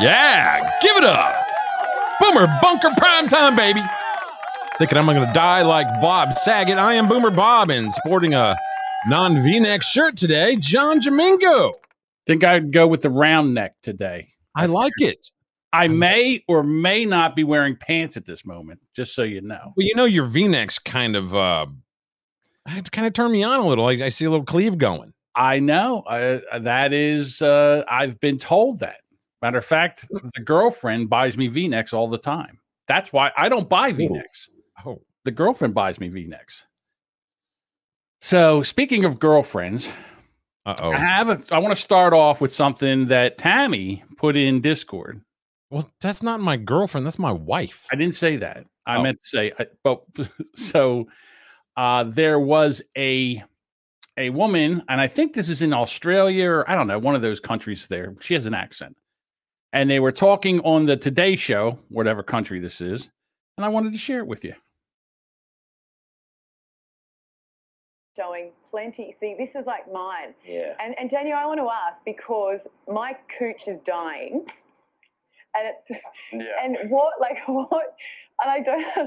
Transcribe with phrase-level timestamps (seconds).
[0.00, 1.34] Yeah, give it up.
[2.20, 3.82] Boomer Bunker prime time, baby.
[4.78, 6.78] Thinking I'm going to die like Bob Saget.
[6.78, 8.56] I am Boomer Bob and sporting a
[9.08, 10.54] non v neck shirt today.
[10.54, 11.72] John Jamingo.
[12.26, 14.28] Think I'd go with the round neck today.
[14.54, 15.30] I like it.
[15.72, 19.72] I may or may not be wearing pants at this moment, just so you know.
[19.76, 21.66] Well, you know, your v necks kind of, uh,
[22.92, 23.86] kind of turn me on a little.
[23.86, 25.12] I, I see a little cleave going.
[25.34, 26.02] I know.
[26.02, 29.00] Uh, that is, uh, I've been told that.
[29.42, 32.58] Matter of fact, the girlfriend buys me v necks all the time.
[32.88, 34.50] That's why I don't buy v necks.
[34.84, 36.66] Oh, The girlfriend buys me v necks.
[38.20, 39.92] So, speaking of girlfriends,
[40.66, 44.60] uh I have a, I want to start off with something that Tammy put in
[44.60, 45.20] Discord.
[45.70, 47.06] Well, that's not my girlfriend.
[47.06, 47.86] That's my wife.
[47.92, 48.64] I didn't say that.
[48.86, 49.02] I Oh.
[49.02, 50.02] meant to say, I, but
[50.54, 51.08] so
[51.76, 53.42] uh, there was a
[54.16, 57.22] a woman, and I think this is in Australia or I don't know, one of
[57.22, 57.86] those countries.
[57.86, 58.96] There, she has an accent,
[59.72, 63.10] and they were talking on the Today Show, whatever country this is,
[63.56, 64.54] and I wanted to share it with you.
[68.16, 69.14] showing plenty.
[69.20, 70.34] See, this is like mine.
[70.46, 70.72] Yeah.
[70.84, 72.58] And, and Daniel, I want to ask because
[72.92, 74.44] my cooch is dying,
[75.54, 76.00] and it's
[76.32, 76.40] Yeah.
[76.64, 77.94] and what like what,
[78.42, 79.06] and I don't have.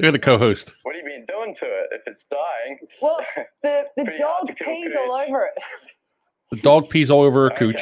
[0.00, 0.72] Look at the co-host.
[0.84, 2.78] what have you been doing to it if it's dying?
[3.02, 3.18] Well,
[3.62, 5.62] the the dog to kill pees all over it.
[6.52, 7.80] The dog pees all over her cooch.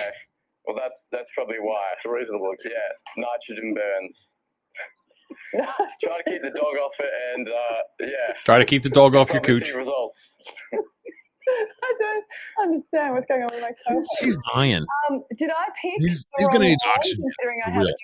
[0.69, 0.75] Okay.
[0.75, 1.81] Well, that's that's probably why.
[1.97, 2.53] It's reasonable.
[2.65, 3.25] Yeah.
[3.25, 4.17] Nitrogen burns.
[6.05, 8.35] Try to keep the dog off it, and uh, yeah.
[8.45, 9.75] Try to keep the dog off your Probably cooch.
[9.75, 10.17] Results.
[11.49, 12.25] I don't
[12.69, 14.05] understand what's going on with my coach.
[14.21, 14.85] He's dying.
[15.11, 17.83] Um, did I pick He's- the he's gonna wrong need oxygen considering I for have
[17.83, 17.95] real.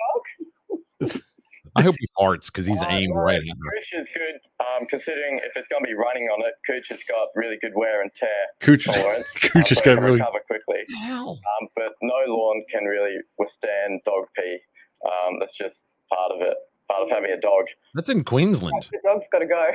[1.00, 1.20] a dog?
[1.76, 3.70] I hope he farts because he's Uh, aimed well, right at her.
[3.72, 7.00] Cooch is good, um, considering if it's going to be running on it, Cooch has
[7.08, 8.30] got really good wear and tear
[8.60, 9.26] Cooch, tolerance.
[9.34, 10.18] cooch um, just so it got can really.
[10.20, 10.82] recover quickly.
[11.06, 11.38] Hell.
[11.60, 14.58] Um, but no lawn can really withstand dog pee.
[15.04, 15.74] Um, that's just
[16.12, 16.54] part of it,
[16.90, 17.64] part of having a dog.
[17.94, 18.88] That's in Queensland.
[18.92, 19.66] The dog's got to go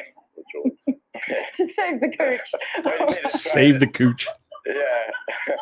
[0.53, 0.95] to
[1.75, 3.09] save the Well, cooch.
[3.09, 4.27] need to spray Save the cooch.
[4.65, 4.75] Yeah.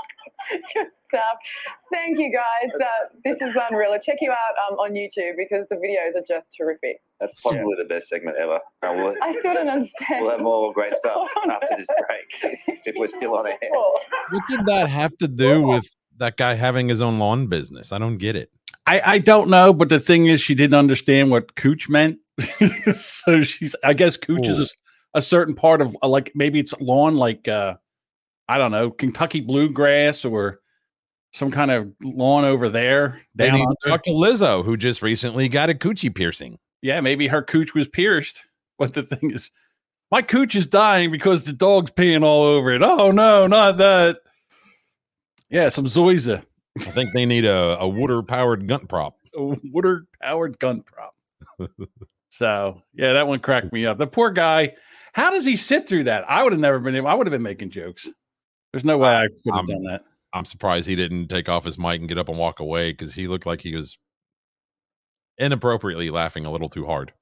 [0.73, 1.37] Good stuff.
[1.91, 2.71] Thank you guys.
[2.75, 3.97] Uh, this is unreal.
[4.03, 7.01] Check you out um, on YouTube because the videos are just terrific.
[7.19, 8.59] That's possibly the best segment ever.
[8.83, 10.21] Uh, we'll, I still don't understand.
[10.21, 13.57] we'll have more great stuff after this break if we're still on air.
[14.31, 15.85] What did that have to do with
[16.17, 17.91] that guy having his own lawn business?
[17.91, 18.51] I don't get it.
[18.85, 22.19] I, I don't know, but the thing is, she didn't understand what cooch meant.
[22.93, 26.73] so she's, I guess, cooch is a, a certain part of uh, like maybe it's
[26.79, 27.75] lawn, like uh,
[28.49, 30.61] I don't know, Kentucky bluegrass or
[31.31, 33.21] some kind of lawn over there.
[33.35, 36.57] They Down talk to Lizzo, who just recently got a coochie piercing.
[36.81, 38.43] Yeah, maybe her cooch was pierced.
[38.79, 39.49] But the thing is,
[40.11, 42.83] my cooch is dying because the dog's peeing all over it.
[42.83, 44.19] Oh no, not that.
[45.49, 46.43] Yeah, some Zoysia,
[46.79, 49.17] I think they need a, a water powered gun prop.
[49.35, 51.15] A water powered gun prop.
[52.29, 53.97] so yeah, that one cracked me up.
[53.97, 54.75] The poor guy.
[55.13, 56.29] How does he sit through that?
[56.29, 57.03] I would have never been.
[57.03, 58.07] I would have been making jokes.
[58.73, 60.03] There's no way I could have done that.
[60.33, 63.13] I'm surprised he didn't take off his mic and get up and walk away because
[63.13, 63.97] he looked like he was
[65.37, 67.13] inappropriately laughing a little too hard.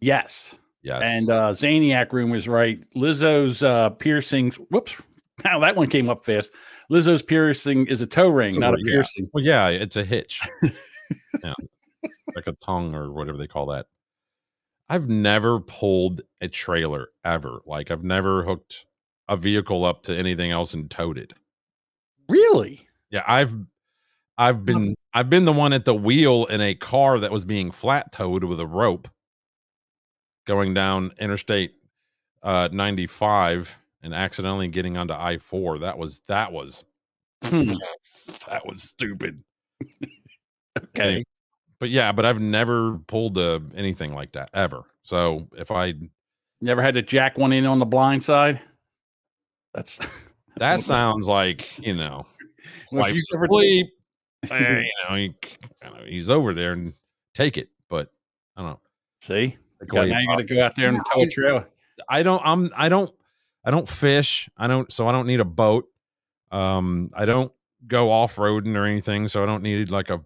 [0.00, 0.54] Yes.
[0.82, 1.02] Yes.
[1.04, 2.80] And uh Zaniac room was right.
[2.94, 4.56] Lizzo's uh piercings.
[4.70, 5.00] Whoops.
[5.44, 6.54] Now that one came up fast.
[6.90, 8.92] Lizzo's piercing is a toe ring, not a Yeah.
[8.92, 9.28] piercing.
[9.32, 10.40] well, yeah, it's a hitch.
[11.42, 11.54] yeah.
[12.36, 13.86] Like a tongue or whatever they call that.
[14.90, 17.60] I've never pulled a trailer ever.
[17.66, 18.84] Like I've never hooked
[19.28, 21.32] a vehicle up to anything else and towed it.
[22.28, 22.86] Really?
[23.10, 23.54] Yeah, I've
[24.38, 27.70] I've been I've been the one at the wheel in a car that was being
[27.70, 29.08] flat towed with a rope
[30.46, 31.74] going down interstate
[32.42, 35.80] uh 95 and accidentally getting onto I4.
[35.80, 36.84] That was that was
[37.44, 37.72] Hmm.
[38.48, 39.42] that was stupid.
[40.96, 41.22] Okay.
[41.78, 44.84] But yeah, but I've never pulled uh, anything like that ever.
[45.02, 45.94] So if I
[46.62, 48.60] Never had to jack one in on the blind side?
[49.74, 50.00] That's
[50.56, 52.26] that sounds like, you know,
[52.92, 53.86] Well, if wife's you ever- asleep,
[54.50, 55.30] eh, you know, he, you
[55.84, 56.94] know, he's over there and
[57.34, 57.68] take it.
[57.88, 58.10] But
[58.56, 58.80] I don't know.
[59.20, 59.34] See?
[59.48, 61.68] Take You got- now you got to go out there and tow a trailer.
[62.08, 63.12] I don't I'm I don't
[63.64, 64.48] I don't fish.
[64.56, 65.86] I don't so I don't need a boat.
[66.50, 67.52] Um I don't
[67.86, 70.20] go off-roading or anything, so I don't need like a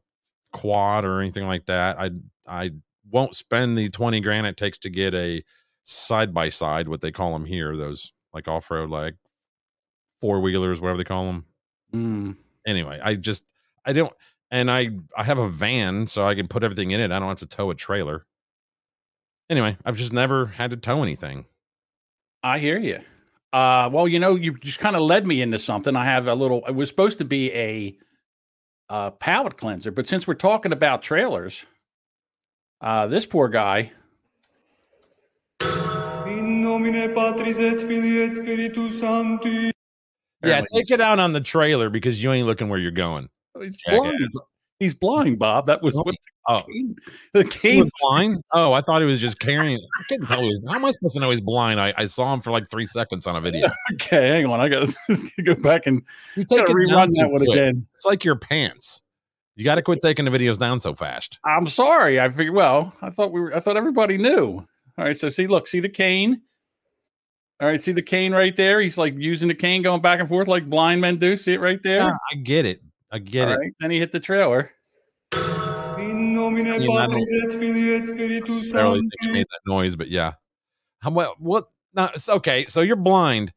[0.52, 1.98] quad or anything like that.
[1.98, 2.10] I
[2.46, 2.70] I
[3.10, 5.42] won't spend the 20 grand it takes to get a
[5.84, 9.14] side by side what they call them here, those like off-road like
[10.26, 11.44] four-wheelers whatever they call them.
[11.94, 12.36] Mm.
[12.66, 13.44] Anyway, I just
[13.84, 14.12] I don't
[14.50, 17.12] and I I have a van so I can put everything in it.
[17.12, 18.26] I don't have to tow a trailer.
[19.48, 21.46] Anyway, I've just never had to tow anything.
[22.42, 23.00] I hear you.
[23.52, 25.94] Uh, well, you know, you just kind of led me into something.
[25.94, 26.64] I have a little.
[26.66, 27.96] It was supposed to be a
[28.88, 29.92] uh, palate cleanser.
[29.92, 31.64] But since we're talking about trailers,
[32.80, 33.92] uh, this poor guy.
[35.60, 39.75] In nomine Patris et Filii et Spiritus Sancti.
[40.46, 43.28] Yeah, take it out on the trailer because you ain't looking where you're going.
[43.54, 44.30] Oh, he's blind.
[44.78, 45.66] He's blind, Bob.
[45.66, 46.14] That was oh, what
[46.48, 46.62] Oh,
[47.32, 48.40] the cane, was blind.
[48.52, 49.78] Oh, I thought he was just carrying.
[49.78, 50.60] I couldn't tell he was.
[50.68, 51.80] How am I supposed to know he's blind?
[51.80, 53.68] I, I saw him for like three seconds on a video.
[53.94, 54.60] Okay, hang on.
[54.60, 56.02] I got to go back and
[56.36, 57.50] You take rerun that one quick.
[57.58, 57.86] again.
[57.96, 59.02] It's like your pants.
[59.56, 61.38] You got to quit taking the videos down so fast.
[61.44, 62.20] I'm sorry.
[62.20, 62.54] I figured.
[62.54, 63.56] Well, I thought we were.
[63.56, 64.64] I thought everybody knew.
[64.98, 65.16] All right.
[65.16, 66.42] So see, look, see the cane.
[67.60, 67.80] All right.
[67.80, 68.80] See the cane right there.
[68.80, 71.36] He's like using the cane, going back and forth like blind men do.
[71.36, 71.98] See it right there.
[71.98, 72.82] Yeah, I get it.
[73.10, 73.58] I get All it.
[73.58, 73.72] right.
[73.80, 74.70] Then he hit the trailer.
[75.98, 79.32] In nomine I mean, I Patris et Filii et Spiritus necessarily think it Sancti.
[79.32, 80.32] made that noise, but yeah.
[81.00, 81.34] How well?
[81.38, 81.68] What?
[81.94, 82.66] No, it's okay.
[82.68, 83.52] So you're blind,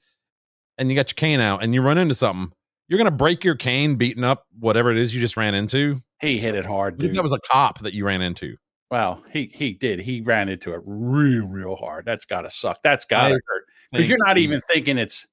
[0.78, 2.54] and you got your cane out, and you run into something.
[2.88, 6.02] You're gonna break your cane, beating up whatever it is you just ran into.
[6.22, 7.18] He hit it hard, What if dude.
[7.20, 8.56] that was a cop that you ran into?
[8.92, 10.00] Wow, he he did.
[10.00, 12.06] He ran into it real, real hard.
[12.06, 12.80] That's got to suck.
[12.84, 15.28] That's got I to hurt because you're not even thinking it's.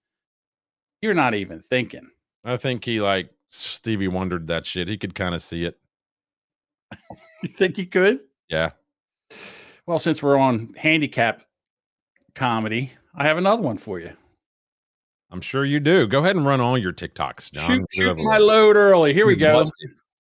[1.03, 2.09] You're not even thinking.
[2.45, 4.89] I think he like Stevie wondered that shit.
[4.89, 5.79] He could kind of see it.
[7.43, 8.21] You think he could?
[8.49, 8.71] Yeah.
[9.87, 11.43] Well, since we're on handicap
[12.35, 14.11] comedy, I have another one for you.
[15.31, 16.07] I'm sure you do.
[16.07, 17.71] Go ahead and run all your TikToks, John.
[17.71, 19.13] Shoot, shoot my load early.
[19.13, 19.65] Here we go.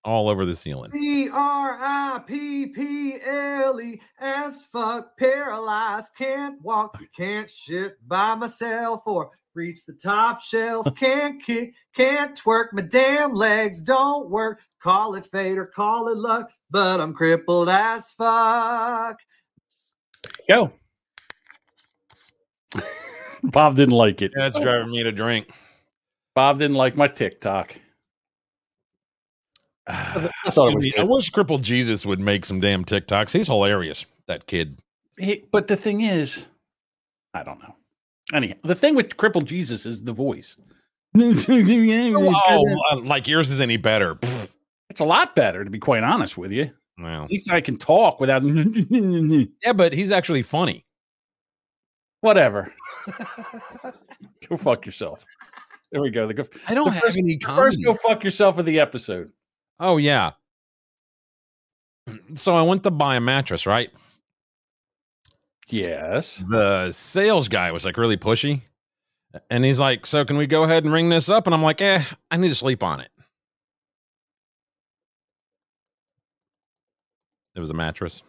[0.07, 0.91] Bust it All over the ceiling.
[0.91, 8.35] P R I P P L E as fuck, paralyzed, can't walk, can't shit by
[8.35, 14.61] myself or reach the top shelf, can't kick, can't twerk, my damn legs don't work.
[14.83, 19.19] Call it fate or call it luck, but I'm crippled as fuck.
[20.49, 20.73] Go.
[23.43, 24.33] Bob didn't like it.
[24.37, 25.51] That's driving me to drink.
[26.35, 27.77] Bob didn't like my TikTok.
[29.89, 33.33] I, I thought it was mean, I wish Crippled Jesus would make some damn TikToks.
[33.33, 34.07] He's hilarious.
[34.27, 34.79] That kid.
[35.19, 36.47] He- but the thing is,
[37.35, 37.75] I don't know.
[38.35, 40.57] Anyhow, the thing with crippled Jesus is the voice.
[41.19, 44.17] Oh, uh, like yours is any better.
[44.17, 44.51] Pfft.
[44.91, 46.71] It's a lot better, to be quite honest with you.
[46.99, 50.85] Well, At least I can talk without yeah, but he's actually funny.
[52.21, 52.73] whatever.
[54.49, 55.25] go fuck yourself.
[55.93, 56.27] There we go.
[56.27, 58.81] The, go, I don't the have first, any the first go fuck yourself of the
[58.81, 59.31] episode.
[59.79, 60.33] Oh yeah.
[62.35, 63.91] So I went to buy a mattress, right?
[65.69, 66.43] Yes.
[66.49, 68.63] The sales guy was like really pushy.
[69.51, 71.47] And he's like, So can we go ahead and ring this up?
[71.47, 73.11] And I'm like, eh, I need to sleep on it.
[77.55, 78.23] It was a mattress.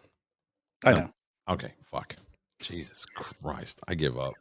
[0.86, 1.00] I No.
[1.00, 1.10] know.
[1.50, 2.16] Okay, fuck.
[2.62, 3.80] Jesus Christ.
[3.88, 4.34] I give up.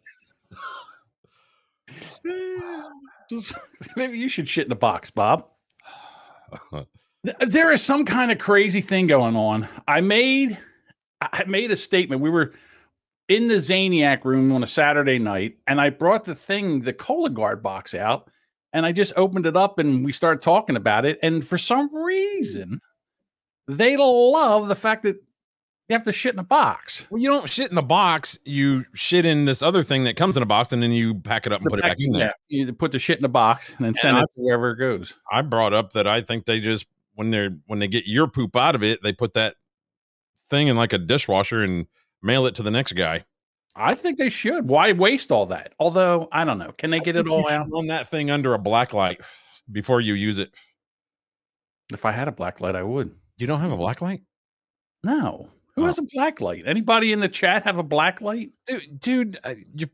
[3.97, 5.47] Maybe you should shit in a box, Bob.
[6.73, 9.67] Th- There is some kind of crazy thing going on.
[9.89, 10.57] I made
[11.21, 12.23] I made a statement.
[12.23, 12.53] We were
[13.29, 17.63] in the Zaniac room on a Saturday night, and I brought the thing, the Cologuard
[17.63, 18.31] box out,
[18.73, 21.19] and I just opened it up and we started talking about it.
[21.23, 22.81] And for some reason,
[23.67, 25.17] they love the fact that
[25.89, 27.07] you have to shit in a box.
[27.11, 28.39] Well, you don't shit in the box.
[28.45, 31.47] You shit in this other thing that comes in a box, and then you pack
[31.47, 32.35] it up and put it back in there.
[32.49, 34.71] Yeah, you put the shit in a box and then send I- it to wherever
[34.73, 35.17] it goes.
[35.31, 38.57] I brought up that I think they just when they're when they get your poop
[38.57, 39.55] out of it, they put that
[40.49, 41.87] thing in like a dishwasher and
[42.23, 43.25] mail it to the next guy.
[43.79, 44.69] I think they should.
[44.69, 45.75] Why waste all that?
[45.79, 47.67] Although I don't know, can they get it all out?
[47.71, 49.21] Run that thing under a black light
[49.71, 50.53] before you use it.
[51.93, 53.15] If I had a black light, I would.
[53.39, 54.23] You don't have a black light,
[55.05, 55.51] No.
[55.77, 55.87] Who Oh.
[55.87, 56.65] has a black light?
[56.67, 58.51] Anybody in the chat have a black light?
[58.67, 58.99] dude.
[59.01, 59.87] Dude, uh, you.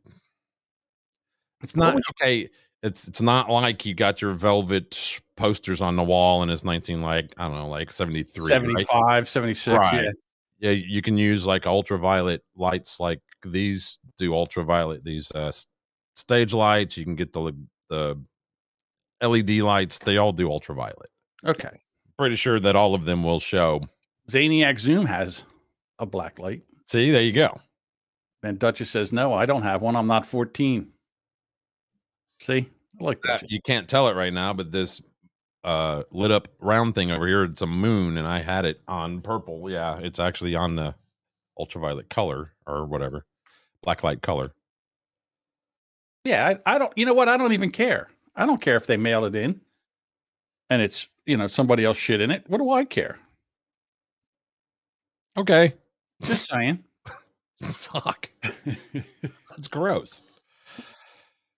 [1.62, 2.48] It's not okay.
[2.82, 7.00] It's it's not like you got your velvet posters on the wall and it's nineteen
[7.02, 8.46] like I don't know like seventy three.
[8.48, 9.76] 75, 76.
[9.78, 10.04] Right.
[10.04, 10.10] Yeah.
[10.58, 15.52] yeah you can use like ultraviolet lights like these do ultraviolet these uh
[16.16, 17.52] stage lights you can get the
[17.88, 18.20] the
[19.20, 21.08] led lights they all do ultraviolet
[21.44, 21.80] Okay.
[22.18, 23.80] pretty sure that all of them will show
[24.28, 25.44] Zaniac Zoom has
[26.02, 26.62] a black light.
[26.86, 27.58] see there you go
[28.42, 29.96] And Duchess says, No, I don't have one.
[29.96, 30.88] I'm not 14.
[32.40, 32.68] See?
[33.00, 33.50] I like that.
[33.50, 35.00] you can't tell it right now but this
[35.64, 39.20] uh lit up round thing over here it's a moon and i had it on
[39.20, 40.94] purple yeah it's actually on the
[41.58, 43.24] ultraviolet color or whatever
[43.82, 44.52] black light color
[46.24, 47.28] Yeah, I, I don't you know what?
[47.28, 48.08] I don't even care.
[48.36, 49.60] I don't care if they mail it in
[50.70, 52.44] and it's you know somebody else shit in it.
[52.48, 53.18] What do I care?
[55.36, 55.74] okay
[56.22, 56.82] Just saying.
[57.62, 58.28] fuck
[59.50, 60.22] that's gross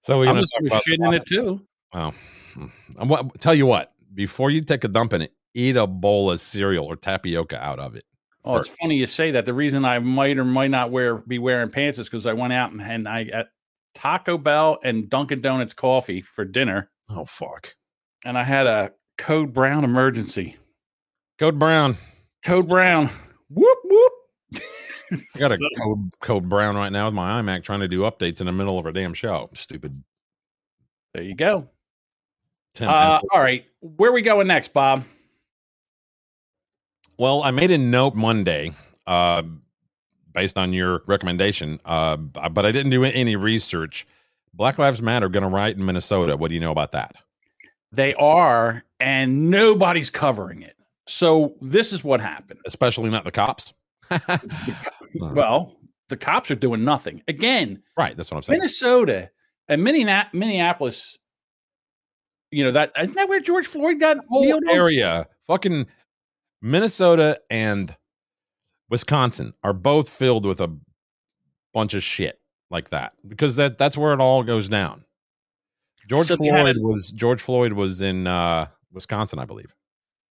[0.05, 1.63] so we're I'm gonna talk about shit in it too.
[1.95, 2.15] Well,
[2.55, 5.87] mm, I'm, what, tell you what, before you take a dump in it, eat a
[5.87, 8.05] bowl of cereal or tapioca out of it.
[8.45, 9.47] Oh, it's funny you say that.
[9.47, 12.53] The reason I might or might not wear be wearing pants is because I went
[12.53, 13.47] out and, and I got
[13.95, 17.75] Taco Bell and Dunkin' Donuts coffee for dinner, Oh fuck.
[18.27, 20.57] and I had a Code Brown emergency.
[21.39, 21.97] Code Brown.
[22.45, 23.09] Code Brown.
[23.49, 23.79] Whoop.
[25.35, 28.41] I got a code, code brown right now with my iMac trying to do updates
[28.41, 29.51] in the middle of a damn show.
[29.55, 30.03] Stupid.
[31.13, 31.69] There you go.
[32.75, 35.05] 10 Uh, all right, where we going next, Bob?
[37.17, 38.73] Well, I made a note Monday,
[39.07, 39.43] uh,
[40.33, 44.07] based on your recommendation, uh, but I didn't do any research.
[44.53, 46.37] Black Lives Matter going to riot in Minnesota.
[46.37, 47.15] What do you know about that?
[47.93, 50.75] They are, and nobody's covering it.
[51.07, 52.61] So this is what happened.
[52.67, 53.73] Especially not the cops.
[55.21, 55.77] Well,
[56.09, 57.83] the cops are doing nothing again.
[57.97, 58.59] right, that's what I'm saying.
[58.59, 59.31] Minnesota
[59.69, 61.17] and Minneap- Minneapolis.
[62.51, 64.63] You know that isn't that where George Floyd got whole killed?
[64.71, 65.87] area, fucking
[66.63, 67.97] Minnesota and
[68.91, 70.75] Wisconsin are both filled with a
[71.73, 72.39] bunch of shit
[72.71, 75.05] like that because that that's where it all goes down.
[76.09, 79.75] George So Floyd a- was George Floyd was in uh, Wisconsin, I believe.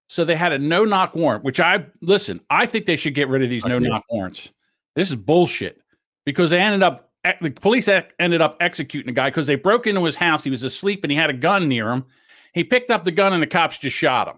[0.07, 2.39] So they had a no knock warrant, which I listen.
[2.49, 4.51] I think they should get rid of these no knock warrants.
[4.95, 5.81] This is bullshit
[6.25, 7.87] because they ended up the police
[8.19, 10.43] ended up executing the guy because they broke into his house.
[10.43, 12.05] He was asleep and he had a gun near him.
[12.53, 14.35] He picked up the gun and the cops just shot him.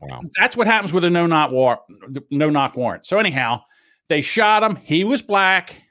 [0.00, 0.20] Wow.
[0.38, 1.80] That's what happens with a no knock war
[2.30, 3.04] no knock warrant.
[3.06, 3.62] So anyhow,
[4.08, 4.76] they shot him.
[4.76, 5.82] He was black,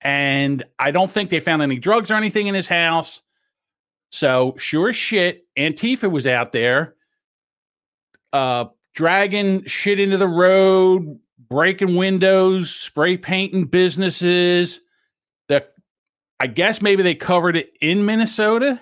[0.00, 3.20] and I don't think they found any drugs or anything in his house.
[4.10, 6.94] So sure as shit, Antifa was out there,
[8.32, 11.18] uh, dragging shit into the road,
[11.48, 14.80] breaking windows, spray painting businesses.
[15.48, 15.66] The,
[16.40, 18.80] I guess maybe they covered it in Minnesota,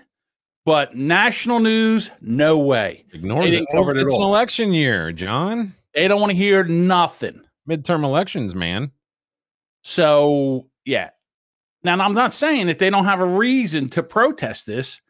[0.65, 3.05] but national news, no way.
[3.13, 3.51] Ignores it.
[3.51, 5.75] didn't cover it it's an election year, John.
[5.95, 7.43] They don't want to hear nothing.
[7.69, 8.93] Midterm elections, man.
[9.83, 11.11] So yeah.
[11.83, 15.01] Now I'm not saying that they don't have a reason to protest this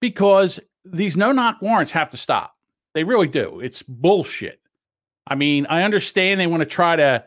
[0.00, 2.54] because these no knock warrants have to stop.
[2.94, 3.60] They really do.
[3.60, 4.59] It's bullshit.
[5.26, 7.24] I mean, I understand they want to try to,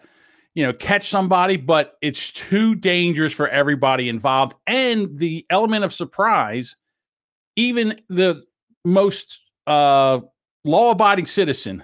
[0.55, 4.55] you know, catch somebody, but it's too dangerous for everybody involved.
[4.67, 6.75] And the element of surprise,
[7.55, 8.43] even the
[8.85, 10.19] most uh,
[10.65, 11.83] law abiding citizen,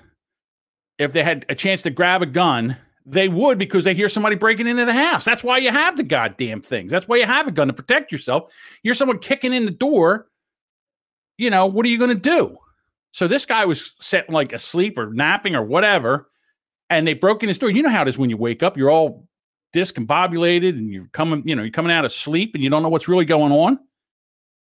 [0.98, 2.76] if they had a chance to grab a gun,
[3.06, 5.24] they would because they hear somebody breaking into the house.
[5.24, 6.92] That's why you have the goddamn things.
[6.92, 8.54] That's why you have a gun to protect yourself.
[8.84, 10.28] You're someone kicking in the door.
[11.38, 12.58] You know, what are you going to do?
[13.12, 16.30] So this guy was set like asleep or napping or whatever,
[16.90, 17.70] and they broke in his door.
[17.70, 19.28] You know how it is when you wake up, you're all
[19.74, 22.90] discombobulated and you're coming, you know, you're coming out of sleep and you don't know
[22.90, 23.80] what's really going on.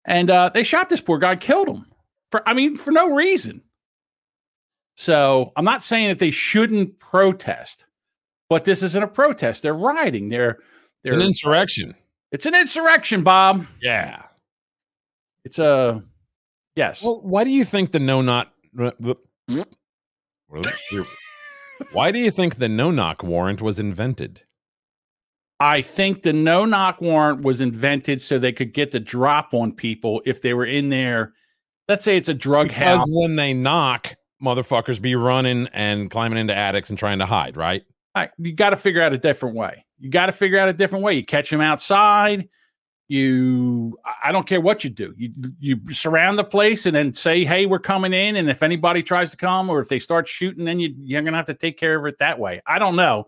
[0.06, 1.86] And uh, they shot this poor guy, killed him
[2.32, 3.62] for, I mean, for no reason.
[4.96, 7.86] So I'm not saying that they shouldn't protest,
[8.50, 9.64] but this isn't a protest.
[9.64, 10.30] They're rioting.
[10.30, 10.60] They're,
[11.04, 11.96] they're an insurrection.
[12.32, 13.66] it's an insurrection, Bob.
[13.82, 14.24] Yeah.
[15.46, 16.04] It's a
[16.80, 17.04] yes.
[17.04, 18.52] Well, why do you think the no knock?
[18.80, 18.92] Uh,
[21.94, 24.42] why do you think the no knock warrant was invented?
[25.60, 29.74] I think the no knock warrant was invented so they could get the drop on
[29.74, 31.34] people if they were in there.
[31.90, 33.20] Let's say it's a drug Because house.
[33.20, 37.84] when they knock, motherfuckers be running and climbing into attics and trying to hide, right?
[38.16, 39.86] All right, you got to figure out a different way.
[39.98, 41.16] You got to figure out a different way.
[41.16, 42.48] You catch them outside.
[43.10, 45.14] You, I- don't care what you do.
[45.18, 49.04] You you surround the place and then say, "Hey, we're coming in." And if anybody
[49.04, 51.78] tries to come or if they start shooting, then you you're gonna have to take
[51.78, 52.62] care of it that way.
[52.68, 53.28] I don't know,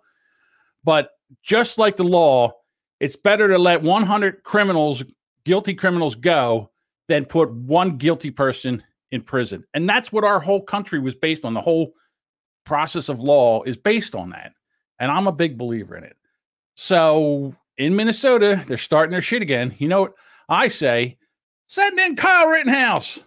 [0.84, 1.10] but
[1.42, 2.54] just like the law,
[3.00, 5.04] it's better to let 100 criminals,
[5.46, 6.70] guilty criminals, go
[7.08, 9.66] than put one guilty person in prison.
[9.74, 11.54] And that's what our whole country was based on.
[11.56, 11.94] The whole
[12.66, 14.54] process of law is based on that.
[15.00, 16.16] And I'm a big believer in it.
[16.76, 19.74] So in Minnesota, they're starting their shit again.
[19.80, 20.14] You know what
[20.48, 21.18] I say?
[21.68, 23.24] Send in Kyle Rittenhouse.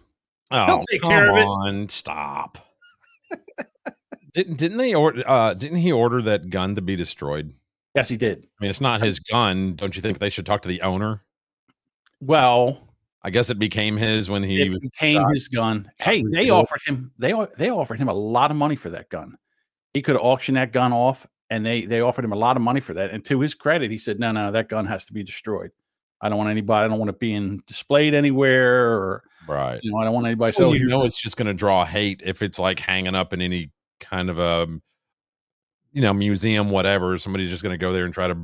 [0.50, 1.44] Oh, take come care of it.
[1.44, 2.58] on, stop.
[4.32, 5.22] didn't didn't they order?
[5.26, 7.52] Uh, didn't he order that gun to be destroyed?
[7.94, 8.38] Yes, he did.
[8.38, 9.74] I mean, it's not his gun.
[9.74, 11.22] Don't you think they should talk to the owner?
[12.20, 12.88] Well,
[13.22, 15.32] I guess it became his when he it became shot.
[15.32, 15.90] his gun.
[15.98, 19.36] Hey, they offered him they they offered him a lot of money for that gun.
[19.94, 22.80] He could auction that gun off, and they they offered him a lot of money
[22.80, 23.10] for that.
[23.10, 25.70] And to his credit, he said, "No, no, that gun has to be destroyed.
[26.20, 26.84] I don't want anybody.
[26.84, 29.78] I don't want it being displayed anywhere, or right.
[29.82, 31.54] you know, I don't want anybody." Well, So you know the- it's just going to
[31.54, 33.70] draw hate if it's like hanging up in any
[34.00, 34.66] kind of a
[35.92, 38.36] you know museum whatever somebody's just going to go there and try to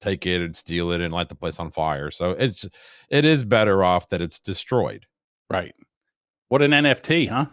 [0.00, 2.66] take it and steal it and light the place on fire so it's
[3.10, 5.06] it is better off that it's destroyed
[5.50, 5.74] right.
[6.48, 7.46] What an NFT, huh?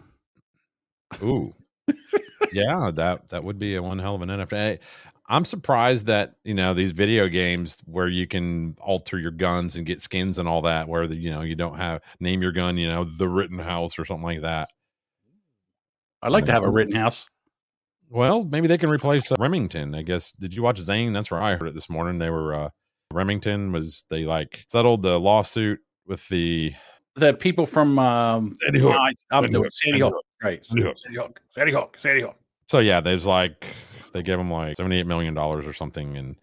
[1.22, 1.52] Ooh.
[2.54, 4.78] yeah, that that would be a one hell of an NFT.
[5.26, 9.86] I'm surprised that you know these video games where you can alter your guns and
[9.86, 12.76] get skins and all that, where the, you know you don't have name your gun,
[12.76, 14.68] you know, the Rittenhouse or something like that.
[16.22, 17.28] I'd like to have a Rittenhouse.
[18.10, 19.94] Well, maybe they can replace uh, Remington.
[19.94, 20.32] I guess.
[20.32, 21.12] Did you watch Zane?
[21.12, 22.18] That's where I heard it this morning.
[22.18, 22.68] They were uh
[23.12, 26.74] Remington was they like settled the lawsuit with the
[27.14, 28.96] The people from um, Sandy Hook.
[28.96, 29.72] I'm Sandy doing Hook.
[29.72, 30.24] Sandy Hook.
[30.42, 30.64] right?
[30.64, 30.96] Sandy Hook.
[30.98, 32.36] Sandy Hook, Sandy Hook, Sandy Hook.
[32.68, 33.66] So yeah, there's like
[34.12, 36.36] they give them like seventy eight million dollars or something, and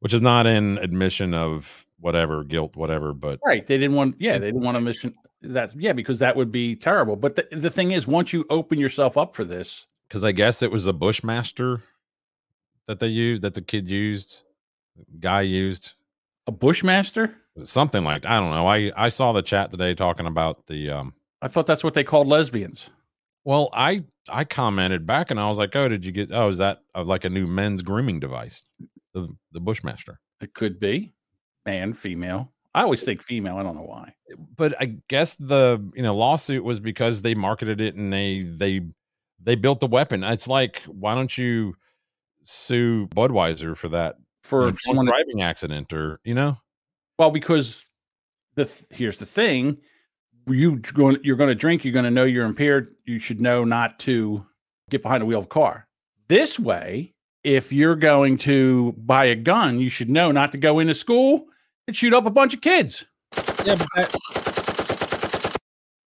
[0.00, 3.12] which is not an admission of whatever guilt, whatever.
[3.12, 3.66] But Right.
[3.66, 5.74] They didn't want, yeah, they didn't want to mission that.
[5.74, 7.16] Yeah, because that would be terrible.
[7.16, 10.62] But the, the thing is, once you open yourself up for this, because I guess
[10.62, 11.82] it was a Bushmaster
[12.86, 14.42] that they used, that the kid used,
[15.18, 15.94] guy used
[16.46, 18.66] a Bushmaster, something like I don't know.
[18.66, 21.14] I I saw the chat today talking about the um.
[21.42, 22.90] I thought that's what they called lesbians.
[23.46, 26.30] Well, I I commented back and I was like, oh, did you get?
[26.32, 28.68] Oh, is that uh, like a new men's grooming device?
[29.14, 30.18] The the Bushmaster.
[30.40, 31.14] It could be
[31.64, 32.52] man, female.
[32.74, 33.56] I always think female.
[33.56, 34.14] I don't know why.
[34.56, 38.82] but I guess the you know lawsuit was because they marketed it and they they
[39.40, 40.24] they built the weapon.
[40.24, 41.76] It's like why don't you
[42.42, 46.58] sue Budweiser for that For someone, driving accident or you know
[47.18, 47.82] well, because
[48.56, 49.78] the th- here's the thing:
[50.46, 51.84] you going, you're going to drink.
[51.84, 52.94] You're going to know you're impaired.
[53.04, 54.44] You should know not to
[54.90, 55.86] get behind the wheel of a car.
[56.28, 57.12] This way,
[57.44, 61.46] if you're going to buy a gun, you should know not to go into school
[61.86, 63.04] and shoot up a bunch of kids.
[63.64, 65.56] yeah but that,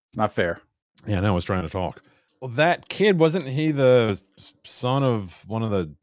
[0.09, 0.61] It's not fair.
[1.05, 2.01] yeah no I was trying to talk.
[2.41, 4.21] Well, that kid wasn't he the
[4.65, 5.93] son of one of the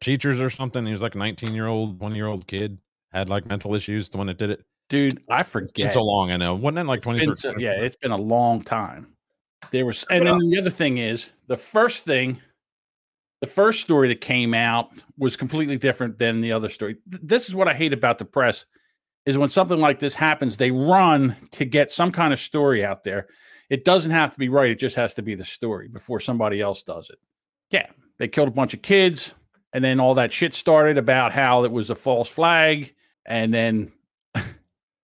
[0.00, 0.84] teachers or something?
[0.86, 2.78] He was like a 19 year old, one year old kid
[3.12, 4.08] had like mental issues.
[4.10, 4.64] The one that did it.
[4.88, 5.90] Dude, I It's been forget.
[5.92, 6.30] so long.
[6.30, 6.54] I know.
[6.54, 7.30] Wasn't that like 20?
[7.32, 9.08] so- yeah, it's been a long time.
[9.70, 12.40] There was, and then the other thing is the first thing,
[13.42, 16.94] the first story that came out was completely different than the other story.
[17.10, 18.64] Th- This is what I hate about the press
[19.26, 23.04] is when something like this happens, they run to get some kind of story out
[23.04, 23.26] there.
[23.68, 26.62] It doesn't have to be right; it just has to be the story before somebody
[26.62, 27.18] else does it.
[27.70, 27.86] Yeah,
[28.18, 29.34] they killed a bunch of kids,
[29.74, 32.94] and then all that shit started about how it was a false flag,
[33.26, 33.92] and then,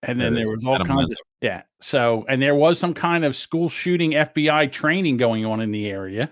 [0.07, 1.62] and then there was all kinds of yeah.
[1.81, 5.88] So, and there was some kind of school shooting FBI training going on in the
[5.90, 6.31] area.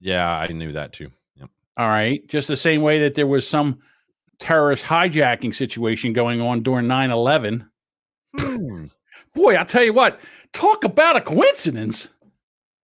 [0.00, 1.10] Yeah, I knew that too.
[1.36, 1.50] Yep.
[1.76, 2.26] All right.
[2.28, 3.78] Just the same way that there was some
[4.38, 7.68] terrorist hijacking situation going on during 9 11.
[9.34, 10.20] Boy, I'll tell you what,
[10.52, 12.08] talk about a coincidence.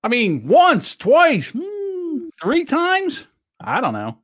[0.02, 3.26] I mean, once, twice, hmm, three times.
[3.60, 4.18] I don't know.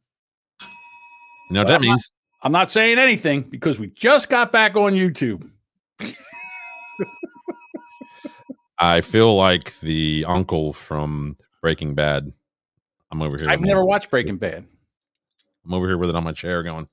[1.50, 2.12] You know what that I'm not- means?
[2.42, 5.50] I'm not saying anything because we just got back on YouTube.
[8.78, 12.32] I feel like the uncle from Breaking Bad.
[13.10, 13.46] I'm over here.
[13.48, 14.66] I've never my- watched Breaking Bad.
[15.64, 16.86] I'm over here with it on my chair going.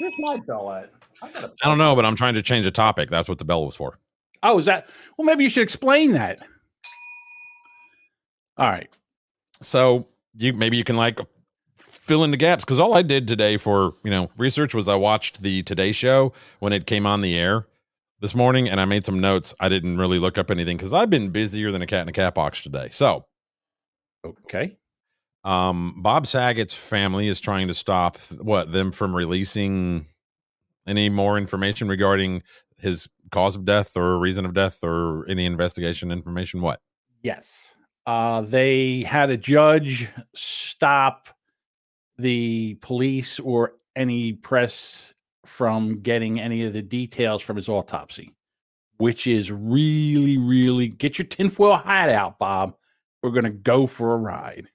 [0.00, 0.90] Where's my bell at?
[1.22, 3.10] I don't know, but I'm trying to change the topic.
[3.10, 3.98] That's what the bell was for.
[4.42, 4.88] Oh, is that?
[5.16, 6.40] Well, maybe you should explain that.
[8.56, 8.88] All right.
[9.62, 11.20] So you maybe you can like
[12.10, 14.96] fill in the gaps because all I did today for you know research was I
[14.96, 17.66] watched the Today Show when it came on the air
[18.18, 19.54] this morning, and I made some notes.
[19.60, 22.12] I didn't really look up anything because I've been busier than a cat in a
[22.12, 22.88] cat box today.
[22.90, 23.26] So
[24.24, 24.76] Okay.
[25.44, 30.06] um bob saget's family is trying to stop what them from releasing
[30.88, 32.42] any more information regarding
[32.76, 36.80] his cause of death or reason of death or any investigation information what
[37.22, 37.76] Yes.
[38.04, 41.28] Uh, they had a judge stop
[42.20, 45.12] the police or any press
[45.44, 48.34] from getting any of the details from his autopsy,
[48.98, 52.76] which is really, really get your tinfoil hat out, Bob.
[53.22, 54.68] We're going to go for a ride.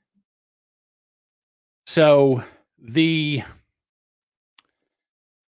[1.88, 2.43] So
[2.79, 3.43] the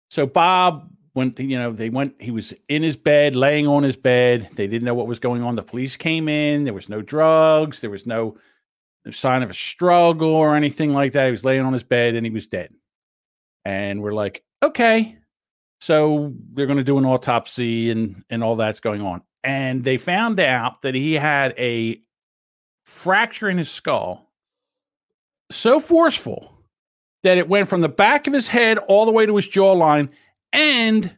[0.10, 3.96] so Bob went, you know, they went, he was in his bed, laying on his
[3.96, 4.50] bed.
[4.54, 5.56] They didn't know what was going on.
[5.56, 6.64] The police came in.
[6.66, 7.82] There was no drugs.
[7.82, 8.38] There was no,
[9.06, 11.26] no sign of a struggle or anything like that.
[11.26, 12.74] He was laying on his bed and he was dead.
[13.64, 15.18] And we're like, okay.
[15.80, 19.22] So they're going to do an autopsy and, and all that's going on.
[19.44, 22.02] And they found out that he had a
[22.86, 24.32] fracture in his skull
[25.52, 26.52] so forceful
[27.24, 30.10] that it went from the back of his head all the way to his jawline
[30.54, 31.16] and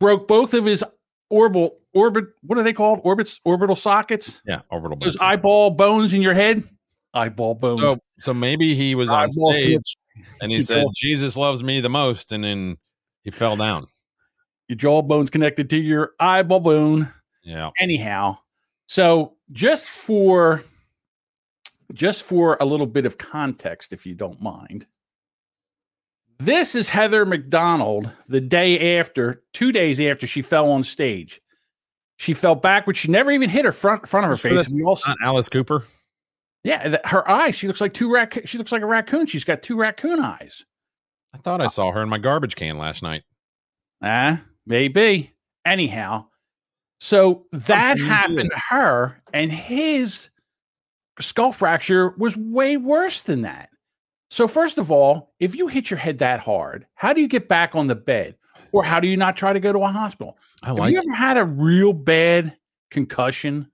[0.00, 0.84] broke both of his
[1.30, 5.28] orbital orbit what are they called orbits orbital sockets yeah orbital those bone.
[5.28, 6.62] eyeball bones in your head
[7.18, 9.96] eyeball bones so, so maybe he was on Eyeball stage
[10.40, 12.76] and he said jesus loves me the most and then
[13.24, 13.86] he fell down
[14.68, 17.08] your jaw bones connected to your eyeball bone
[17.44, 18.36] yeah anyhow
[18.86, 20.62] so just for
[21.94, 24.86] just for a little bit of context, if you don't mind.
[26.38, 31.40] This is Heather McDonald the day after, two days after she fell on stage.
[32.16, 32.98] She fell backwards.
[32.98, 34.58] She never even hit her front front of her Sure face.
[34.66, 35.84] that's We all- Not Alice Cooper.
[36.68, 37.54] Yeah, her eyes.
[37.54, 39.26] She looks like two rac- She looks like a raccoon.
[39.26, 40.64] She's got two raccoon eyes.
[41.34, 43.22] I thought I saw her in my garbage can last night.
[44.02, 45.34] Ah, maybe.
[45.64, 46.26] Anyhow,
[47.00, 50.30] so that happened to her, and his
[51.20, 53.70] skull fracture was way worse than that.
[54.30, 57.48] So, first of all, if you hit your head that hard, how do you get
[57.48, 58.36] back on the bed?
[58.72, 60.36] Or how do you not try to go to a hospital?
[60.62, 62.56] I Have you ever had a real bad
[62.90, 63.70] concussion?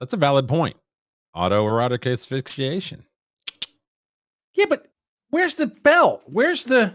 [0.00, 0.76] that's a valid point.
[1.36, 3.04] Autoerotic asphyxiation.
[4.54, 4.86] Yeah, but
[5.30, 6.22] where's the belt?
[6.26, 6.94] Where's the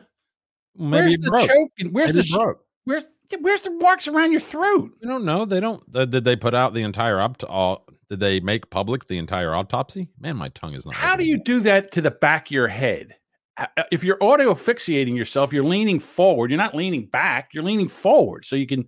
[0.75, 1.47] Maybe where's the broke.
[1.47, 1.71] choke?
[1.80, 2.65] and Where's Maybe the broke.
[2.86, 3.10] where's
[3.41, 4.91] where's the marks around your throat?
[5.04, 5.45] I don't know.
[5.45, 5.84] They don't.
[5.93, 7.43] Uh, did they put out the entire opt?
[7.47, 7.75] Uh,
[8.10, 10.08] did they make public the entire autopsy?
[10.19, 10.95] Man, my tongue is not.
[10.95, 13.15] How do you do that to the back of your head?
[13.58, 16.49] Uh, uh, If you're auto asphyxiating yourself, you're leaning forward.
[16.49, 17.54] You're not leaning back.
[17.54, 18.88] You're leaning forward, so you can.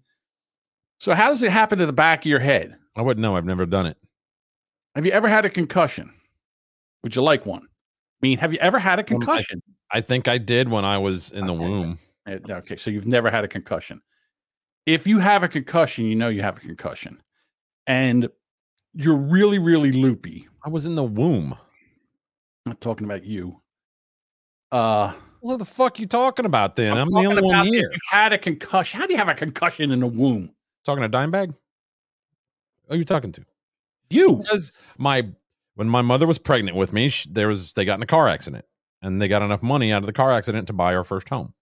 [1.00, 2.76] So how does it happen to the back of your head?
[2.98, 3.36] I wouldn't know.
[3.36, 3.98] I've never done it.
[4.96, 6.14] Have you ever had a concussion?
[7.04, 7.64] Would you like one?
[7.64, 7.68] I
[8.22, 9.62] mean, have you ever had a concussion?
[9.92, 11.64] I think I did when I was in the Okay.
[11.64, 12.00] womb.
[12.28, 14.02] Uh, Okay, so you've never had a concussion.
[14.86, 17.22] If you have a concussion, you know you have a concussion,
[17.88, 18.30] and
[18.94, 20.48] you're really, really loopy.
[20.66, 21.54] I was in the womb.
[22.66, 23.62] I'm not talking about you.
[24.72, 26.96] Uh, What the fuck are you talking about then?
[26.98, 27.90] I'm, the talking only one here.
[27.92, 29.00] you had a concussion.
[29.00, 30.54] How do you have a concussion in the womb?
[30.86, 31.54] Talking to Dimebag?
[32.88, 33.46] Who are you talking to?
[34.14, 34.38] You.
[34.38, 35.28] Because my
[35.76, 38.28] when my mother was pregnant with me, sh there was they got in a car
[38.28, 38.66] accident,
[39.02, 41.54] and they got enough money out of the car accident to buy our first home.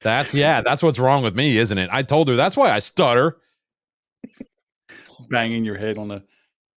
[0.00, 1.88] That's yeah, that's what's wrong with me, isn't it?
[1.92, 3.38] I told her that's why I stutter.
[5.28, 6.22] banging your head on the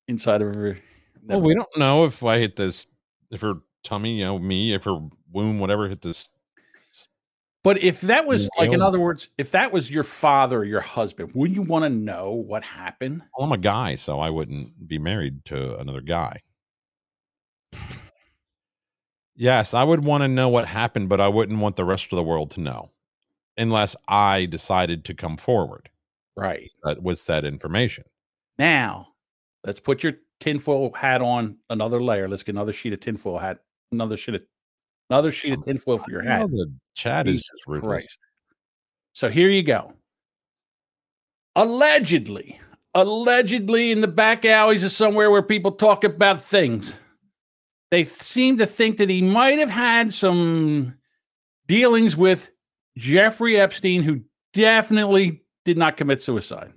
[0.08, 0.78] inside of her.
[1.24, 2.88] Well, we don't know if I hit this,
[3.30, 4.98] if her tummy, you know, me, if her
[5.32, 6.30] womb, whatever, hit this.
[7.68, 10.80] But if that was like, in other words, if that was your father or your
[10.80, 13.24] husband, would you want to know what happened?
[13.38, 16.44] Well, I'm a guy, so I wouldn't be married to another guy.
[19.36, 22.16] Yes, I would want to know what happened, but I wouldn't want the rest of
[22.16, 22.92] the world to know
[23.58, 25.90] unless I decided to come forward
[26.38, 26.72] Right.
[26.86, 28.06] that uh, with said information.
[28.58, 29.10] Now,
[29.66, 32.30] let's put your tinfoil hat on another layer.
[32.30, 33.60] Let's get another sheet of tinfoil hat,
[33.92, 34.46] another sheet of
[35.10, 36.50] another sheet of tinfoil for your hat.
[36.50, 37.88] the chat is Jesus just ruthless.
[37.88, 38.20] Christ.
[39.14, 39.94] So here you go.
[41.56, 42.60] Allegedly,
[42.94, 46.94] allegedly in the back alleys of somewhere where people talk about things,
[47.90, 50.96] they seem to think that he might have had some
[51.68, 52.50] dealings with
[52.98, 54.22] Jeffrey Epstein, who
[54.54, 56.74] definitely did not commit suicide.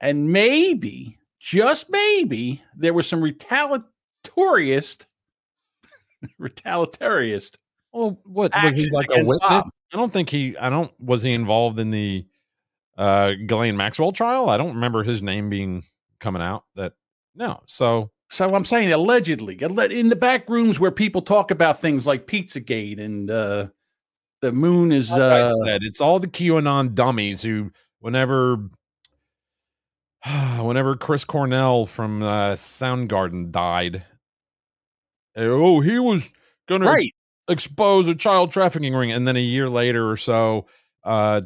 [0.00, 5.06] And maybe, just maybe, there was some retaliatorist,
[6.40, 7.56] retaliatorist
[7.92, 9.38] Well, what was he like a witness?
[9.40, 9.62] Bob.
[9.92, 10.56] I don't think he.
[10.56, 10.90] I don't.
[11.00, 12.26] Was he involved in the
[12.96, 14.48] uh Ghislaine Maxwell trial?
[14.48, 15.84] I don't remember his name being
[16.20, 16.64] coming out.
[16.76, 16.94] That
[17.34, 17.62] no.
[17.66, 22.06] So So I'm saying allegedly alle- in the back rooms where people talk about things
[22.06, 23.66] like Pizzagate and uh,
[24.42, 28.68] the moon is like uh, I said, it's all the QAnon dummies who, whenever,
[30.58, 34.04] whenever Chris Cornell from uh, Soundgarden died,
[35.36, 36.32] oh, he was
[36.68, 37.10] gonna ex-
[37.48, 40.66] expose a child trafficking ring, and then a year later or so,
[41.04, 41.42] uh,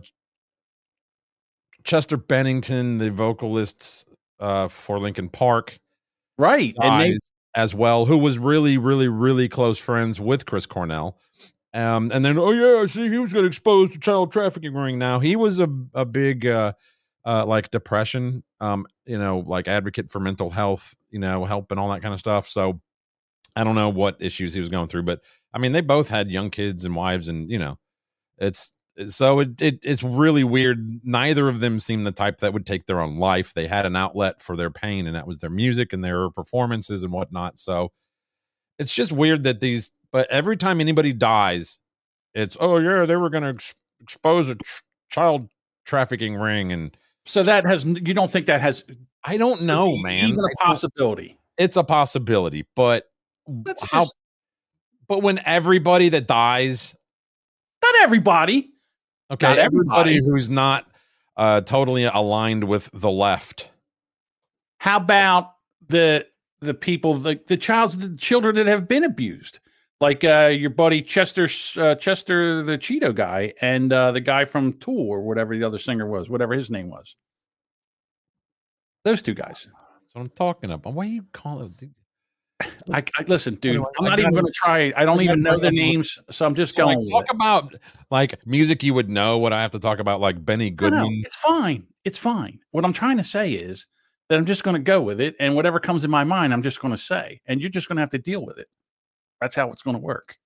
[1.85, 4.07] Chester Bennington, the vocalist
[4.40, 5.79] uh, for Linkin Park,
[6.38, 6.75] Right.
[6.79, 7.16] And they,
[7.55, 11.18] as well, who was really, really, really close friends with Chris Cornell.
[11.72, 14.99] Um, and then, oh yeah, see, he was going to expose the child trafficking ring.
[14.99, 16.72] Now he was a a big, uh,
[17.25, 21.81] uh, like depression, um, you know, like advocate for mental health, you know, help and
[21.81, 22.49] all that kind of stuff.
[22.49, 22.81] So
[23.56, 26.30] I don't know what issues he was going through, but I mean, they both had
[26.30, 27.78] young kids and wives, and you know,
[28.38, 28.72] it's
[29.06, 31.00] so it, it it's really weird.
[31.02, 33.54] Neither of them seemed the type that would take their own life.
[33.54, 37.02] They had an outlet for their pain, and that was their music and their performances
[37.02, 37.58] and whatnot.
[37.58, 37.92] So
[38.78, 39.90] it's just weird that these.
[40.12, 41.78] But every time anybody dies,
[42.34, 45.48] it's oh yeah, they were going to ex- expose a tr- child
[45.84, 48.84] trafficking ring, and so that has you don't think that has
[49.24, 50.24] I don't know, man.
[50.28, 51.38] even a possibility.
[51.58, 53.06] It's a possibility, but
[53.48, 54.00] That's how?
[54.00, 54.16] just
[55.09, 56.94] But when everybody that dies
[57.82, 58.72] not everybody.
[59.30, 60.16] Okay, Not everybody everybody.
[60.18, 60.87] who's not
[61.37, 63.70] uh, totally aligned with the left.
[64.78, 65.54] How about
[65.88, 66.26] the
[66.61, 69.61] the people the the child's the children that have been abused,
[70.00, 71.44] like uh, your buddy Chester
[71.76, 75.78] uh, Chester the Cheeto guy and uh, the guy from Tool or whatever the other
[75.78, 77.16] singer was, whatever his name was.
[79.04, 79.68] Those two guys.
[80.00, 80.94] That's what I'm talking about.
[80.94, 81.90] Why you call it?
[82.92, 83.74] I, I listen, dude.
[83.76, 84.92] Anyway, I'm not even going to try.
[84.96, 86.98] I don't I even know the names, so I'm just So, going.
[87.00, 87.30] with talk it.
[87.34, 87.74] about
[88.10, 89.36] like music you would know.
[89.38, 91.02] What I have to talk about, like Benny No, Goodman.
[91.02, 91.86] no, it's fine.
[92.04, 92.60] It's fine.
[92.70, 93.86] What I'm trying to say is
[94.28, 96.62] that I'm just going to go with it, and whatever comes in my mind, I'm
[96.62, 98.68] just going to say, and you're just going to have to deal with it.
[99.40, 100.36] That's how it's going to work.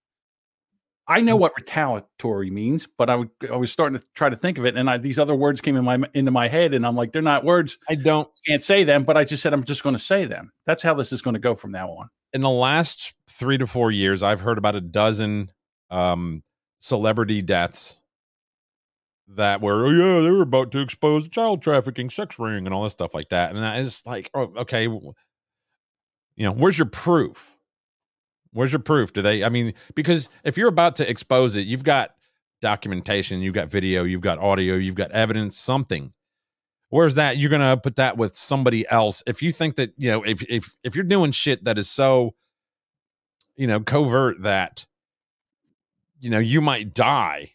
[1.10, 4.58] I know what retaliatory means, but I, would, I was starting to try to think
[4.58, 6.94] of it, and I, these other words came in my into my head, and I'm
[6.94, 7.78] like, they're not words.
[7.88, 8.28] I don't.
[8.46, 10.52] Can't say them, but I just said I'm just going to say them.
[10.66, 12.10] That's how this is going to go from now on.
[12.32, 15.50] In the last three to four years, I've heard about a dozen
[15.90, 16.44] um,
[16.78, 18.00] celebrity deaths
[19.26, 22.84] that were, oh yeah, they were about to expose child trafficking, sex ring, and all
[22.84, 23.50] this stuff like that.
[23.50, 25.14] And I just like, oh, okay, you
[26.38, 27.58] know, where's your proof?
[28.52, 29.12] Where's your proof?
[29.12, 29.44] Do they?
[29.44, 32.14] I mean, because if you're about to expose it, you've got
[32.60, 36.12] documentation, you've got video, you've got audio, you've got evidence, something.
[36.88, 37.36] Where's that?
[37.36, 39.22] You're gonna put that with somebody else.
[39.26, 42.34] If you think that you know, if if if you're doing shit that is so,
[43.56, 44.86] you know, covert that,
[46.18, 47.52] you know, you might die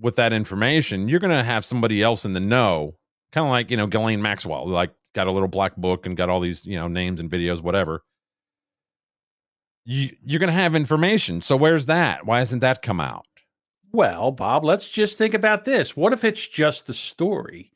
[0.00, 2.96] with that information, you're gonna have somebody else in the know,
[3.30, 6.28] kind of like you know, Ghislaine Maxwell, like got a little black book and got
[6.28, 8.02] all these you know names and videos, whatever
[9.84, 11.40] you you're gonna have information.
[11.40, 12.26] So where's that?
[12.26, 13.26] Why hasn't that come out?
[13.92, 15.96] Well, Bob, let's just think about this.
[15.96, 17.70] What if it's just the story?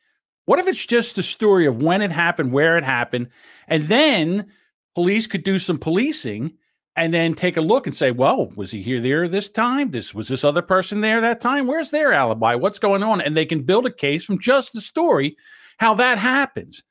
[0.47, 3.29] What if it's just the story of when it happened, where it happened,
[3.69, 4.47] and then
[4.95, 6.53] police could do some policing
[6.97, 9.91] and then take a look and say, well, was he here there this time?
[9.91, 11.67] This was this other person there that time?
[11.67, 12.55] Where's their alibi?
[12.55, 13.21] What's going on?
[13.21, 15.37] And they can build a case from just the story,
[15.79, 16.83] how that happens.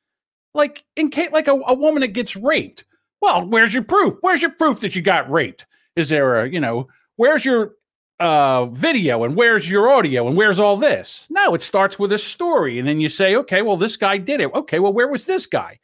[0.54, 2.86] Like in case like a, a woman that gets raped.
[3.26, 4.20] Well, where's your proof?
[4.22, 5.66] Where's your proof that you got raped?
[5.96, 7.74] Is there a, you know, where's your
[8.20, 11.26] uh video and where's your audio and where's all this?
[11.32, 14.42] No, it starts with a story and then you say, okay, well this guy did
[14.42, 14.54] it.
[14.54, 15.80] Okay, well where was this guy?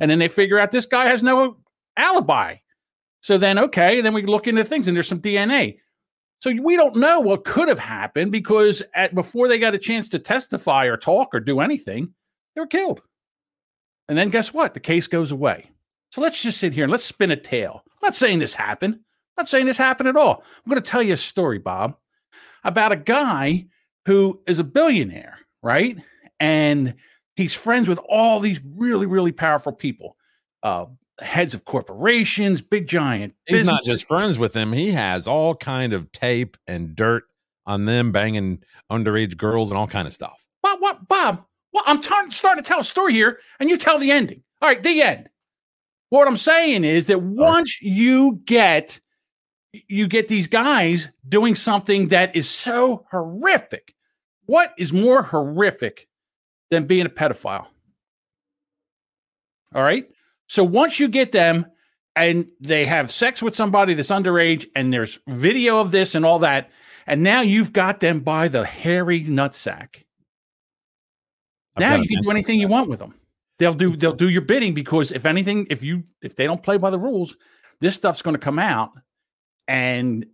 [0.00, 1.58] And then they figure out this guy has no
[1.98, 2.56] alibi.
[3.20, 5.76] So then okay, then we look into things and there's some DNA.
[6.40, 10.08] So we don't know what could have happened because at before they got a chance
[10.08, 12.14] to testify or talk or do anything,
[12.54, 13.02] they were killed.
[14.08, 14.72] And then guess what?
[14.72, 15.70] The case goes away.
[16.10, 17.82] So let's just sit here and let's spin a tale.
[17.86, 18.94] I'm not saying this happened.
[18.94, 20.42] I'm not saying this happened at all.
[20.42, 21.96] I'm going to tell you a story, Bob,
[22.64, 23.66] about a guy
[24.06, 25.98] who is a billionaire, right?
[26.40, 26.94] And
[27.36, 30.16] he's friends with all these really, really powerful people,
[30.62, 30.86] uh,
[31.20, 33.34] heads of corporations, big giant.
[33.46, 34.72] He's not just friends with them.
[34.72, 37.24] He has all kind of tape and dirt
[37.66, 40.46] on them banging underage girls and all kind of stuff.
[40.62, 40.80] What?
[40.80, 41.44] What, Bob?
[41.72, 44.42] Well, I'm tar- starting to tell a story here, and you tell the ending.
[44.62, 45.28] All right, the end.
[46.10, 49.00] What I'm saying is that once you get
[49.72, 53.94] you get these guys doing something that is so horrific.
[54.46, 56.08] What is more horrific
[56.70, 57.66] than being a pedophile?
[59.74, 60.08] All right.
[60.46, 61.66] So once you get them
[62.16, 66.38] and they have sex with somebody that's underage, and there's video of this and all
[66.40, 66.70] that,
[67.06, 70.04] and now you've got them by the hairy nutsack.
[71.76, 73.14] I've now you can do anything you want with them.
[73.58, 76.78] They'll do they'll do your bidding because if anything, if you if they don't play
[76.78, 77.36] by the rules,
[77.80, 78.92] this stuff's going to come out,
[79.66, 80.26] and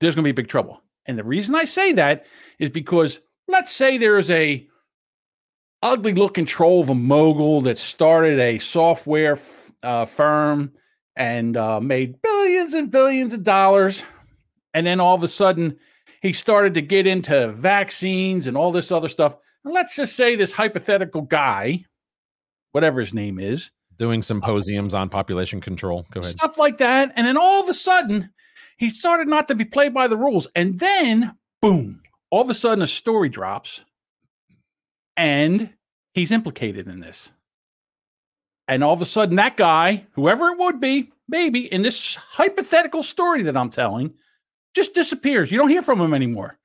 [0.00, 0.82] there's going to be big trouble.
[1.06, 2.26] And the reason I say that
[2.58, 4.66] is because let's say there's a
[5.82, 10.72] ugly looking troll of a mogul that started a software f- uh, firm
[11.16, 14.02] and uh, made billions and billions of dollars.
[14.74, 15.78] And then all of a sudden,
[16.20, 19.36] he started to get into vaccines and all this other stuff.
[19.64, 21.84] And let's just say this hypothetical guy,
[22.76, 26.04] whatever his name is, Doing symposiums on population control.
[26.10, 26.36] Go ahead.
[26.36, 27.10] stuff like that.
[27.16, 28.28] And then all of a sudden,
[28.76, 30.46] he started not to be played by the rules.
[30.54, 33.86] And then, boom, all of a sudden, a story drops
[35.16, 35.70] and
[36.12, 37.30] he's implicated in this.
[38.68, 43.02] And all of a sudden, that guy, whoever it would be, maybe in this hypothetical
[43.02, 44.12] story that I'm telling,
[44.74, 45.50] just disappears.
[45.50, 46.58] You don't hear from him anymore.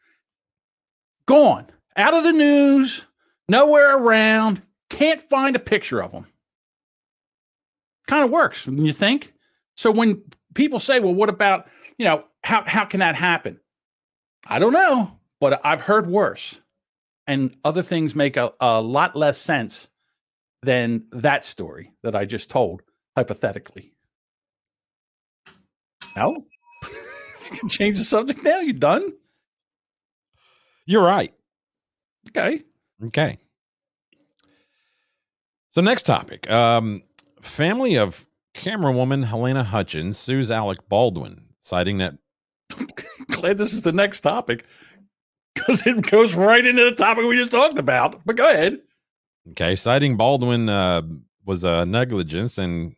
[1.25, 3.05] Gone out of the news,
[3.47, 4.61] nowhere around,
[4.91, 6.27] can't find a picture of them.
[8.07, 9.33] Kind of works, you think?
[9.75, 10.21] So when
[10.53, 13.59] people say, well, what about, you know, how, how can that happen?
[14.45, 16.59] I don't know, but I've heard worse.
[17.25, 19.87] And other things make a, a lot less sense
[20.61, 22.81] than that story that I just told,
[23.15, 23.93] hypothetically.
[26.17, 26.35] No?
[27.51, 28.59] you can change the subject now?
[28.59, 29.13] You done?
[30.85, 31.33] You're right.
[32.29, 32.63] Okay.
[33.05, 33.37] Okay.
[35.71, 36.49] So next topic.
[36.51, 37.03] Um,
[37.41, 42.17] family of camera woman Halyna Hutchins sues Alec Baldwin, citing that
[43.31, 44.65] Glad this is the next topic
[45.53, 48.21] because it goes right into the topic we just talked about.
[48.25, 48.79] But go ahead.
[49.51, 51.01] Okay, citing Baldwin uh,
[51.45, 52.95] was a negligence and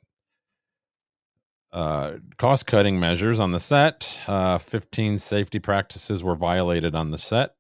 [1.72, 4.20] uh, cost cutting measures on the set.
[4.28, 7.56] Uh, 15 safety practices were violated on the set.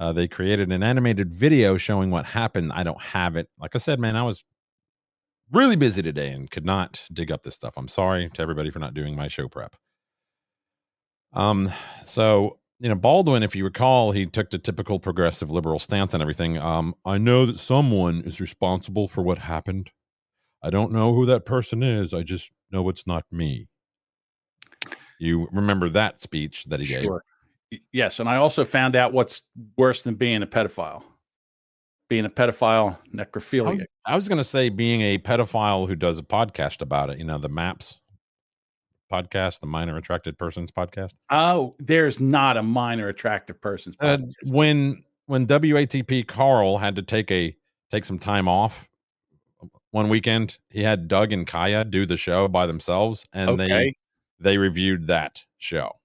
[0.00, 2.72] Uh, they created an animated video showing what happened.
[2.72, 3.50] I don't have it.
[3.58, 4.42] Like I said, man, I was
[5.52, 7.74] really busy today and could not dig up this stuff.
[7.76, 9.76] I'm sorry to everybody for not doing my show prep.
[11.34, 11.70] Um,
[12.04, 16.22] so you know, Baldwin, if you recall, he took the typical progressive liberal stance on
[16.22, 16.56] everything.
[16.56, 19.90] Um, I know that someone is responsible for what happened.
[20.62, 22.14] I don't know who that person is.
[22.14, 23.68] I just know it's not me.
[25.18, 27.04] You remember that speech that he gave?
[27.04, 27.22] Sure.
[27.22, 27.29] Y-
[27.92, 29.42] Yes, and I also found out what's
[29.76, 31.04] worse than being a pedophile.
[32.08, 33.70] Being a pedophile, I necrophilia.
[33.70, 37.18] was, I was going to say being a pedophile who does a podcast about it.
[37.18, 38.00] You know, the Maps
[39.12, 41.14] podcast, the Minor Attracted Persons podcast.
[41.30, 44.32] Oh, there's not a minor attractive person's Uh, podcast.
[44.52, 47.56] when when WATP Carl had to take a
[47.92, 48.88] take some time off
[49.92, 53.68] one weekend, he had Doug and Kaya do the show by themselves, and okay.
[53.68, 53.94] they
[54.40, 55.99] they reviewed that show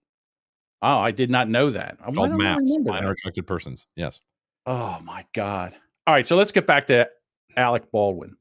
[0.81, 1.97] oh, I did not know that.
[2.01, 3.11] Uh, why called don't I Maps, Minor?
[3.11, 3.87] Attracted Persons.
[3.95, 4.19] Yes.
[4.65, 5.75] Oh my God.
[6.07, 7.09] All right, so let's get back to
[7.57, 8.35] Alec Baldwin.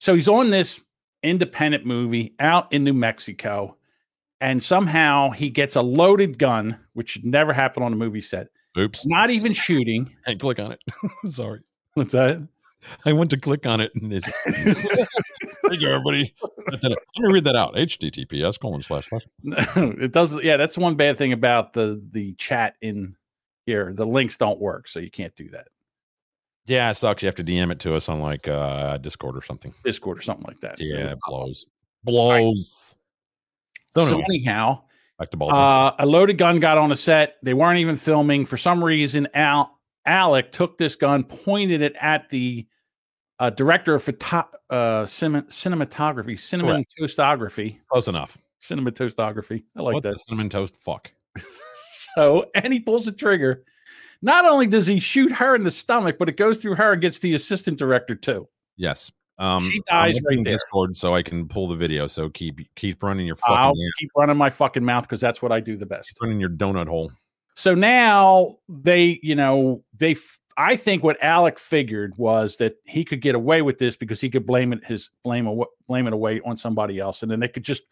[0.00, 0.80] So he's on this
[1.22, 3.76] independent movie out in New Mexico,
[4.40, 8.48] and somehow he gets a loaded gun, which should never happen on a movie set.
[8.76, 9.06] Oops.
[9.06, 10.14] Not even shooting.
[10.24, 10.80] Hey, click on it.
[11.32, 11.60] Sorry.
[11.94, 12.46] What's that?
[13.04, 14.24] I went to click on it and it.
[15.68, 16.32] Thank you, everybody.
[16.70, 17.74] Let me read that out.
[17.74, 19.22] HTTPS colon slash slash.
[19.44, 20.42] it does.
[20.42, 23.16] Yeah, that's one bad thing about the the chat in
[23.66, 23.92] here.
[23.92, 25.68] The links don't work, so you can't do that.
[26.66, 27.22] Yeah, it sucks.
[27.22, 29.74] You have to DM it to us on like uh Discord or something.
[29.84, 30.76] Discord or something like that.
[30.78, 31.66] Yeah, it blows.
[32.04, 32.96] Blows.
[33.88, 34.82] So, So anyhow,
[35.18, 35.60] back to Baldwin.
[35.60, 37.36] Uh, a loaded gun got on a set.
[37.42, 38.44] They weren't even filming.
[38.44, 39.77] For some reason, Al
[40.08, 42.66] Alec took this gun, pointed it at the
[43.38, 48.38] uh, director of photo- uh, cinem- cinematography, cinematography, Close enough.
[48.60, 49.62] cinematography.
[49.76, 50.14] I like what that.
[50.14, 51.10] the cinnamon toast fuck?
[52.14, 53.64] So, and he pulls the trigger.
[54.22, 57.02] Not only does he shoot her in the stomach, but it goes through her and
[57.02, 58.48] gets the assistant director too.
[58.76, 59.10] Yes.
[59.38, 60.54] Um, She dies right there.
[60.54, 62.06] Discord so I can pull the video.
[62.06, 65.50] So keep keep running your fucking I'll keep running my fucking mouth because that's what
[65.50, 66.08] I do the best.
[66.08, 67.10] keep running your donut hole.
[67.58, 70.14] So now they, you know, they.
[70.56, 74.30] I think what Alec figured was that he could get away with this because he
[74.30, 77.64] could blame it his blame blame it away on somebody else, and then they could
[77.64, 77.82] just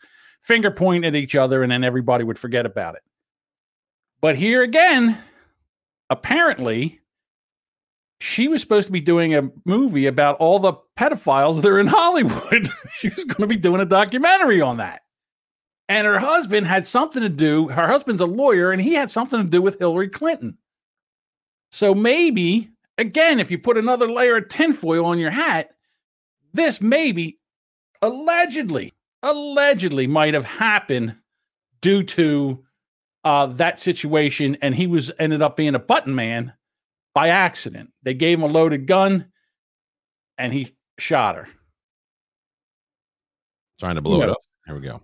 [0.40, 3.02] finger point at each other, and then everybody would forget about it.
[4.20, 5.18] But here again,
[6.10, 7.00] apparently,
[8.20, 11.88] she was supposed to be doing a movie about all the pedophiles that are in
[11.88, 12.70] Hollywood.
[12.94, 15.02] she was going to be doing a documentary on that.
[15.88, 17.68] And her husband had something to do.
[17.68, 20.58] Her husband's a lawyer, and he had something to do with Hillary Clinton.
[21.70, 25.70] So maybe, again, if you put another layer of tinfoil on your hat,
[26.52, 27.38] this maybe
[28.02, 31.16] allegedly, allegedly might have happened
[31.80, 32.64] due to
[33.24, 36.52] uh, that situation, and he was ended up being a button man
[37.14, 37.92] by accident.
[38.02, 39.26] They gave him a loaded gun,
[40.38, 41.48] and he shot her.
[43.78, 44.38] Trying to blow it up.
[44.66, 45.00] Here we go.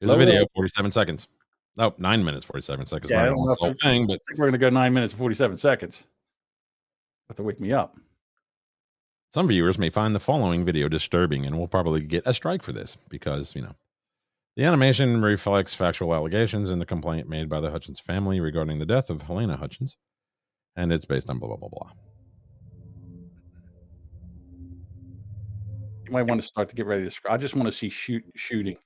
[0.00, 0.44] Here's Blow a video.
[0.54, 1.28] Forty-seven seconds.
[1.76, 3.10] No, nine minutes, forty-seven seconds.
[3.10, 5.12] Yeah, I don't know the if whole thing, but we're going to go nine minutes
[5.12, 6.04] and 47 seconds.
[7.28, 7.96] Have to wake me up.
[9.30, 12.72] some viewers may find the following video disturbing, and we'll probably get a strike for
[12.72, 13.74] this because you know
[14.56, 18.86] the animation reflects factual allegations in the complaint made by the Hutchins family regarding the
[18.86, 19.96] death of Halyna Hutchins,
[20.76, 21.90] and it's based on blah blah blah blah.
[26.06, 27.20] You might want to start to get ready to.
[27.28, 28.76] I just want to see shoot shooting.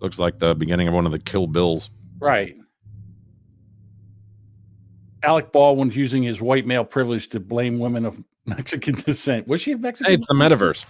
[0.00, 1.90] Looks like the beginning of one of the Kill Bills.
[2.18, 2.56] Right.
[5.22, 9.46] Alec Baldwin's using his white male privilege to blame women of Mexican descent.
[9.46, 10.10] Was she of Mexican?
[10.12, 10.84] Hey, it's the metaverse.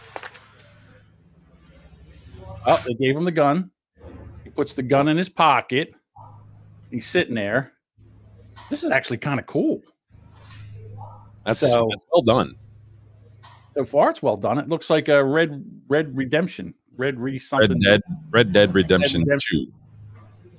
[2.67, 3.71] Oh, they gave him the gun.
[4.45, 5.93] He puts the gun in his pocket.
[6.91, 7.73] He's sitting there.
[8.69, 9.83] This is actually kind of cool.
[11.45, 12.55] That's, So- that's well done.
[13.75, 14.59] So far, it's well done.
[14.59, 16.75] It looks like a red red redemption.
[17.01, 17.81] Red re Red.
[17.83, 19.67] Dead, Red Dead Redemption Redemption.
[19.67, 19.73] Two.
[19.73, 19.77] Oh,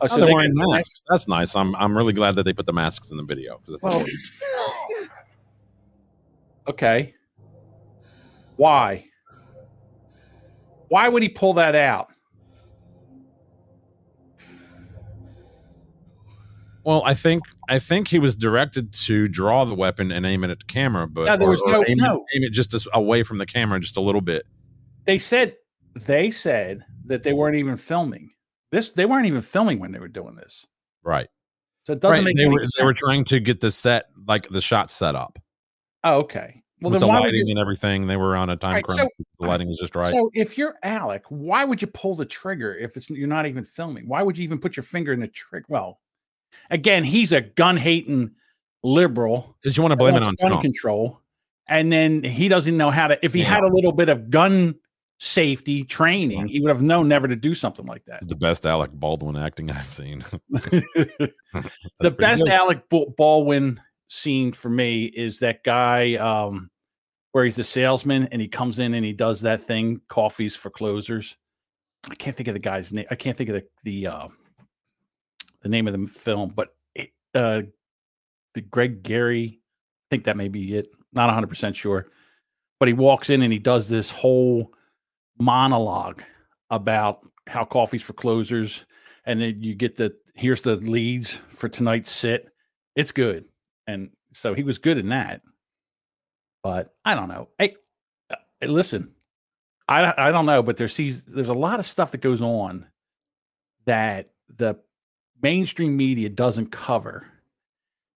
[0.04, 1.04] Oh, so they're wearing got masks.
[1.08, 1.56] That's nice.
[1.56, 4.04] I'm I'm really glad that they put the masks in the video because it's Well,
[6.70, 7.14] okay.
[8.56, 9.06] Why?
[10.90, 12.08] Why would he pull that out?
[16.84, 20.50] well, I think I think he was directed to draw the weapon and aim it
[20.50, 22.26] at the camera, but Yeah, there or- was or no- aim, no.
[22.34, 24.46] It, aim it just as, away from the camera just a little bit.
[25.06, 25.56] They said
[25.96, 28.32] they said that they weren't even filming
[28.72, 28.90] this.
[28.90, 30.66] They weren't even filming when they were doing this.
[31.04, 31.28] Right.
[31.86, 32.24] So it doesn't right.
[32.26, 32.76] make They were sense.
[32.78, 35.40] they were trying to get the set like the shot set up.
[36.04, 36.62] Oh, okay.
[36.82, 37.52] Well, with then the lighting you?
[37.52, 38.08] and everything.
[38.08, 39.02] They were on a time Right, crunch.
[39.02, 39.08] so-
[39.40, 40.12] the lighting was just right.
[40.12, 43.64] So if you're Alec, why would you pull the trigger if it's you're not even
[43.64, 44.08] filming?
[44.08, 45.66] Why would you even put your finger in the trigger?
[45.70, 46.00] Well,
[46.70, 48.32] again, he's a gun hating
[48.84, 49.58] liberal.
[49.64, 51.20] Did you want to blame it on gun control,
[51.68, 53.24] and then he doesn't know how to.
[53.26, 53.48] If he Yeah.
[53.48, 54.76] had a little bit of gun
[55.24, 58.24] safety training, he would have known never to do something like that.
[58.24, 60.24] It's the best Alec Baldwin acting I've seen.
[60.50, 61.32] the
[62.18, 62.52] best good.
[62.52, 66.72] Alec Bal- Baldwin scene for me is that guy um,
[67.34, 70.72] where he's the salesman and he comes in and he does that thing, coffees for
[70.72, 71.38] closers.
[72.10, 73.06] I can't think of the guy's name.
[73.12, 74.28] I can't think of the the uh,
[75.62, 77.62] the name of the film, but it, uh,
[78.56, 79.60] the Greg Gary.
[79.62, 80.88] I think that may be it.
[81.14, 82.08] Not 100 percent sure,
[82.80, 84.74] but he walks in and he does this whole
[85.40, 86.24] monologue
[86.70, 88.86] about how coffees for closers,
[89.26, 92.50] and then you get the here's the leads for tonight's sit.
[92.96, 93.46] It's good,
[93.88, 95.42] and so he was good in that.
[96.64, 97.50] But I don't know.
[97.58, 97.76] Hey,
[98.30, 99.14] uh, hey, listen,
[99.88, 102.86] I I don't know, but there's these, there's a lot of stuff that goes on
[103.86, 104.76] that the
[105.42, 107.26] mainstream media doesn't cover,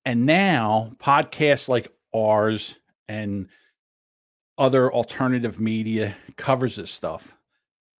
[0.06, 3.50] and now podcasts like ours and
[4.58, 7.36] other alternative media covers this stuff.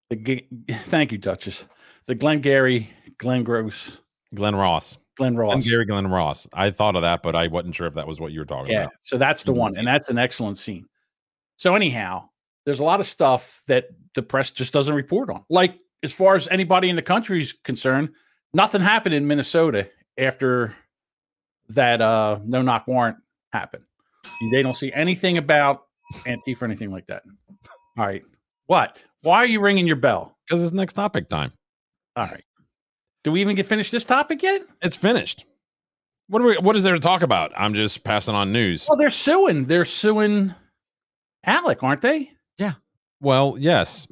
[0.10, 0.46] The
[0.86, 1.66] thank you, Duchess.
[2.06, 4.00] The Glenn Gary, Glenn Gross,
[4.34, 4.98] Glenn Ross.
[5.18, 5.64] Glenn Ross.
[5.64, 6.48] Glenn Gary Glenn Ross.
[6.54, 8.72] I thought of that, but I wasn't sure if that was what you were talking
[8.72, 8.94] Yeah, about.
[9.00, 10.86] so that's the one, and that's an excellent scene.
[11.58, 12.30] So anyhow,
[12.66, 15.44] there's a lot of stuff that the press just doesn't report on.
[15.50, 18.10] Like as far as anybody in the country is concerned,
[18.54, 20.76] nothing happened in Minnesota after
[21.70, 23.18] that uh no knock warrant
[23.52, 23.84] happened.
[24.52, 25.86] They don't see anything about
[26.26, 27.24] Antifa or anything like that.
[27.98, 28.24] All right.
[28.68, 29.06] What?
[29.22, 30.38] Why are you ringing your bell?
[30.48, 31.52] Because it's next topic time.
[32.16, 32.44] All right.
[33.24, 34.62] Do we even get finished this topic yet?
[34.82, 35.46] It's finished.
[36.28, 37.52] What are we what is there to talk about?
[37.56, 38.86] I'm just passing on news.
[38.88, 39.66] Well, they're suing.
[39.66, 40.54] They're suing
[41.46, 42.32] Alec, aren't they?
[42.58, 42.74] Yeah.
[43.22, 44.08] Well, yes.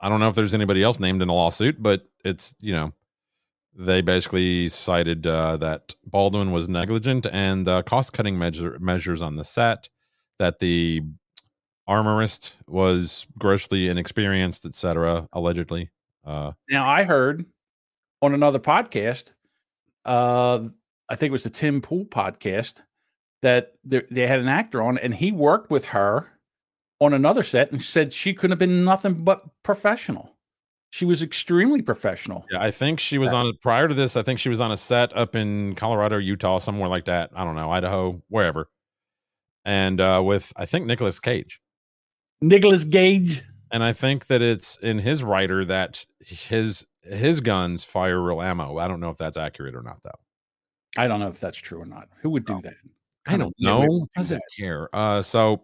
[0.00, 2.92] I don't know if there's anybody else named in a lawsuit, but it's, you know,
[3.74, 9.36] they basically cited uh, that Baldwin was negligent and uh, cost cutting measure, measures on
[9.36, 9.88] the set,
[10.38, 11.02] that the
[11.86, 15.90] armorist was grossly inexperienced, etc., allegedly.
[16.24, 17.46] Uh, Now I heard
[18.20, 19.32] on another podcast,
[20.04, 20.60] uh,
[21.08, 22.82] I think it was the Tim Pool podcast,
[23.42, 26.28] that they, they had an actor on, and he worked with her
[27.00, 30.34] on another set, and said she couldn't have been nothing but professional.
[30.90, 32.44] She was extremely professional.
[32.50, 34.16] yeah, I think she was on prior to this.
[34.16, 37.30] I think she was on a set up in Colorado, Utah, somewhere like that.
[37.34, 38.68] I don't know, Idaho, wherever.
[39.68, 41.60] And uh, with, I think, Nicolas Cage.
[42.40, 43.42] Nicholas Gage.
[43.70, 48.78] and I think that it's in his writer that his his guns fire real ammo.
[48.78, 50.18] I don't know if that's accurate or not, though.
[50.96, 52.08] I don't know if that's true or not.
[52.22, 52.74] Who would do that?
[53.26, 53.82] I don't know.
[53.82, 54.62] do Doesn't that.
[54.62, 54.88] care.
[54.94, 55.62] Uh, so,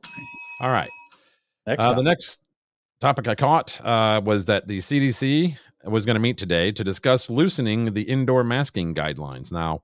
[0.61, 0.91] all right.
[1.67, 2.41] Next Uh, the next
[3.01, 7.31] topic I caught uh, was that the CDC was going to meet today to discuss
[7.31, 9.51] loosening the indoor masking guidelines.
[9.51, 9.81] Now,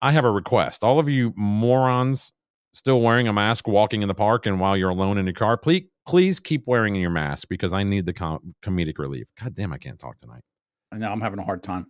[0.00, 0.82] I have a request.
[0.82, 2.32] All of you morons
[2.74, 5.56] still wearing a mask walking in the park and while you're alone in your car,
[5.56, 9.28] please please keep wearing your mask because I need the com- comedic relief.
[9.40, 10.42] God damn, I can't talk tonight.
[10.90, 11.86] I know I'm having a hard time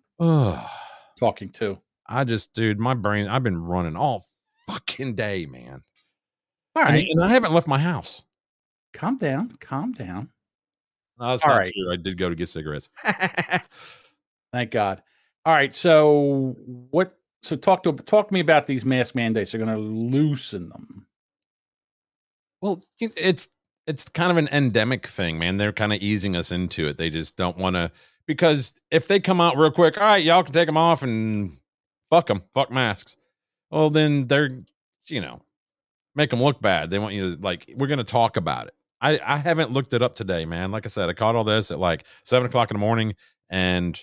[1.18, 1.78] talking too.
[2.06, 4.26] I just, dude, my brain, I've been running all
[4.66, 5.82] fucking day, man.
[6.76, 8.22] All And- And, I haven't left my house.
[8.92, 10.30] calm down, calm down.
[11.18, 11.72] No, that's All not right.
[11.72, 11.92] true.
[11.92, 12.88] I did go to get cigarettes.
[14.52, 15.02] Thank God.
[15.44, 16.54] All right, so
[16.90, 17.12] what?
[17.42, 19.52] So talk to talk to me about these mask mandates.
[19.52, 21.06] They're going to loosen them.
[22.60, 23.48] well, it's
[23.86, 25.56] it's kind of an endemic thing, man.
[25.58, 26.98] They're kind of easing us into it.
[26.98, 27.92] They just don't want to
[28.26, 31.58] because if they come out real quick, all right, y'all can take them off and
[32.10, 33.16] fuck them, fuck masks.
[33.70, 34.50] Well, then they're
[35.08, 35.42] you know
[36.14, 36.90] make them look bad.
[36.90, 38.74] They want you to like we're going to talk about it.
[39.00, 40.72] I I haven't looked it up today, man.
[40.72, 43.14] Like I said, I caught all this at like seven o'clock in the morning,
[43.50, 44.00] and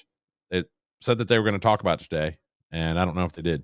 [0.51, 0.69] it
[1.01, 2.37] said that they were going to talk about today,
[2.71, 3.63] and I don't know if they did.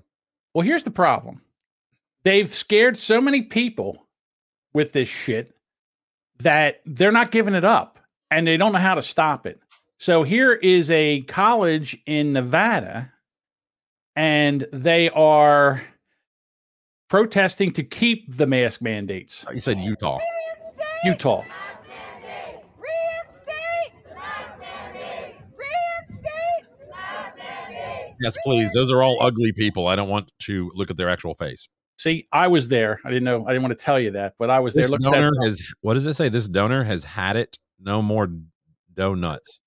[0.54, 1.42] Well, here's the problem.
[2.24, 4.08] They've scared so many people
[4.74, 5.56] with this shit
[6.40, 8.00] that they're not giving it up
[8.32, 9.62] and they don't know how to stop it.
[9.98, 13.12] So here is a college in Nevada
[14.16, 15.82] and they are
[17.10, 19.46] protesting to keep the mask mandates.
[19.54, 20.20] You said Utah.
[21.04, 21.44] Utah.
[28.22, 28.72] Yes, please.
[28.74, 29.88] Those are all ugly people.
[29.88, 31.68] I don't want to look at their actual face.
[31.98, 33.00] See, I was there.
[33.06, 33.46] I didn't know.
[33.46, 34.84] I didn't want to tell you that, but I was there.
[34.84, 35.48] This Look donor sign.
[35.48, 36.28] has what does it say?
[36.30, 37.58] This donor has had it.
[37.80, 38.30] No more
[38.94, 39.62] donuts.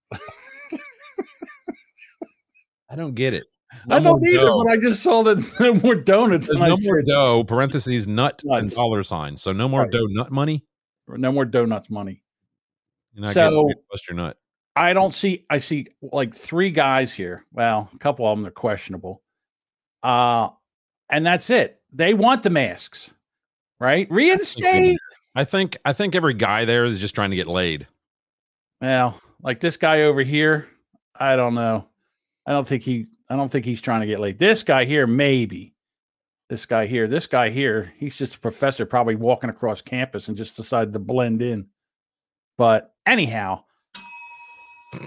[2.91, 3.45] I don't get it.
[3.91, 4.63] I don't either, dough.
[4.65, 6.47] but I just saw that no more donuts.
[6.47, 7.45] There's and I no more dough.
[7.45, 9.37] Parentheses nut and dollar sign.
[9.37, 9.91] So no more Right.
[9.93, 10.65] dough nut money.
[11.07, 12.23] no more donuts money.
[13.13, 14.37] You're not So- bust your nut.
[14.79, 15.45] I don't see.
[15.51, 17.45] I see like three guys here.
[17.53, 19.23] Well, a couple of them are questionable.
[20.03, 20.51] Uh,
[21.11, 21.81] and that's it.
[21.93, 23.11] They want the masks,
[23.81, 24.07] right?
[24.11, 24.99] Reinstate.
[25.35, 27.89] I think I think every guy there is just trying to get laid.
[28.81, 30.69] Well, like this guy over here,
[31.19, 31.89] I don't know.
[32.47, 33.07] I don't think he.
[33.29, 34.39] I don't think he's trying to get laid.
[34.39, 35.75] This guy here, maybe.
[36.49, 37.09] This guy here.
[37.09, 37.93] This guy here.
[37.99, 41.67] He's just a professor, probably walking across campus and just decided to blend in.
[42.57, 43.65] But anyhow,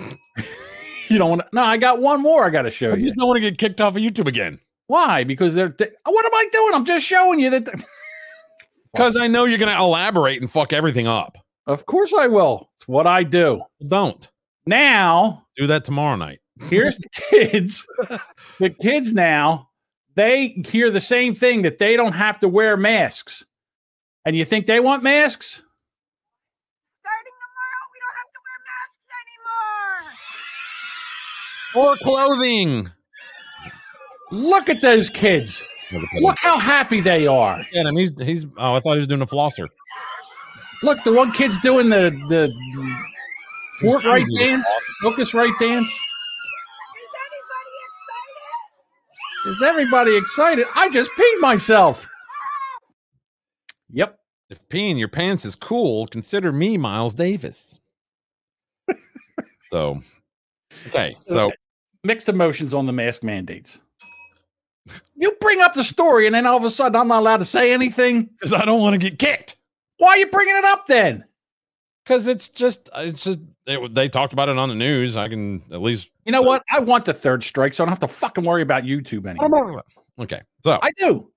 [1.09, 1.47] you don't want to.
[1.53, 2.45] No, I got one more.
[2.45, 3.03] I got to show I you.
[3.03, 5.23] just don't want to get kicked off of YouTube again Why?
[5.23, 5.69] Because they're.
[6.05, 6.73] What am I doing?
[6.73, 7.63] I'm just showing you that.
[8.93, 11.37] because I know you're going to elaborate and fuck everything up.
[11.67, 12.69] of course I will.
[12.75, 13.61] It's what I do.
[13.87, 14.27] Don't
[14.65, 16.39] Now, do that tomorrow night.
[16.69, 17.85] here's the kids.
[18.59, 19.69] the kids now,
[20.15, 23.45] they hear the same thing that they don't have to wear masks.
[24.25, 25.63] And you think they want masks?
[26.99, 30.13] Starting tomorrow, we don't have to wear masks anymore.
[31.75, 32.89] Or clothing.
[34.31, 35.63] Look at those kids.
[36.21, 37.65] Look how happy they are.
[37.71, 38.45] Yeah, and he's he's.
[38.57, 39.67] Oh, I thought he was doing a flosser.
[40.83, 42.53] Look, the one kid's doing the the
[43.81, 44.67] Fortnite dance,
[45.01, 45.89] focus right dance.
[45.89, 49.51] Is anybody excited?
[49.51, 50.65] Is everybody excited?
[50.75, 52.07] I just peed myself.
[53.89, 54.17] Yep.
[54.49, 57.79] If peeing your pants is cool, consider me Miles Davis.
[59.69, 60.01] so,
[60.87, 61.51] okay, so
[62.03, 63.79] mixed emotions on the mask mandates.
[65.15, 67.45] You bring up the story, and then all of a sudden, I'm not allowed to
[67.45, 68.23] say anything.
[68.23, 69.55] because I don't want to get kicked.
[69.97, 71.25] Why are you bringing it up then?
[72.03, 73.37] Because it's just uh, it's just
[73.67, 75.15] it, they talked about it on the news.
[75.15, 76.63] I can at least You know So- what?
[76.73, 79.83] I want the third strike, so I don't have to fucking worry about YouTube anymore.
[80.19, 80.41] okay.
[80.63, 81.29] So I do.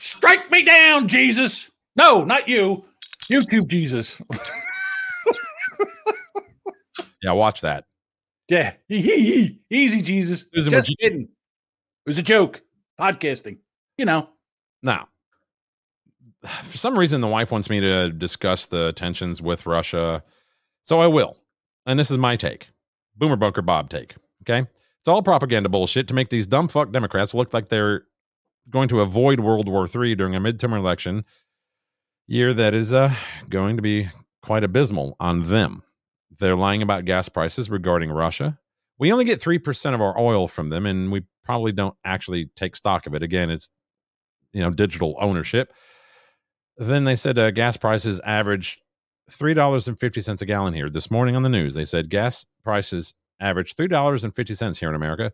[0.00, 1.70] Strike me down, Jesus.
[1.94, 2.84] No, not you.
[3.30, 4.20] YouTube Jesus.
[7.22, 7.84] yeah, watch that.
[8.48, 8.74] Yeah.
[8.88, 10.44] Easy, Jesus.
[10.54, 11.22] Just kidding.
[11.22, 11.28] It
[12.06, 12.62] was a joke.
[13.00, 13.58] Podcasting.
[13.98, 14.28] You know.
[14.82, 15.08] Now,
[16.44, 20.22] for some reason, the wife wants me to discuss the tensions with Russia,
[20.82, 21.38] so I will.
[21.86, 22.68] And this is my take,
[23.16, 24.14] Boomer Bunker Bob take.
[24.42, 24.66] Okay,
[24.98, 28.04] it's all propaganda bullshit to make these dumb fuck Democrats look like they're
[28.70, 31.24] going to avoid World War III during a midterm election
[32.26, 33.12] year that is uh,
[33.48, 34.08] going to be
[34.42, 35.82] quite abysmal on them.
[36.42, 38.58] They're lying about gas prices regarding Russia.
[38.98, 42.74] We only get 3% of our oil from them, and we probably don't actually take
[42.74, 43.22] stock of it.
[43.22, 43.70] Again, it's
[44.52, 45.72] you know digital ownership.
[46.76, 48.80] Then they said uh, gas prices average
[49.30, 51.74] three dollars and fifty cents a gallon here this morning on the news.
[51.74, 55.32] They said gas prices average three dollars and fifty cents here in America,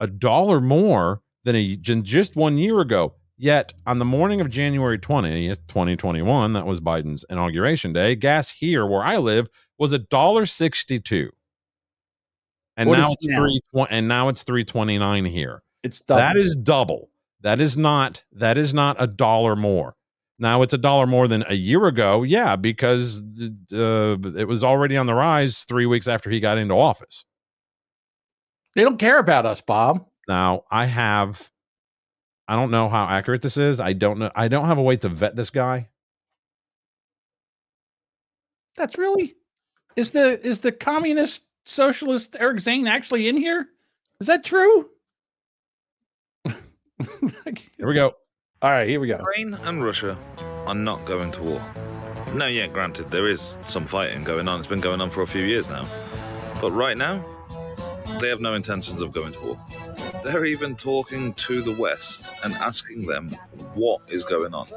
[0.00, 3.14] a dollar more than a just one year ago.
[3.42, 8.14] Yet on the morning of January twentieth, twenty twenty one, that was Biden's inauguration day.
[8.14, 9.46] Gas here where I live
[9.78, 11.30] was a dollar sixty two,
[12.76, 13.38] and What now it's now?
[13.38, 15.62] three and now it's three twenty nine here.
[15.82, 16.20] It's double.
[16.20, 17.08] That is double.
[17.40, 19.96] That is not that is not a dollar more.
[20.38, 22.22] Now it's a dollar more than a year ago.
[22.22, 23.22] Yeah, because
[23.72, 27.24] uh, it was already on the rise 3 weeks after he got into office.
[28.74, 30.06] they don't care about us, Bob.
[30.28, 31.50] Now, I have
[32.50, 33.78] I don't know how accurate this is.
[33.78, 35.88] I don't know I don't have a way to vet this guy.
[38.76, 39.36] That's really
[39.94, 43.68] is the is the communist socialist Eric Zane actually in here?
[44.18, 44.88] Is that true?
[46.44, 48.16] Here we go.
[48.62, 49.18] All right, here we go.
[49.18, 50.18] Ukraine and Russia
[50.66, 51.74] are not going to war.
[52.34, 54.58] No, yeah, granted, there is some fighting going on.
[54.58, 55.88] It's been going on for a few years now.
[56.60, 57.24] But right now,
[58.18, 59.60] they have no intentions of going to war.
[60.24, 63.30] They're even talking to the West and asking them
[63.74, 64.68] what is going on.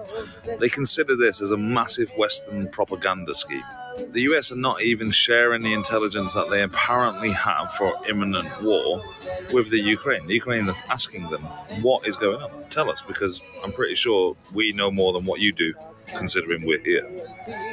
[0.59, 3.63] They consider this as a massive Western propaganda scheme.
[4.11, 9.03] The US are not even sharing the intelligence that they apparently have for imminent war
[9.53, 10.25] with the Ukraine.
[10.25, 11.43] The Ukraine are asking them,
[11.81, 12.63] what is going on?
[12.69, 15.73] Tell us, because I'm pretty sure we know more than what you do,
[16.15, 17.07] considering we're here.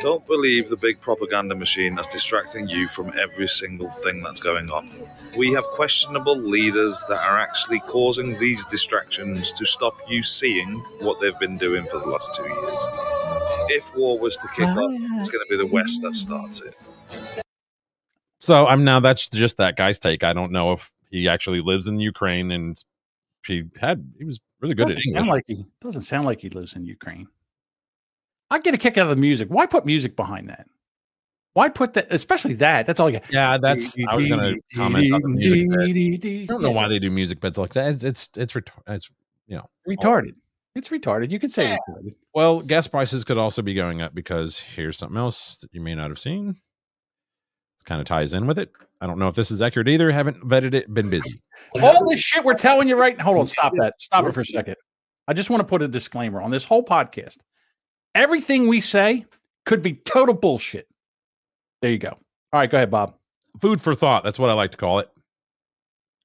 [0.00, 4.68] Don't believe the big propaganda machine that's distracting you from every single thing that's going
[4.70, 4.90] on.
[5.36, 11.20] We have questionable leaders that are actually causing these distractions to stop you seeing what
[11.20, 12.86] they've been doing for the last two years.
[13.70, 16.60] If war was to kick off, oh, it's going to be the West that starts
[16.60, 16.74] it.
[18.40, 20.24] So I'm now that's just that guy's take.
[20.24, 22.82] I don't know if he actually lives in Ukraine and
[23.46, 25.32] he had he was really good Doesn't at sound English.
[25.32, 27.28] like he doesn't sound like he lives in Ukraine.
[28.50, 29.48] I get a kick out of the music.
[29.48, 30.66] Why put music behind that?
[31.52, 32.08] Why put that?
[32.10, 32.86] Especially that.
[32.86, 33.32] That's all you got.
[33.32, 33.96] Yeah, that's.
[34.08, 35.68] I was going to comment on the music
[36.22, 36.42] bed.
[36.42, 37.92] I don't know why they do music beds like that.
[37.94, 39.10] It's it's it's, retar- it's
[39.46, 40.34] you know retarded.
[40.74, 41.30] It's retarded.
[41.30, 42.14] You could say retarded.
[42.34, 45.94] Well, gas prices could also be going up because here's something else that you may
[45.94, 46.50] not have seen.
[46.50, 48.70] It kind of ties in with it.
[49.00, 50.10] I don't know if this is accurate either.
[50.10, 50.92] Haven't vetted it.
[50.92, 51.30] Been busy.
[51.82, 53.18] All this shit we're telling you right.
[53.20, 53.46] Hold on.
[53.46, 53.94] Stop that.
[53.98, 54.76] Stop it for a second.
[55.26, 57.38] I just want to put a disclaimer on this whole podcast.
[58.14, 59.24] Everything we say
[59.64, 60.86] could be total bullshit.
[61.82, 62.08] There you go.
[62.08, 63.14] All right, go ahead, Bob.
[63.60, 64.24] Food for thought.
[64.24, 65.08] That's what I like to call it.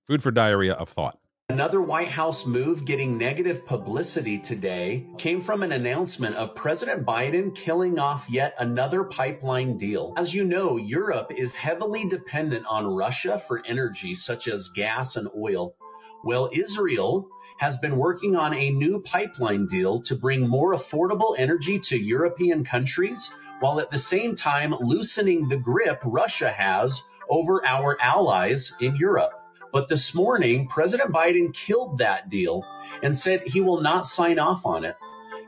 [0.08, 1.18] Food for diarrhea of thought.
[1.56, 7.56] Another White House move getting negative publicity today came from an announcement of President Biden
[7.56, 10.14] killing off yet another pipeline deal.
[10.18, 15.30] As you know, Europe is heavily dependent on Russia for energy, such as gas and
[15.34, 15.78] oil.
[16.26, 17.30] Well, Israel
[17.60, 22.66] has been working on a new pipeline deal to bring more affordable energy to European
[22.66, 28.97] countries, while at the same time loosening the grip Russia has over our allies in
[28.97, 29.35] Europe.
[29.76, 32.65] But this morning, President Biden killed that deal
[33.03, 34.95] and said he will not sign off on it.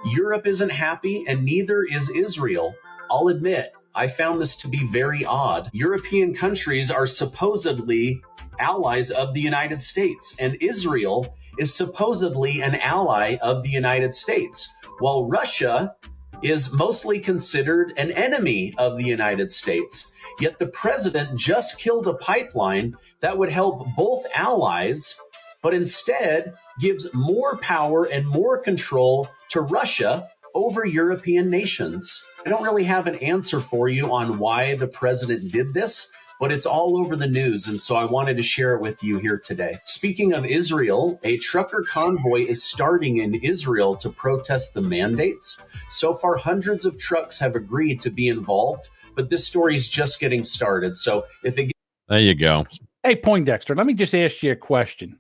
[0.06, 2.76] Europe isn't happy, and neither is Israel.
[3.10, 5.70] I'll admit, I found this to be very odd.
[5.72, 8.22] European countries are supposedly
[8.60, 14.76] allies of the United States, and Israel is supposedly an ally of the United States,
[15.00, 15.96] while Russia
[16.44, 20.14] is mostly considered an enemy of the United States.
[20.42, 25.20] Yet the president just killed a pipeline that would help both allies,
[25.62, 32.24] but instead gives more power and more control to Russia over European nations.
[32.46, 36.10] I don't really have an answer for you on why the president did this,
[36.40, 39.18] but it's all over the news, and so I wanted to share it with you
[39.18, 39.78] here today.
[39.86, 45.64] Speaking of Israel, a trucker convoy is starting in Israel to protest the mandates.
[45.90, 50.20] So far, hundreds of trucks have agreed to be involved, but this story is just
[50.20, 50.96] getting started.
[50.96, 51.72] So if it
[52.08, 52.66] There you go.
[53.04, 55.18] Hey, Poindexter, let me just ask you a question.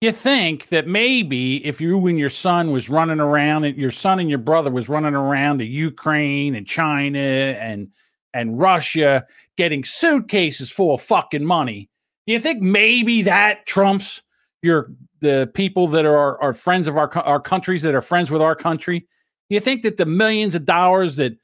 [0.00, 4.20] You think that maybe if you and your son was running around, and your son
[4.20, 7.88] and your brother was running around to Ukraine and China and
[8.34, 9.24] and Russia
[9.56, 11.88] getting suitcases full of fucking money,
[12.26, 14.22] do you think maybe that trumps
[14.62, 14.90] your
[15.20, 18.56] the people that are are friends of our our countries that are friends with our
[18.56, 19.00] country?
[19.00, 21.38] Do you think that the millions of dollars that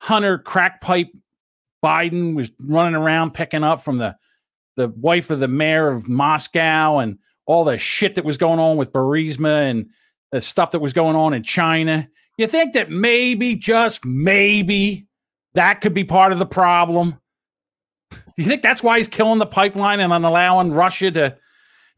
[0.00, 1.10] Hunter crackpipe
[1.84, 4.16] Biden was running around picking up from the
[4.80, 8.76] the wife of the mayor of Moscow and all the shit that was going on
[8.76, 9.90] with Burisma and
[10.32, 12.08] the stuff that was going on in China.
[12.38, 15.06] You think that maybe, just maybe,
[15.54, 17.18] that could be part of the problem?
[18.10, 21.36] Do you think that's why he's killing the pipeline and allowing Russia to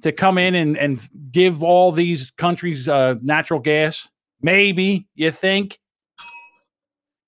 [0.02, 4.08] to come in and, and give all these countries uh, natural gas?
[4.40, 5.78] Maybe you think.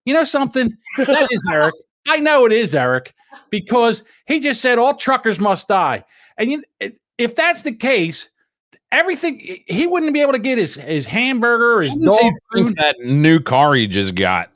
[0.04, 0.76] You know something?
[0.98, 1.74] That is Eric.
[2.08, 3.14] I know it is Eric
[3.50, 6.04] because he just said all truckers must die.
[6.38, 6.64] And you,
[7.18, 8.28] if that's the case,
[8.92, 12.76] everything he wouldn't be able to get his his hamburger, his dog he think food,
[12.76, 14.50] that new car he just got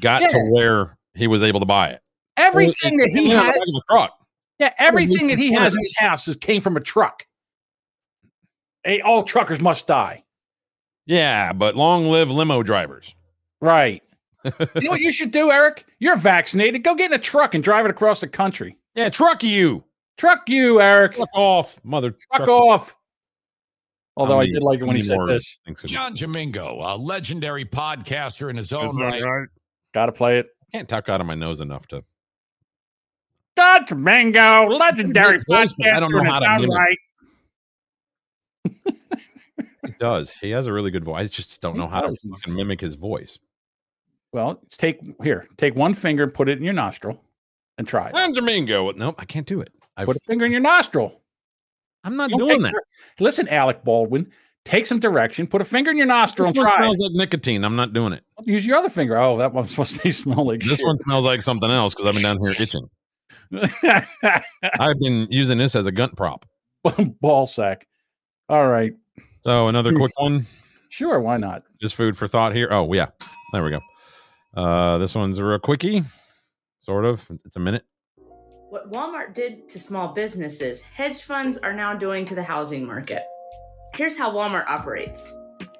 [0.00, 2.00] got to where he was able to buy it?
[2.36, 3.80] everything that he He had a has.
[3.90, 4.18] truck.
[4.58, 7.26] Yeah, everything that he has in his house is, came from a truck.
[8.84, 10.22] Hey, all truckers must die.
[11.06, 13.14] Yeah, but long live limo drivers.
[13.60, 14.02] Right.
[14.74, 15.86] you know what you should do, Eric?
[15.98, 16.82] You're vaccinated.
[16.84, 18.76] Go get in a truck and drive it across the country.
[18.94, 19.84] Yeah, truck you.
[20.18, 21.14] Truck you, Eric.
[21.14, 22.12] Truck off, mother.
[22.32, 22.94] Truck off.
[24.16, 25.58] Although I need- did like it when he said this.
[25.86, 29.22] John Jamingo, a legendary podcaster in his own That's right.
[29.22, 29.48] right.
[29.92, 30.46] Got to play it.
[30.72, 32.04] Can't talk out of my nose enough to.
[33.56, 36.76] God, Mango, legendary Great voice, but I don't know how to own mimic.
[36.76, 36.98] right.
[39.86, 40.32] He does.
[40.32, 41.20] He has a really good voice.
[41.20, 42.20] I just don't He know how does.
[42.44, 43.38] to mimic his voice.
[44.34, 47.22] Well, take here, take one finger put it in your nostril
[47.78, 48.14] and try it.
[48.16, 48.90] I'm Domingo.
[48.90, 49.70] Nope, I can't do it.
[49.96, 51.20] I've, Put a finger in your nostril.
[52.02, 52.72] I'm not doing that.
[52.72, 52.82] dir-
[53.20, 54.28] Listen, Alec Baldwin,
[54.64, 56.78] take some direction, put a finger in your nostril This and one try.
[56.80, 57.64] smells like nicotine.
[57.64, 58.24] I'm not doing it.
[58.40, 58.46] it.
[58.48, 59.16] Use your other finger.
[59.16, 60.84] Oh, that one's supposed to smell like This shit.
[60.86, 62.90] one smells like something else because I've been down here itching.
[64.80, 66.44] I've been using this as a gun prop.
[67.20, 67.86] ball sack.
[68.48, 68.94] All right.
[69.42, 70.44] So another quick one.
[70.88, 71.62] Sure, why not?
[71.80, 72.66] Just food for thought here.
[72.72, 73.06] Oh yeah,
[73.52, 73.78] there we go.
[74.56, 76.02] Uh, this one's a real quickie,
[76.80, 77.26] sort of.
[77.44, 77.84] It's a minute.
[78.70, 83.22] What Walmart did to small businesses, hedge funds are now doing to the housing market.
[83.94, 85.32] Here's how Walmart operates.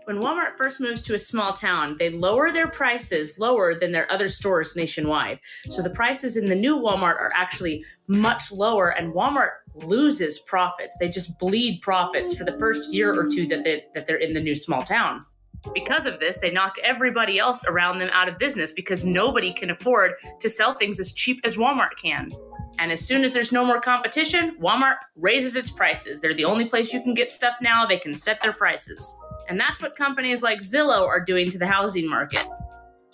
[0.05, 4.11] When Walmart first moves to a small town, they lower their prices lower than their
[4.13, 5.41] other stores nationwide.
[5.71, 10.97] So the prices in the new Walmart are actually much lower, and Walmart loses profits.
[11.01, 14.35] They just bleed profits for the first year or two that, they, that they're in
[14.35, 15.25] the new small town.
[15.73, 19.71] Because of this, they knock everybody else around them out of business because nobody can
[19.71, 22.31] afford to sell things as cheap as Walmart can.
[22.79, 26.21] And as soon as there's no more competition, Walmart raises its prices.
[26.21, 29.17] They're the only place you can get stuff now, they can set their prices.
[29.49, 32.47] And that's what companies like Zillow are doing to the housing market.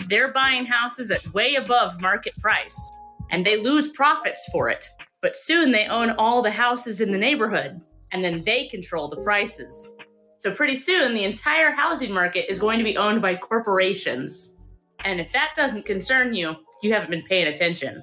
[0.08, 2.90] They're buying houses at way above market price,
[3.30, 4.88] and they lose profits for it.
[5.20, 7.80] But soon they own all the houses in the neighborhood,
[8.12, 9.94] and then they control the prices.
[10.40, 14.56] So pretty soon, the entire housing market is going to be owned by corporations.
[15.04, 18.02] And if that doesn't concern you, you haven't been paying attention.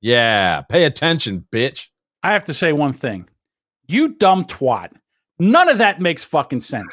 [0.00, 1.86] Yeah, pay attention, bitch.
[2.24, 3.28] I have to say one thing.
[3.86, 4.94] You dumb twat.
[5.38, 6.92] None of that makes fucking sense.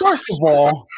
[0.00, 0.88] First of all,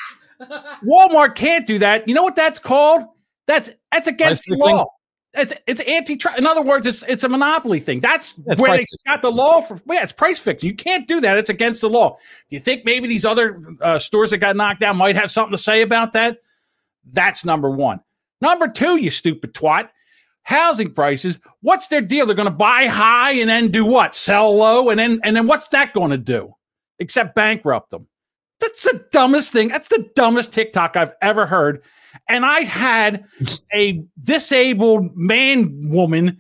[0.83, 2.09] Walmart can't do that.
[2.09, 3.03] You know what that's called?
[3.47, 4.87] That's that's against the law.
[5.35, 6.39] It's it's antitrust.
[6.39, 8.01] In other words, it's it's a monopoly thing.
[8.01, 9.79] That's That's where they got the law for.
[9.87, 10.69] Yeah, it's price fixing.
[10.69, 11.37] You can't do that.
[11.37, 12.15] It's against the law.
[12.15, 15.57] Do you think maybe these other uh, stores that got knocked down might have something
[15.57, 16.39] to say about that?
[17.13, 18.01] That's number one.
[18.41, 19.91] Number two, you stupid twat.
[20.43, 21.41] Housing prices.
[21.61, 22.25] What's their deal?
[22.25, 24.15] They're going to buy high and then do what?
[24.15, 26.55] Sell low and then and then what's that going to do?
[26.99, 28.07] Except bankrupt them.
[28.61, 29.69] That's the dumbest thing.
[29.69, 31.83] That's the dumbest TikTok I've ever heard.
[32.29, 33.25] And I had
[33.75, 36.39] a disabled man woman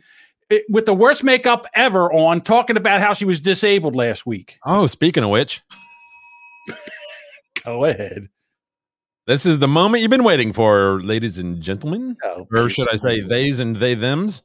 [0.50, 4.58] eh, with the worst makeup ever on talking about how she was disabled last week.
[4.64, 5.60] Oh, speaking of which,
[7.64, 8.28] Go ahead.
[9.26, 12.16] this is the moment you've been waiting for, ladies and gentlemen.
[12.24, 14.42] Oh, or should I say theys and they thems?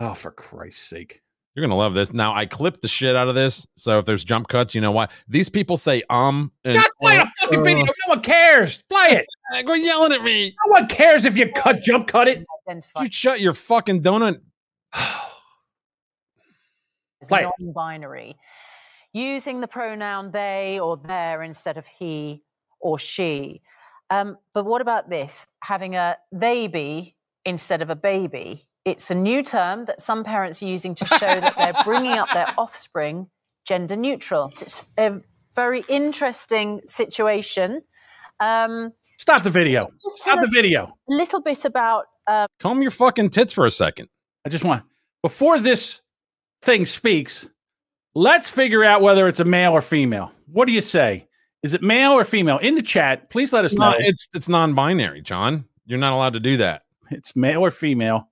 [0.00, 1.22] Oh, for Christ's sake.
[1.58, 2.12] You're gonna love this.
[2.12, 4.92] Now I clipped the shit out of this, so if there's jump cuts, you know
[4.92, 5.08] why.
[5.26, 7.84] These people say um and Just play the fucking uh, video.
[7.84, 8.80] No one cares.
[8.88, 9.26] Play it.
[9.66, 10.54] Quit yelling at me.
[10.66, 12.44] No one cares if you cut jump cut it.
[13.00, 14.40] You shut your fucking donut.
[17.20, 18.36] It's Play non-binary,
[19.12, 22.44] using the pronoun they or their instead of he
[22.78, 23.60] or she.
[24.08, 25.44] Um, but what about this?
[25.64, 28.68] Having a they be instead of a baby.
[28.88, 32.32] It's a new term that some parents are using to show that they're bringing up
[32.32, 33.28] their offspring
[33.66, 34.48] gender neutral.
[34.60, 35.20] It's a
[35.54, 37.82] very interesting situation.
[38.40, 39.88] Um, Stop the video.
[40.02, 40.84] Just Stop the video.
[41.10, 44.08] a little bit about um, Calm your fucking tits for a second.
[44.46, 44.84] I just want
[45.22, 46.00] before this
[46.62, 47.46] thing speaks,
[48.14, 50.32] let's figure out whether it's a male or female.
[50.46, 51.26] What do you say?
[51.62, 52.56] Is it male or female?
[52.58, 53.96] In the chat, please let us No, know.
[53.98, 55.66] it's it's non-binary, John.
[55.84, 56.84] You're not allowed to do that.
[57.10, 58.30] It's male or female.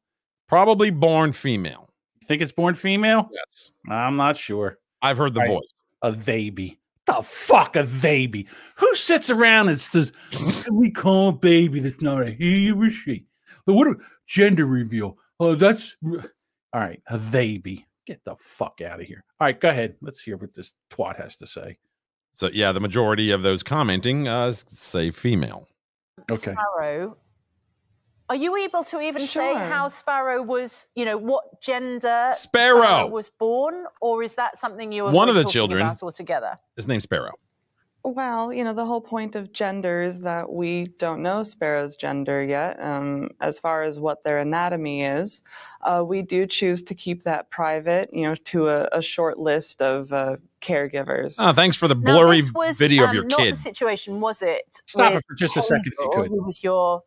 [0.48, 1.88] Probably born female.
[2.20, 3.28] You think it's born female?
[3.32, 3.72] Yes.
[3.88, 4.78] I'm not sure.
[5.02, 5.48] I've heard the Right.
[5.50, 5.72] voice.
[6.02, 6.78] A baby.
[7.06, 8.48] The fuck a baby?
[8.76, 10.12] Who sits around and says
[10.72, 13.24] we call a baby that's not a he or a she?
[13.64, 15.16] But what a gender reveal?
[15.38, 17.00] Oh, that's all right.
[17.08, 17.86] A baby.
[18.06, 19.24] Get the fuck out of here.
[19.40, 19.96] All right, go ahead.
[20.00, 21.78] Let's hear what this twat has to say.
[22.32, 25.68] So yeah, the majority of those commenting uh, say female.
[26.30, 26.54] Okay.
[26.54, 27.16] Sparrow.
[28.28, 33.06] Are you able to even say how Sparrow was, you know, what gender Sparrow.
[33.06, 35.82] was born, or is that something you were One of the children.
[35.82, 36.56] about altogether?
[36.74, 37.34] His name's Sparrow.
[38.02, 42.42] Well, you know, the whole point of gender is that we don't know Sparrow's gender
[42.42, 42.80] yet.
[42.80, 45.42] Um, as far as what their anatomy is,
[45.82, 49.82] uh, we do choose to keep that private, you know, to a, a short list
[49.82, 51.34] of uh, caregivers.
[51.40, 53.54] Oh, thanks for the Now, blurry this was, video of um, your not kid.
[53.54, 54.62] the situation, was it?
[54.86, 56.28] Stop it for just a second if you could.
[56.28, 57.02] Who was your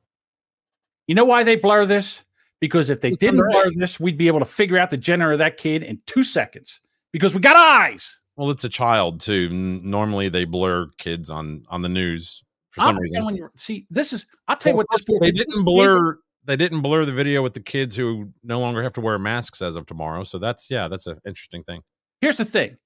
[1.09, 2.23] You know why they blur this?
[2.59, 5.31] Because if they It's didn't blur this, we'd be able to figure out the gender
[5.31, 6.81] of that kid in two seconds
[7.11, 8.19] because we got eyes.
[8.37, 9.47] Well, it's a child too.
[9.51, 13.25] N- Normally they blur kids on on the news for I some reason.
[13.25, 14.27] when you see this is.
[14.47, 16.19] I'll tell you what this they didn't kid- blur.
[16.45, 19.63] They didn't blur the video with the kids who no longer have to wear masks
[19.63, 20.23] as of tomorrow.
[20.23, 21.81] So that's yeah, that's an interesting thing.
[22.21, 22.77] Here's the thing: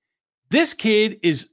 [0.49, 1.49] this kid is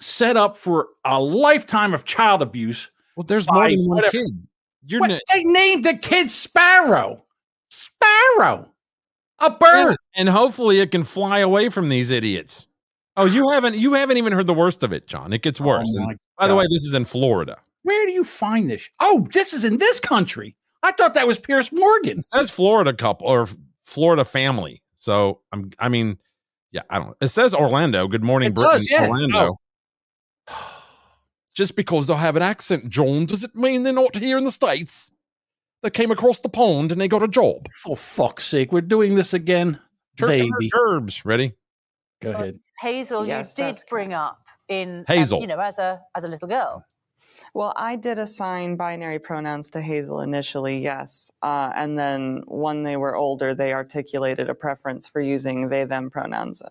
[0.00, 2.90] set up for a lifetime of child abuse.
[3.16, 4.46] Well, there's more than one whatever- kid.
[4.86, 7.24] You're What- na- they named the kid Sparrow.
[7.70, 8.68] Sparrow,
[9.40, 9.96] a bird.
[10.16, 12.66] and hopefully it can fly away from these idiots.
[13.16, 15.32] Oh, you haven't you haven't even heard the worst of it, John.
[15.32, 15.92] It gets oh worse.
[15.98, 16.06] Oh
[16.38, 17.58] by the way, this is in Florida.
[17.82, 18.88] Where do you find this?
[19.00, 20.54] Oh, this is in this country.
[20.82, 22.18] I thought that was Piers Morgan.
[22.18, 23.48] It says Florida couple or
[23.84, 24.82] Florida family.
[24.96, 26.18] So I'm I mean,
[26.70, 27.16] yeah, I don't.
[27.20, 28.06] It says Orlando.
[28.06, 28.72] Good morning, It Britain.
[28.78, 29.08] does, yeah.
[29.08, 29.58] Orlando.
[30.48, 30.74] Oh.
[31.58, 34.52] Just because they have an accent, John, does it mean they're not here in the
[34.52, 35.10] states?
[35.82, 37.66] They came across the pond and they got a job.
[37.82, 39.80] For fuck's sake, we're doing this again.
[40.16, 40.70] Tur- Baby.
[40.72, 41.54] Herbs, ready?
[42.22, 42.54] Go ahead.
[42.78, 43.26] Hazel?
[43.26, 44.38] Yes, you did that's bring up
[44.68, 45.40] in um, Hazel.
[45.40, 46.84] you know, as a as a little girl.
[47.54, 51.32] Well, I did assign binary pronouns to Hazel initially, yes.
[51.42, 56.08] Uh, and then when they were older, they articulated a preference for using they them
[56.08, 56.62] pronouns.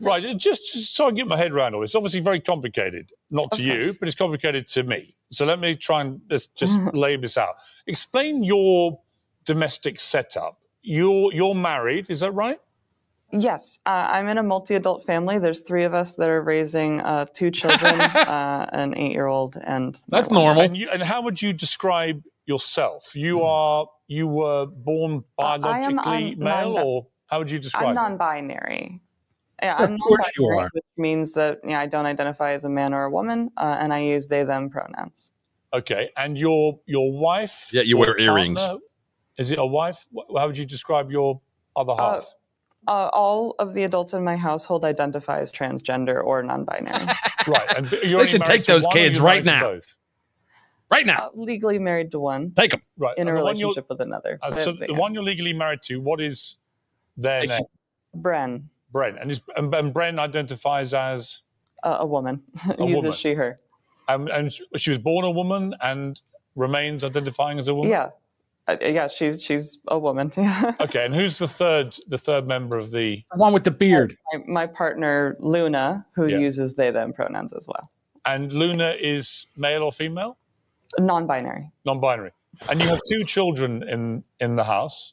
[0.00, 1.94] Right, uh, just, just so I get my head around all this.
[1.94, 3.12] Obviously, very complicated.
[3.30, 5.16] Not to you, but it's complicated to me.
[5.30, 7.54] So let me try and just, just lay this out.
[7.86, 9.00] Explain your
[9.44, 10.58] domestic setup.
[10.82, 12.60] You're you're married, is that right?
[13.32, 15.38] Yes, uh, I'm in a multi-adult family.
[15.40, 20.30] There's three of us that are raising uh, two children, uh, an eight-year-old, and that's
[20.30, 20.58] wife.
[20.58, 23.16] And, you, and how would you describe yourself?
[23.16, 25.24] You are you were born.
[25.38, 27.88] I am biologically un- male, non- or how would you describe?
[27.88, 29.00] I'm non-binary.
[29.02, 29.05] it?
[29.62, 29.78] Non-binary.
[29.78, 30.70] Yeah, Of I'm course you are.
[30.72, 33.92] which means that yeah, I don't identify as a man or a woman, uh, and
[33.92, 35.32] I use they/them pronouns.
[35.72, 37.68] Okay, and your your wife?
[37.72, 38.58] Yeah, you wear earrings.
[38.60, 38.80] partner,
[39.38, 40.06] Is it a wife?
[40.36, 41.40] How would you describe your
[41.74, 42.26] other Uh, half?
[42.88, 47.06] uh, all of the adults in my household identify as transgender or non-binary.
[47.46, 49.62] right, and you're They should married take to those one or kids you're right now.
[49.62, 49.96] both?
[50.88, 51.26] Right now.
[51.26, 52.52] Uh, legally married to one.
[52.52, 52.80] Take them.
[52.96, 54.38] Right, In a and the relationship with another.
[54.40, 56.58] Uh, so they- the one you're legally married to, what is
[57.16, 57.66] their Takes name?
[58.16, 58.62] Bren,
[58.96, 61.42] Bren, and, is, and, and Bren identifies as
[61.82, 62.42] uh, a woman,
[62.78, 63.12] a uses woman.
[63.12, 63.60] she her.
[64.08, 66.20] Um, and she was born a woman and
[66.54, 67.90] remains identifying as a woman.
[67.90, 68.10] Yeah,
[68.68, 70.32] uh, yeah, she's she's a woman.
[70.80, 74.16] Okay, and who's the third the third member of the The one with the beard.
[74.32, 76.38] my, my partner Luna, who Yeah.
[76.38, 77.90] uses they/them pronouns as well.
[78.24, 80.36] and Luna is male or female?
[80.98, 81.70] Non-binary.
[81.84, 82.30] Non-binary.
[82.70, 85.12] And you have two children in in the house.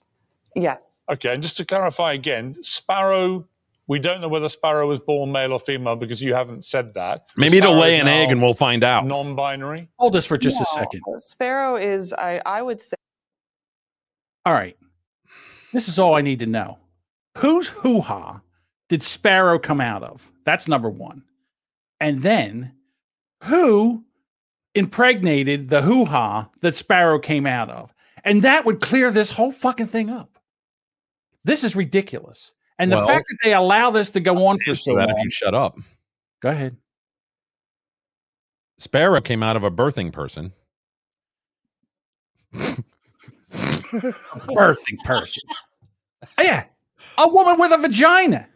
[0.55, 1.01] Yes.
[1.11, 3.45] Okay, and just to clarify again, Sparrow.
[3.87, 7.31] We don't know whether Sparrow was born male or female because you haven't said that.
[7.35, 9.05] Maybe it'll lay an egg and we'll find out.
[9.05, 9.89] Non-binary.
[9.99, 11.01] Hold this for just a second.
[11.17, 12.95] Sparrow is I I would say
[14.45, 14.77] All right.
[15.73, 16.77] This is all I need to know.
[17.37, 18.41] Whose hoo ha
[18.87, 20.31] did Sparrow come out of?
[20.45, 21.23] That's number one.
[21.99, 22.73] And then
[23.43, 24.05] who
[24.75, 27.93] impregnated the hoo ha that Sparrow came out of?
[28.23, 30.39] And that would clear this whole fucking thing up.
[31.43, 32.53] This is ridiculous.
[32.83, 35.17] And the fact that they allow this to go on for so So that if
[35.23, 35.77] you shut up.
[36.41, 36.75] Go ahead.
[38.77, 40.51] Sparrow came out of a birthing person.
[42.53, 42.83] birthing
[45.05, 45.43] person.
[46.39, 46.65] Yeah.
[47.17, 48.47] A woman with a vagina.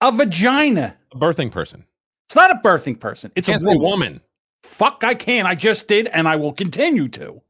[0.00, 0.96] A vagina.
[1.12, 1.84] A birthing person.
[2.26, 3.32] It's not a birthing person.
[3.34, 3.80] It's a woman.
[3.80, 4.20] woman.
[4.62, 5.46] Fuck, I can.
[5.46, 7.40] I just did, and I will continue to.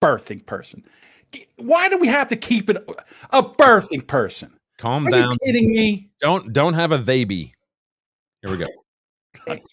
[0.00, 0.84] Birthing person.
[1.56, 2.76] Why do we have to keep it
[3.30, 4.52] a birthing person?
[4.78, 5.32] Calm Are down.
[5.32, 6.10] you kidding me?
[6.20, 7.54] Don't don't have a they be.
[8.42, 8.66] Here we go.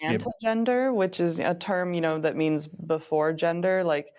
[0.02, 3.84] antigender, which is a term you know that means before gender.
[3.84, 4.10] Like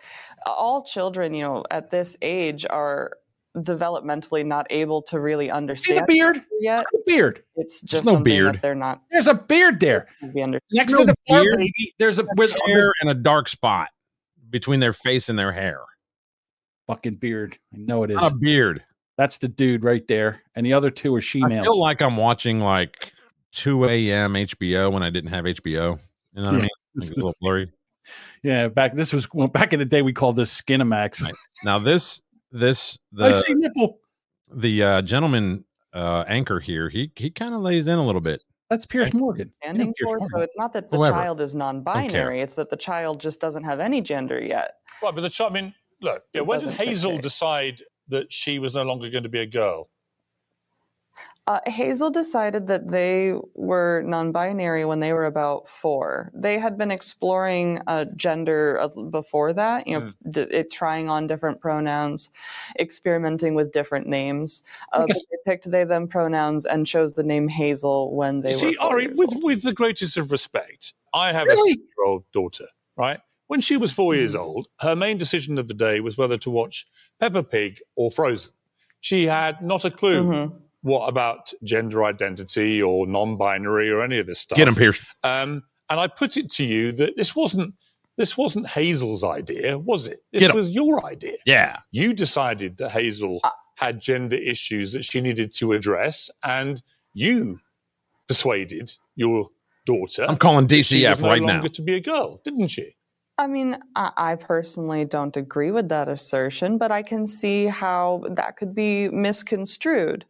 [0.46, 3.12] all children, you know, at this age are
[3.56, 6.84] developmentally not able to really understand beard yet.
[6.92, 7.42] The beard.
[7.56, 8.56] It's just no beard.
[8.56, 9.02] that they're not.
[9.10, 10.08] There's a beard there.
[10.22, 11.56] Next No to the beard.
[11.56, 13.88] baby, there's a with Hair and a dark spot
[14.50, 15.80] between their face and their hair.
[16.86, 17.58] Fucking beard.
[17.74, 18.16] I know it is.
[18.16, 18.84] Not a beard.
[19.16, 22.16] That's the dude right there, and the other two are she I feel like I'm
[22.16, 23.12] watching like
[23.52, 24.34] 2 a.m.
[24.34, 25.98] HBO when I didn't have HBO.
[26.34, 26.68] You know what I mean?
[26.96, 27.72] Like, it's a little blurry.
[28.44, 30.00] yeah, back this was well, back in the day.
[30.00, 31.28] We called this Skinemax.
[31.64, 32.22] Now this
[32.52, 33.98] this I the see nipple.
[34.54, 36.88] the uh, gentleman uh, anchor here.
[36.88, 38.40] He he kind of lays in a little bit.
[38.70, 39.52] That's Piers Morgan.
[39.60, 41.16] Standing Piers for, so it's not that the Whoever.
[41.16, 44.74] child is non-binary; it's that the child just doesn't have any gender yet.
[45.02, 45.50] Right, but the child.
[45.50, 46.24] I mean, look.
[46.32, 49.90] Yeah, when did Hazel decide that she was no longer going to be a girl?
[51.46, 56.30] Uh, Hazel decided that they were non-binary when they were about four.
[56.32, 61.26] They had been exploring uh, gender uh, before that, you know, d- it, trying on
[61.26, 62.32] different pronouns,
[62.78, 64.62] experimenting with different names.
[64.94, 68.56] Uh, but guess- they picked they/them pronouns and chose the name Hazel when they You
[68.56, 69.44] were see, four Ari, years with, old.
[69.44, 71.72] with the greatest of respect, I have Really?
[71.72, 73.20] a six-year-old daughter, right?
[73.46, 76.50] When she was four years old, her main decision of the day was whether to
[76.50, 76.86] watch
[77.20, 78.52] Peppa Pig or Frozen.
[79.00, 80.52] She had not a clue Mhm.
[80.82, 84.56] what about gender identity or non-binary or any of this stuff.
[84.56, 85.00] Get him, Piers.
[85.22, 87.74] Um, and I put it to you that this wasn't
[88.16, 90.22] this wasn't Hazel's idea, was it?
[90.30, 91.36] This was your idea.
[91.46, 91.78] Yeah.
[91.90, 93.40] You decided that Hazel
[93.74, 96.80] had gender issues that she needed to address, and
[97.12, 97.58] you
[98.28, 99.48] persuaded your
[99.84, 100.26] daughter.
[100.28, 101.60] I'm calling she DCF no right now.
[101.62, 102.92] To be a girl, didn't you?
[103.36, 108.24] I mean, I, I personally don't agree with that assertion, but I can see how
[108.30, 110.24] that could be misconstrued.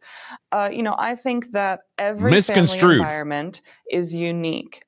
[0.51, 2.97] Uh, you know, I think that every family Misconstrued.
[2.97, 4.83] environment is unique.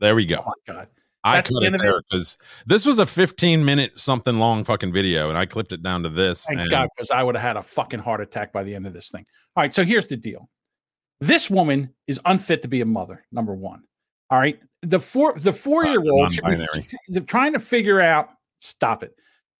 [0.00, 0.42] There we go.
[0.46, 0.88] Oh my god.
[1.24, 1.80] I That's cut the it it?
[1.82, 5.82] there because this was a 15 minute something long fucking video, and I clipped it
[5.82, 6.46] down to this.
[6.46, 8.86] Thank and God, because I would have had a fucking heart attack by the end
[8.86, 9.26] of this thing.
[9.56, 10.48] All right, so here's the deal.
[11.20, 13.26] This woman is unfit to be a mother.
[13.32, 13.82] Number one.
[14.30, 16.32] All right, the four the four year old
[17.26, 18.30] trying to figure out.
[18.60, 19.14] Stop it.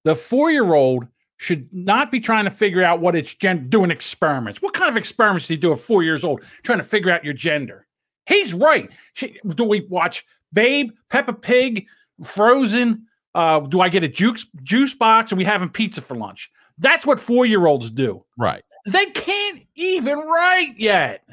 [0.05, 1.07] The four year old
[1.37, 4.61] should not be trying to figure out what it's gen doing experiments.
[4.61, 7.25] What kind of experiments do you do at four years old trying to figure out
[7.25, 7.87] your gender?
[8.27, 8.91] He's right.
[9.15, 11.87] She, do we watch Babe, Peppa Pig,
[12.25, 13.07] Frozen?
[13.35, 15.33] Uh, do I get a juice juice box?
[15.33, 16.51] Are we having pizza for lunch?
[16.79, 18.25] That's what four year olds do.
[18.37, 18.65] Right.
[18.87, 21.25] They can't even write yet.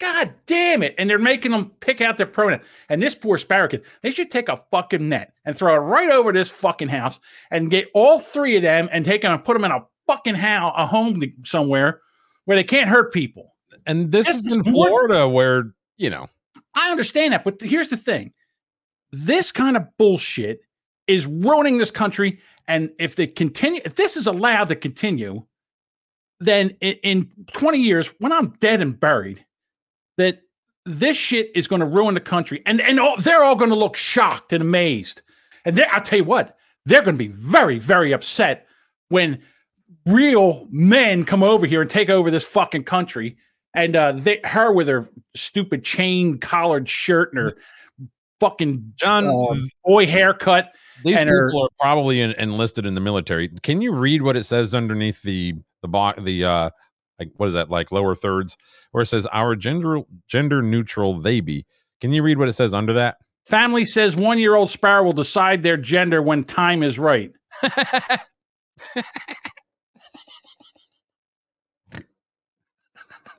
[0.00, 0.94] God damn it.
[0.98, 2.60] And they're making them pick out their pronoun.
[2.88, 6.10] And this poor sparrow kid, they should take a fucking net and throw it right
[6.10, 7.20] over this fucking house
[7.50, 10.34] and get all three of them and take them and put them in a fucking
[10.34, 12.00] house, a home somewhere
[12.46, 13.54] where they can't hurt people.
[13.86, 16.28] And this, is in Florida where, you know.
[16.74, 17.44] I understand that.
[17.44, 18.32] But here's the thing
[19.12, 20.60] this kind of bullshit
[21.06, 22.40] is ruining this country.
[22.68, 25.44] And if they continue, if this is allowed to continue,
[26.38, 29.44] then in, in 20 years, when I'm dead and buried,
[30.20, 30.42] that
[30.84, 33.76] this shit is going to ruin the country, and and all, they're all going to
[33.76, 35.22] look shocked and amazed.
[35.64, 38.66] And I'll tell you what, they're going to be very very upset
[39.08, 39.40] when
[40.06, 43.36] real men come over here and take over this fucking country.
[43.74, 47.56] And uh, they, her with her stupid chain collared shirt and her
[48.40, 49.54] fucking John uh,
[49.84, 50.74] boy haircut.
[51.04, 53.48] These people her, are probably en- enlisted in the military.
[53.62, 56.70] Can you read what it says underneath the the bo- the uh
[57.20, 58.56] like what is that like lower thirds
[58.90, 61.66] where it says our gender gender neutral they be?
[62.00, 63.18] Can you read what it says under that?
[63.44, 67.32] Family says one year old sparrow will decide their gender when time is right.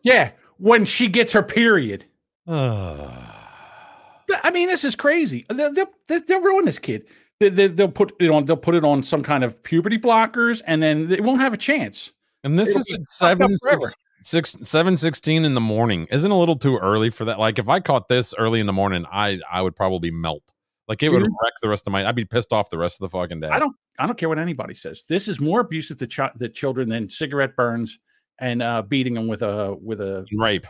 [0.04, 2.06] yeah, when she gets her period.
[2.48, 5.46] I mean, this is crazy.
[5.50, 7.06] They'll, they'll, they'll ruin this kid.
[7.40, 8.46] They, they, they'll put it on.
[8.46, 11.58] They'll put it on some kind of puberty blockers, and then they won't have a
[11.58, 12.12] chance.
[12.44, 13.82] And this It'll is be at fucked up seven forever.
[14.22, 16.08] six, six seven sixteen in the morning.
[16.12, 17.40] Isn't a little too early for that?
[17.40, 20.44] Like if I caught this early in the morning, I I would probably melt.
[20.88, 22.06] Like it would wreck the rest of my.
[22.06, 23.48] I'd be pissed off the rest of the fucking day.
[23.50, 23.76] I don't.
[24.00, 25.06] I don't care what anybody says.
[25.08, 28.00] This is more abusive to chi- the children than cigarette burns
[28.40, 30.66] and uh, beating them with a with a rape.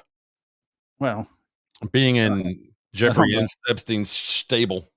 [0.99, 1.27] Well,
[1.91, 3.47] being in Jeffrey Uh-huh.
[3.69, 4.91] Epstein's stable.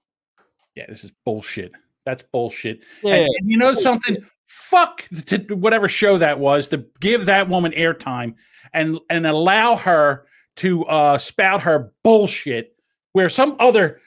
[0.74, 1.72] yeah, this is bullshit.
[2.04, 2.84] That's bullshit.
[3.02, 3.14] Yeah.
[3.14, 4.16] And, and you know something?
[4.46, 8.34] Fuck to whatever show that was to give that woman airtime
[8.72, 10.26] and and allow her
[10.56, 12.76] to uh, spout her bullshit
[13.12, 14.00] where some other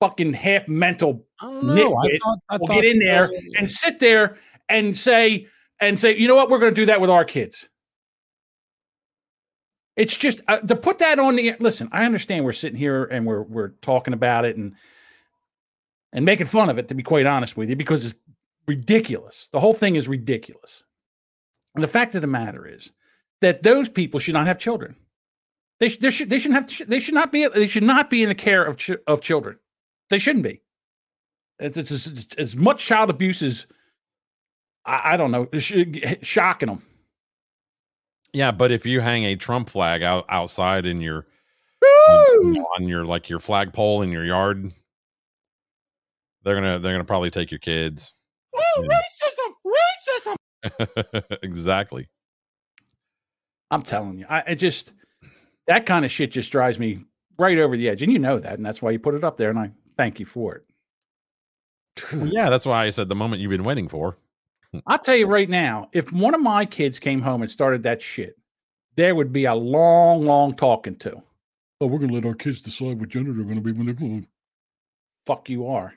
[0.00, 4.36] fucking half mental nitwit thought- will thought, get in there and sit there
[4.68, 5.46] and say
[5.80, 7.68] and say, you know what, we're going to do that with our kids.
[9.96, 11.88] It's just uh, to put that on the listen.
[11.90, 14.74] I understand we're sitting here and we're we're talking about it and
[16.12, 16.86] and making fun of it.
[16.88, 18.14] To be quite honest with you, because it's
[18.68, 19.48] ridiculous.
[19.50, 20.84] The whole thing is ridiculous.
[21.74, 22.92] And the fact of the matter is
[23.40, 24.94] that those people should not have children.
[25.80, 28.22] They, sh- they should they shouldn't have they should not be they should not be
[28.22, 29.58] in the care of ch- of children.
[30.10, 30.60] They shouldn't be.
[31.60, 33.66] It's, it's, it's- it's as much child abuse as
[34.84, 35.84] I, I don't know sh-
[36.22, 36.82] shocking them.
[38.32, 41.26] Yeah, but if you hang a Trump flag out outside in your
[41.84, 44.72] on, on your like your flagpole in your yard,
[46.42, 48.12] they're gonna they're gonna probably take your kids.
[48.58, 50.34] Oh, racism,
[50.74, 51.38] racism.
[51.42, 52.08] exactly.
[53.70, 54.94] I'm telling you, I it just
[55.66, 57.04] that kind of shit just drives me
[57.38, 59.36] right over the edge, and you know that, and that's why you put it up
[59.36, 60.64] there, and I thank you for it.
[62.12, 64.16] Well, yeah, that's why I said the moment you've been waiting for.
[64.86, 68.02] I'll tell you right now, if one of my kids came home and started that
[68.02, 68.36] shit,
[68.96, 71.22] there would be a long, long talking to.
[71.80, 74.26] Oh, we're gonna let our kids decide what gender they're gonna be when they're grown.
[75.26, 75.94] Fuck you are.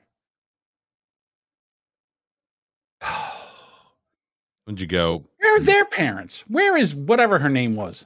[4.68, 5.26] Would you go?
[5.38, 6.44] Where are their parents?
[6.48, 8.06] Where is whatever her name was?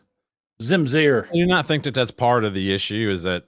[0.61, 1.29] Zimzir.
[1.31, 3.09] Do you not think that that's part of the issue?
[3.11, 3.45] Is that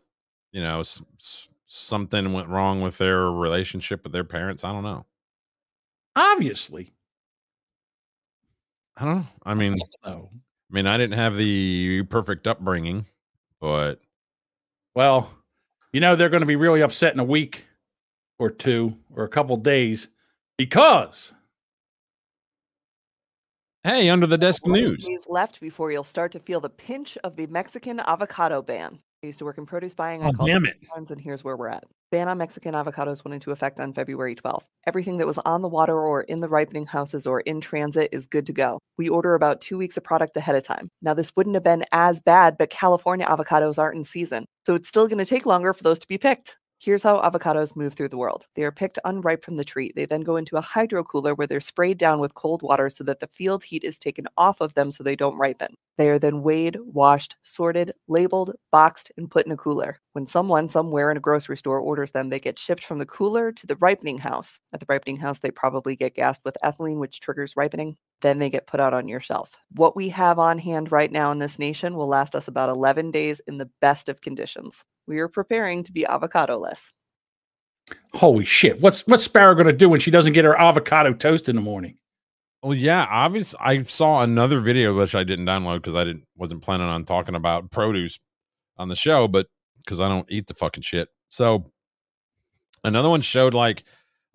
[0.51, 4.63] you know s- s- something went wrong with their relationship with their parents?
[4.63, 5.05] I don't know.
[6.15, 6.91] Obviously.
[8.97, 9.27] I don't know.
[9.43, 10.29] I mean, know.
[10.33, 13.05] I mean, I didn't have the perfect upbringing,
[13.61, 14.01] but
[14.95, 15.31] Well,
[15.93, 17.65] you know they're going to be really upset in a week
[18.37, 20.09] or two or a couple days
[20.57, 21.33] because
[23.87, 25.05] hey, under the desk news.
[25.05, 28.99] Days left before you'll start to feel the pinch of the Mexican avocado ban.
[29.23, 30.21] I used to work in produce buying.
[30.21, 30.77] I Oh, damn it.
[30.95, 31.85] ones, And here's where we're at.
[32.11, 34.65] Ban on Mexican avocados went into effect on February 12th.
[34.85, 38.27] Everything that was on the water or in the ripening houses or in transit is
[38.27, 38.77] good to go.
[38.97, 40.89] We order about two weeks of product ahead of time.
[41.01, 44.45] Now, this wouldn't have been as bad, but California avocados aren't in season.
[44.67, 46.57] So it's still going to take longer for those to be picked.
[46.79, 48.47] Here's how avocados move through the world.
[48.55, 49.91] They are picked unripe from the tree.
[49.95, 53.03] They then go into a hydro cooler where they're sprayed down with cold water so
[53.05, 55.75] that the field heat is taken off of them so they don't ripen.
[55.97, 59.99] They are then weighed, washed, sorted, labeled, boxed, and put in a cooler.
[60.13, 63.51] When someone somewhere in a grocery store orders them, they get shipped from the cooler
[63.51, 64.59] to the ripening house.
[64.71, 67.97] At the ripening house, they probably get gassed with ethylene, which triggers ripening.
[68.21, 69.51] Then they get put out on your shelf.
[69.71, 73.11] What we have on hand right now in this nation will last us about 11
[73.11, 74.83] days in the best of conditions.
[75.05, 76.91] We are preparing to be avocado-less.
[78.13, 78.81] Holy shit!
[78.81, 81.61] What's what's Sparrow going to do when she doesn't get her avocado toast in the
[81.61, 81.97] morning?
[82.61, 86.63] Well, yeah, obviously, I saw another video which I didn't download because I didn't wasn't
[86.63, 88.19] planning on talking about produce
[88.77, 89.47] on the show, but
[89.77, 91.07] because I don't eat the fucking shit.
[91.29, 91.71] So
[92.83, 93.83] another one showed like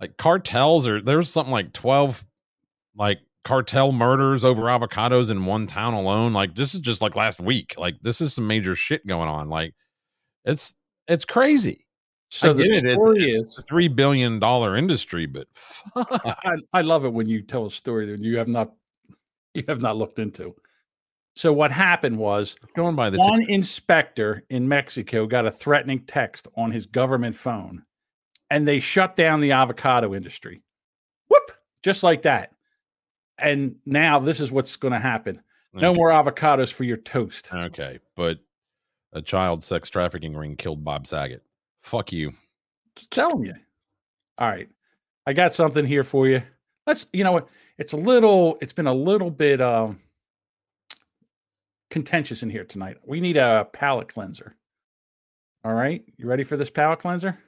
[0.00, 2.24] like cartels or there's something like twelve
[2.96, 6.32] like cartel murders over avocados in one town alone.
[6.32, 7.74] Like this is just like last week.
[7.76, 9.48] Like this is some major shit going on.
[9.48, 9.74] Like
[10.44, 10.74] it's
[11.08, 11.86] it's crazy.
[12.30, 15.48] So the it, story it's is- a three billion dollar industry, but
[15.96, 18.72] I, I love it when you tell a story that you have not
[19.54, 20.54] you have not looked into.
[21.34, 26.46] So what happened was going by the one inspector in Mexico got a threatening text
[26.56, 27.82] on his government phone,
[28.50, 30.62] and they shut down the avocado industry.
[31.28, 31.52] Whoop!
[31.82, 32.52] Just like that.
[33.38, 35.40] And now this is what's going to happen.
[35.72, 35.96] No Okay.
[35.98, 37.48] more avocados for your toast.
[37.52, 38.38] Okay, but
[39.14, 41.42] a child sex trafficking ring killed Bob Saget.
[41.82, 42.32] Fuck you.
[42.94, 43.54] Just telling you.
[44.38, 44.68] All right.
[45.26, 46.42] I got something here for you.
[46.86, 47.48] Let's you know what?
[47.78, 49.98] It's a little it's been a little bit um
[51.90, 52.96] contentious in here tonight.
[53.04, 54.56] We need a palate cleanser.
[55.64, 56.04] All right.
[56.16, 57.38] You ready for this palate cleanser?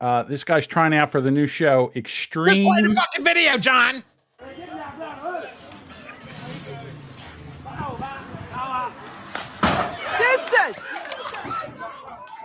[0.00, 4.04] Uh this guy's trying out for the new show Extreme Play the fucking video, John.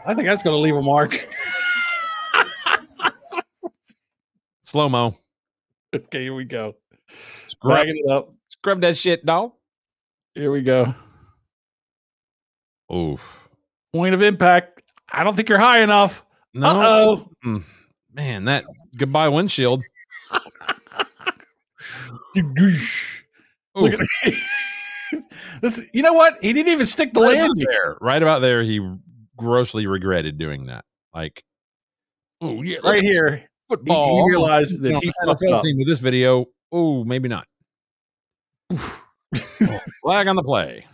[0.06, 1.26] I think that's gonna leave a mark.
[4.64, 5.16] Slow mo.
[5.96, 6.76] okay, here we go.
[7.48, 8.34] Scrub, Backing it up.
[8.50, 9.54] scrub that shit, dog.
[10.34, 10.94] Here we go.
[12.94, 13.50] Oof.
[13.94, 14.92] Point of impact.
[15.12, 16.26] I don't think you're high enough.
[16.54, 16.68] No.
[16.68, 17.30] Uh-oh.
[17.46, 17.64] Mm,
[18.14, 18.64] Man, that
[18.98, 19.84] goodbye windshield.
[23.76, 24.00] Look at
[25.62, 25.84] this.
[25.94, 26.38] You know what?
[26.42, 27.66] He didn't even stick the right landing.
[27.68, 27.98] there.
[28.02, 28.80] Right about there, he
[29.38, 30.86] grossly regretted doing that.
[31.14, 31.44] Like,
[32.42, 33.38] oh yeah, Right here.
[33.38, 34.26] He, football.
[34.26, 35.64] he realized that You know, he fucked up.
[35.64, 36.46] with this video.
[36.72, 37.48] Oh, maybe not.
[38.72, 40.86] Oh, Flag on the play.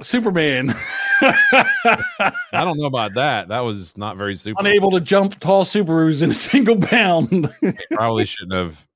[0.00, 0.74] Superman.
[1.22, 3.48] I don't know about that.
[3.48, 4.60] That was not very super.
[4.60, 7.52] Unable to jump tall Subarus in a single bound.
[7.92, 8.86] Probably shouldn't have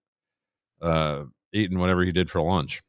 [0.81, 2.83] uh, eaten whatever he did for lunch.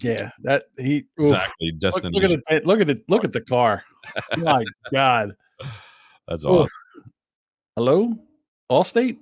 [0.00, 1.26] yeah, that he oof.
[1.28, 1.70] Exactly.
[1.72, 2.14] Look, Destined.
[2.14, 2.66] look at it.
[2.66, 3.02] Look at it.
[3.08, 3.84] Look at the car.
[4.36, 5.34] My God.
[6.28, 6.50] That's Oof.
[6.50, 7.12] awesome.
[7.76, 8.14] Hello,
[8.70, 9.18] Allstate.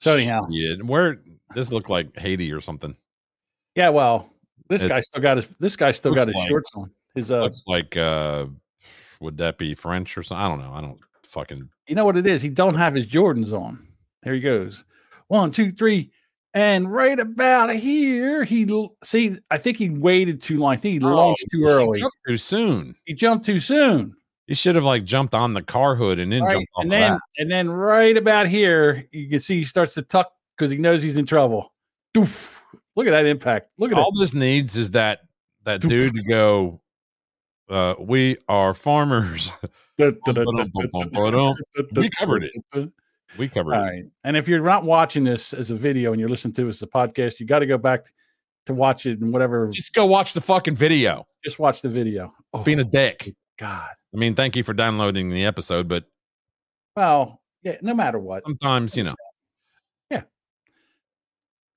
[0.00, 0.76] So anyhow, Yeah.
[0.76, 1.20] Where
[1.54, 2.96] this looked like Haiti or something.
[3.74, 3.88] yeah.
[3.90, 4.30] Well,
[4.68, 5.48] this It guy still got his.
[5.58, 6.90] This guy still got his like- shorts on.
[7.14, 8.46] His uh, Looks like uh
[9.20, 10.44] would that be French or something?
[10.44, 10.72] I don't know.
[10.72, 12.42] I don't fucking you know what it is?
[12.42, 13.86] He don't have his Jordans on.
[14.22, 14.84] There he goes.
[15.28, 16.10] One, two, three,
[16.54, 18.66] and right about here, he
[19.04, 19.36] see.
[19.50, 20.72] I think he waited too long.
[20.72, 22.02] I think he launched too early.
[22.28, 22.94] too soon.
[23.04, 24.14] He jumped too soon.
[24.46, 26.90] He should have like jumped on the car hood and then Right, jumped off and
[26.90, 27.20] then that.
[27.38, 31.02] and then right about here, you can see he starts to tuck because he knows
[31.02, 31.72] he's in trouble.
[32.14, 32.60] Doof.
[32.96, 33.70] Look at that impact.
[33.78, 34.18] Look at All it.
[34.18, 35.20] this needs is that
[35.64, 36.80] that dude to go.
[37.70, 39.52] Uh, we are farmers.
[39.98, 40.10] we
[42.18, 42.90] covered it.
[43.38, 43.86] We covered All it.
[43.86, 44.04] right.
[44.24, 46.82] And if you're not watching this as a video and you're listening to it as
[46.82, 48.06] a podcast, you got to go back
[48.66, 49.68] to watch it and whatever.
[49.68, 51.26] Just go watch the fucking video.
[51.44, 52.34] Just watch the video.
[52.52, 53.34] Oh, Being a dick.
[53.56, 53.90] God.
[54.12, 56.04] I mean, thank you for downloading the episode, but
[56.96, 58.42] Well, yeah, no matter what.
[58.44, 59.14] sometimes you know
[60.10, 60.22] Yeah.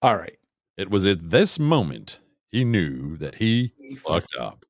[0.02, 0.38] All right.
[0.78, 2.18] it was at this moment
[2.52, 4.66] he knew that he fucked up.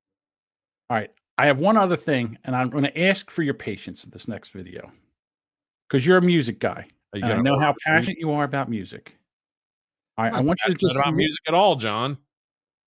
[0.93, 1.09] All right.
[1.39, 4.27] I have one other thing, and I'm going to ask for your patience in this
[4.27, 4.91] next video
[5.89, 6.85] because you're a music guy.
[7.15, 9.17] You and I know how passionate you are about music.
[10.19, 10.33] All right.
[10.35, 12.19] I want you to just about music at all, John.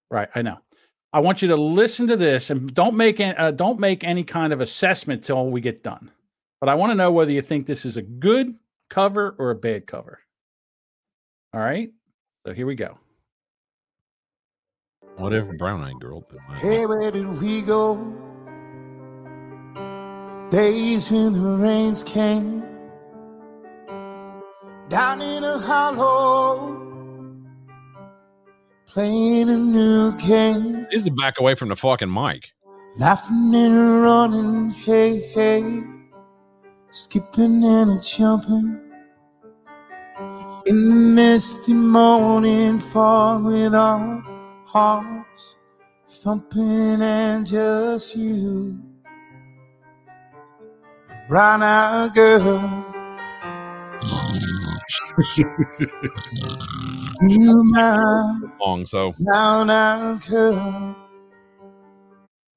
[0.08, 0.56] Right, I know.
[1.12, 4.22] I want you to listen to this and don't make an- uh, don't make any
[4.22, 6.08] kind of assessment till we get done.
[6.60, 8.54] But I want to know whether you think this is a good
[8.88, 10.20] cover or a bad cover.
[11.52, 11.90] All right.
[12.46, 12.98] So here we go.
[15.16, 16.22] What if Brown Eyed Girl?
[16.30, 16.38] did?
[16.58, 17.96] Hey, where did we go?
[20.50, 22.62] Days when the rains came
[24.88, 26.76] down in a hollow,
[28.86, 32.52] playing a new game, Is to back away from the fucking mic.
[32.98, 34.70] laughing and running.
[34.70, 35.82] Hey, hey,
[36.90, 38.80] skipping and jumping.
[40.66, 44.22] In the misty morning fog with our
[44.66, 45.56] hearts
[46.06, 48.80] thumping and just you.
[51.28, 52.84] Brown eyed girl.
[57.28, 60.96] you my Long, so brown eyed girl.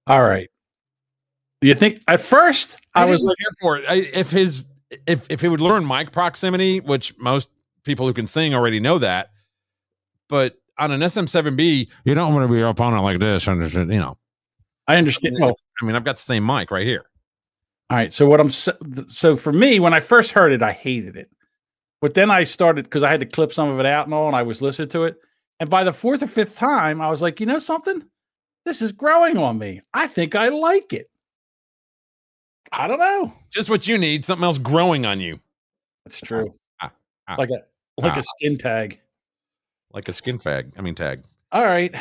[0.07, 0.49] All right.
[1.61, 3.85] You think at first I, was looking for it.
[3.87, 4.65] I, if his
[5.07, 7.49] if if he would learn mic proximity, which most
[7.83, 9.29] people who can sing already know that,
[10.27, 13.47] but on an SM7B, you don't want to be up on it like this.
[13.47, 13.61] and
[13.91, 14.17] You know,
[14.87, 15.37] I understand.
[15.39, 17.05] Well, I mean, I've got the same mic right here.
[17.89, 18.11] All right.
[18.11, 18.73] So what I'm so,
[19.07, 21.29] so for me, when I first heard it, I hated it,
[22.01, 24.27] but then I started because I had to clip some of it out and all,
[24.27, 25.17] and I was listening to it.
[25.59, 28.03] And by the fourth or fifth time, I was like, you know something,
[28.65, 29.81] this is growing on me.
[29.93, 31.09] I think I like it.
[32.71, 33.33] I don't know.
[33.51, 34.23] Just what you need.
[34.23, 35.39] Something else growing on you.
[36.05, 36.53] That's true.
[36.81, 36.91] Ah,
[37.27, 37.63] ah, Like a
[38.01, 38.19] like ah.
[38.19, 38.99] a skin tag.
[39.93, 40.71] Like a skin fag.
[40.77, 41.23] I mean, tag.
[41.51, 41.93] All right.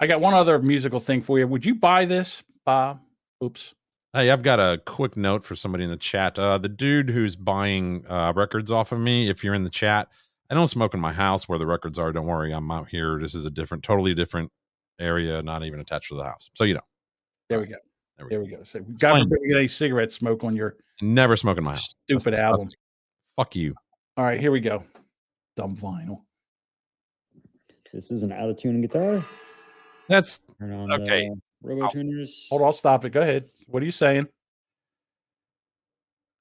[0.00, 1.46] I got one other musical thing for you.
[1.46, 3.00] Would you buy this, Bob?
[3.42, 3.74] Oops.
[4.12, 6.38] Hey, I've got a quick note for somebody in the chat.
[6.38, 10.08] Uh, the dude who's buying uh, records off of me, if you're in the chat,
[10.50, 12.12] I don't smoke in my house where the records are.
[12.12, 13.18] Don't worry, I'm out here.
[13.18, 14.52] This is a different, totally different
[15.00, 16.50] area, not even attached to the house.
[16.54, 16.80] So you know,
[17.48, 17.76] There we go.
[18.18, 18.62] There There we go.
[18.62, 19.24] So God Disclaimer.
[19.24, 21.94] forbid you get any cigarette smoke on your never smoke in my house.
[22.04, 22.68] Stupid album.
[23.36, 23.74] Fuck you.
[24.16, 24.84] All right, here we go.
[25.56, 26.20] Dumb vinyl.
[27.94, 29.24] This is an out of tune guitar.
[30.08, 31.28] That's Turn on okay.
[31.28, 32.48] the Robo Tuners.
[32.50, 33.10] Hold on, I'll stop it.
[33.10, 33.48] Go ahead.
[33.68, 34.26] What are you saying?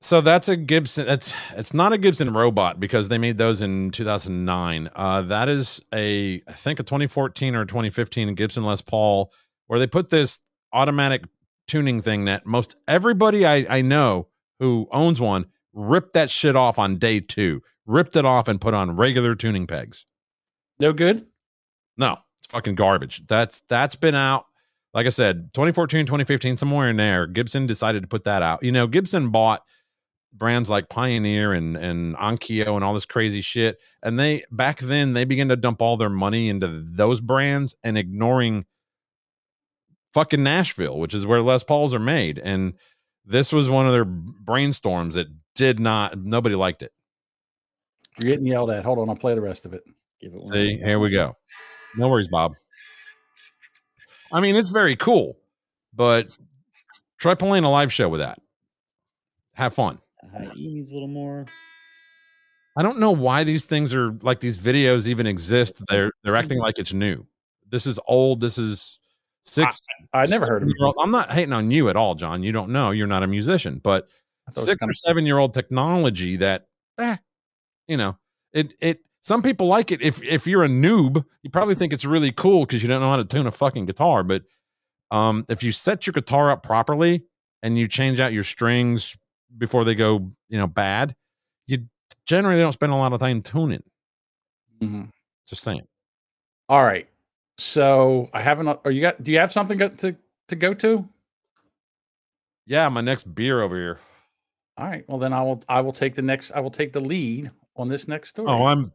[0.02, 1.06] So that's a Gibson.
[1.06, 4.90] That's it's not a Gibson robot because they made those in 2009.
[4.96, 9.32] Uh, that is a I think a 2014 or 2015 Gibson Les Paul
[9.68, 10.40] where they put this
[10.74, 11.24] automatic
[11.68, 14.28] tuning thing that most everybody I, I know
[14.60, 18.74] who owns one ripped that shit off on day two, ripped it off and put
[18.74, 20.06] on regular tuning pegs.
[20.80, 21.28] No good.
[21.98, 23.26] No, it's fucking garbage.
[23.28, 24.46] That's that's been out.
[24.94, 28.62] Like I said, 2014, 2015, somewhere in there, Gibson decided to put that out.
[28.62, 29.64] You know, Gibson bought
[30.34, 33.80] brands like Pioneer and and Onkyo and all this crazy shit.
[34.02, 37.98] And they back then they began to dump all their money into those brands and
[37.98, 38.66] ignoring
[40.14, 42.40] fucking Nashville, which is where Les Pauls are made.
[42.40, 42.74] And
[43.26, 46.92] this was one of their brainstorms that did not nobody liked it.
[48.20, 48.84] You're getting yelled at.
[48.84, 49.84] Hold on, I'll play the rest of it.
[50.22, 51.36] Give it See, here we go.
[51.98, 52.54] No worries, Bob.
[54.32, 55.38] I mean, it's very cool,
[55.94, 56.28] but
[57.20, 58.40] try playing a live show with that.
[59.54, 60.00] Have fun.
[60.32, 61.46] High E needs a little more.
[62.76, 65.82] I don't know why these things are like these videos even exist.
[65.90, 67.28] They're they're acting like it's new.
[67.70, 68.40] This is old.
[68.40, 69.00] This is
[69.44, 69.86] six.
[70.14, 70.76] I- I never heard of it.
[71.00, 72.42] I'm not hating on you at all, John.
[72.44, 72.90] You don't know.
[72.92, 74.08] You're not a musician, but
[74.52, 76.68] thought it was six or seven year old technology that,
[77.00, 77.18] eh,
[77.88, 78.18] you know,
[78.54, 79.00] it it.
[79.24, 80.02] Some people like it.
[80.02, 83.10] If if you're a noob, you probably think it's really cool because you don't know
[83.10, 84.22] how to tune a fucking guitar.
[84.22, 84.44] But
[85.12, 87.24] um, if you set your guitar up properly
[87.62, 89.16] and you change out your strings
[89.58, 91.16] before they go, you know, bad,
[91.68, 91.86] you
[92.26, 93.84] generally don't spend a lot of time tuning.
[94.82, 95.10] Mhm.
[95.48, 95.88] Just saying.
[96.68, 97.08] All right.
[97.58, 98.68] So I haven't.
[98.84, 99.24] Are you got?
[99.24, 100.18] Do you have something to
[100.50, 101.08] to go to?
[102.66, 104.00] Yeah, my next beer over here.
[104.78, 105.08] All right.
[105.08, 105.64] Well, then I will.
[105.70, 106.52] I will take the next.
[106.52, 108.50] I will take the lead on this next story.
[108.50, 108.92] Oh, I'm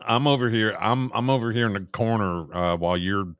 [0.00, 0.76] I'm over here.
[0.80, 3.34] I'm I'm over here in the corner uh while you're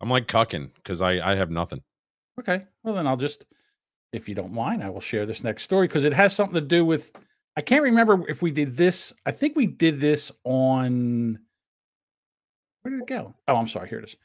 [0.00, 1.82] I'm like cucking because I I have nothing.
[2.38, 2.64] Okay.
[2.82, 3.44] Well, then I'll just,
[4.14, 6.60] if you don't mind, I will share this next story because it has something to
[6.62, 7.12] do with.
[7.56, 9.12] I can't remember if we did this.
[9.26, 11.38] I think we did this on.
[12.82, 13.34] Where did it go?
[13.46, 13.88] Oh, I'm sorry.
[13.90, 14.16] Here it is.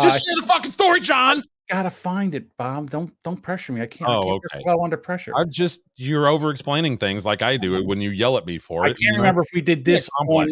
[0.00, 1.44] Just Uh, share the fucking story, John.
[1.68, 2.90] gotta find it, Bob.
[2.90, 3.80] Don't don't pressure me.
[3.82, 4.10] I can't.
[4.10, 4.62] I Oh, can't okay.
[4.66, 5.32] Well, under pressure.
[5.36, 8.84] I just you're over explaining things like I do when you yell at me for
[8.86, 8.90] it.
[8.90, 9.18] I can't you know?
[9.18, 10.48] remember if we did Yeah, this on.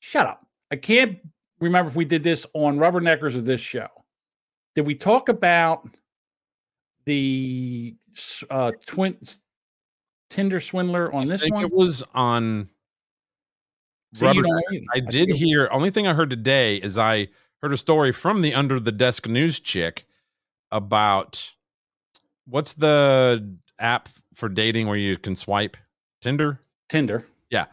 [0.00, 0.44] Shut up.
[0.70, 1.18] I can't
[1.60, 3.86] remember if we did this on Rubberneckers or this show.
[4.74, 5.88] Did we talk about
[7.04, 7.94] the
[8.50, 9.16] uh, twin
[10.30, 11.64] Tinder swindler on I this think one?
[11.64, 12.68] it was on
[14.14, 14.80] See, you don't know Rubberneckers.
[14.92, 15.68] I I did feel- hear.
[15.72, 17.28] Only thing I heard today is I
[17.62, 20.06] heard a story from the under the desk news chick
[20.72, 21.52] about
[22.46, 25.76] what's the app for dating where you can swipe
[26.22, 26.58] Tinder.
[26.88, 27.26] Tinder.
[27.50, 27.66] Yeah.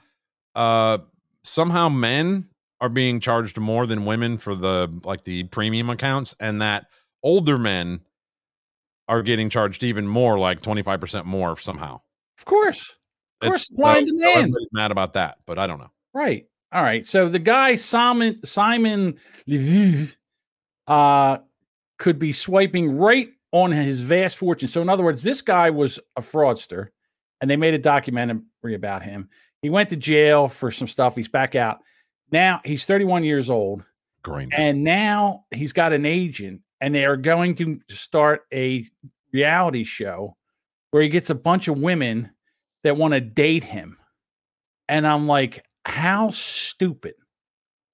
[0.56, 1.00] Uh,
[1.48, 2.48] somehow men
[2.80, 6.88] are being charged more than women for the like the premium accounts, and that
[7.24, 8.02] older men
[9.08, 12.00] are getting charged even more, like twenty five percent more somehow.
[12.38, 12.98] Of course.
[13.42, 14.38] Of course, supply and so demand.
[14.38, 15.92] everybody's mad about that, but I don't know.
[16.14, 16.46] Right.
[16.72, 17.06] All right.
[17.06, 19.18] So the guy Simon Simon
[20.88, 21.38] uh
[21.98, 24.68] could be swiping right on his vast fortune.
[24.68, 26.90] So in other words, this guy was a fraudster
[27.42, 29.30] and they made a documentary about him.
[29.62, 31.16] He went to jail for some stuff.
[31.16, 31.80] He's back out
[32.32, 32.62] now.
[32.64, 33.84] He's 31 years old,
[34.24, 34.50] Great.
[34.56, 38.88] and now he's got an agent, and they are going to start a
[39.34, 40.36] reality show
[40.92, 42.32] where he gets a bunch of women
[42.84, 43.98] that want to date him.
[44.88, 47.16] And I'm like, how stupid.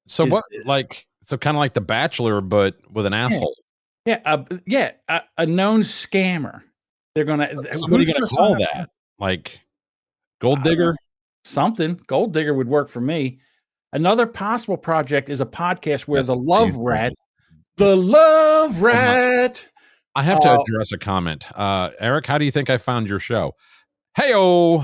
[0.05, 0.43] So what?
[0.51, 0.67] this?
[0.67, 3.55] Like so, kind of like The Bachelor, but with an asshole.
[4.05, 6.61] Yeah, uh, yeah, a, a known scammer.
[7.15, 7.49] They're gonna.
[7.73, 8.89] So what are you gonna call that?
[9.17, 9.61] Like
[10.41, 10.95] gold digger?
[11.43, 11.99] Something.
[12.07, 13.39] Gold digger would work for me.
[13.91, 16.83] Another possible project is a podcast where That's the love amazing.
[16.83, 17.13] rat,
[17.77, 19.67] the love my- rat.
[20.15, 21.45] I have to Uh, address a comment.
[21.57, 23.53] Uh, Eric, how do you think I found your show?
[24.15, 24.79] Hey, oh,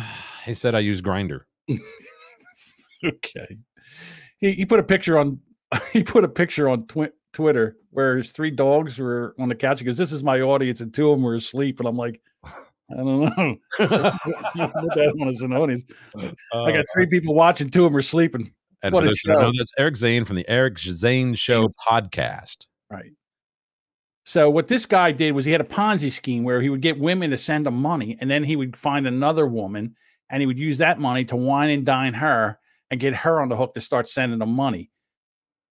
[0.46, 1.42] he said I use Grindr.
[3.06, 3.58] okay.
[4.40, 5.40] He, he put a picture on.
[5.94, 9.80] He put a picture on twi- Twitter where his three dogs were on the couch.
[9.80, 11.80] He goes, "This is my audience," and two of them were asleep.
[11.80, 12.20] And I'm like,
[12.92, 13.56] I don't know.
[13.80, 15.84] That one an audience.
[16.16, 17.70] Uh, I got three uh, people watching.
[17.70, 18.52] Two of them are sleeping.
[18.82, 19.34] And what a show!
[19.34, 22.66] know, that's Eric Zane from the Eric Zane Show podcast.
[22.90, 23.12] Right.
[24.26, 27.00] So what this guy did was he had a Ponzi scheme where he would get
[27.00, 29.96] women to send him money, and then he would find another woman,
[30.30, 32.60] and he would use that money to wine and dine her
[32.92, 34.92] and get her on the hook to start sending him money.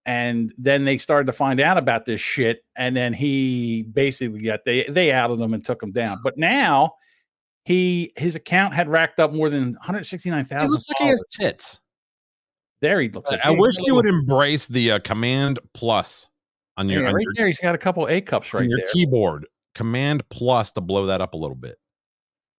[0.06, 4.64] And then they started to find out about this shit, and then he basically got
[4.64, 6.18] they they outed him and took him down.
[6.22, 6.94] But now
[7.68, 10.66] he his account had racked up more than 169,000.
[10.66, 11.80] He looks like he has tits.
[12.80, 13.40] There he looks like.
[13.44, 16.26] I wish you would embrace the uh, Command Plus
[16.78, 17.46] on your, Yeah, on right your, there.
[17.46, 18.86] He's got a couple A cups right your there.
[18.94, 19.46] keyboard.
[19.74, 21.76] Command Plus to blow that up a little bit.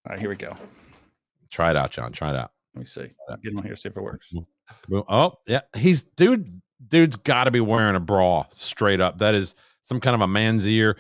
[0.06, 0.54] All right, here we go.
[1.50, 2.12] Try it out, John.
[2.12, 2.52] Try it out.
[2.76, 3.10] Let me see.
[3.42, 4.32] Get him on here, see if it works.
[5.10, 5.62] Oh, yeah.
[5.76, 6.62] He's dude.
[6.88, 9.18] Dude's got to be wearing a bra straight up.
[9.18, 10.98] That is some kind of a man's ear.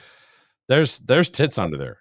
[0.68, 1.99] There's there's tits under there.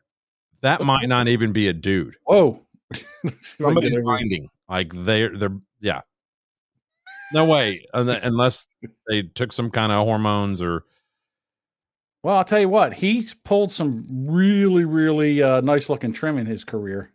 [0.61, 2.17] That might not even be a dude.
[2.25, 2.61] Whoa.
[3.43, 6.01] Somebody's finding like they're they're yeah.
[7.33, 8.67] No way, unless
[9.09, 10.85] they took some kind of hormones or
[12.23, 16.47] Well, I'll tell you what, he's pulled some really, really uh, nice looking trim in
[16.47, 17.13] his career.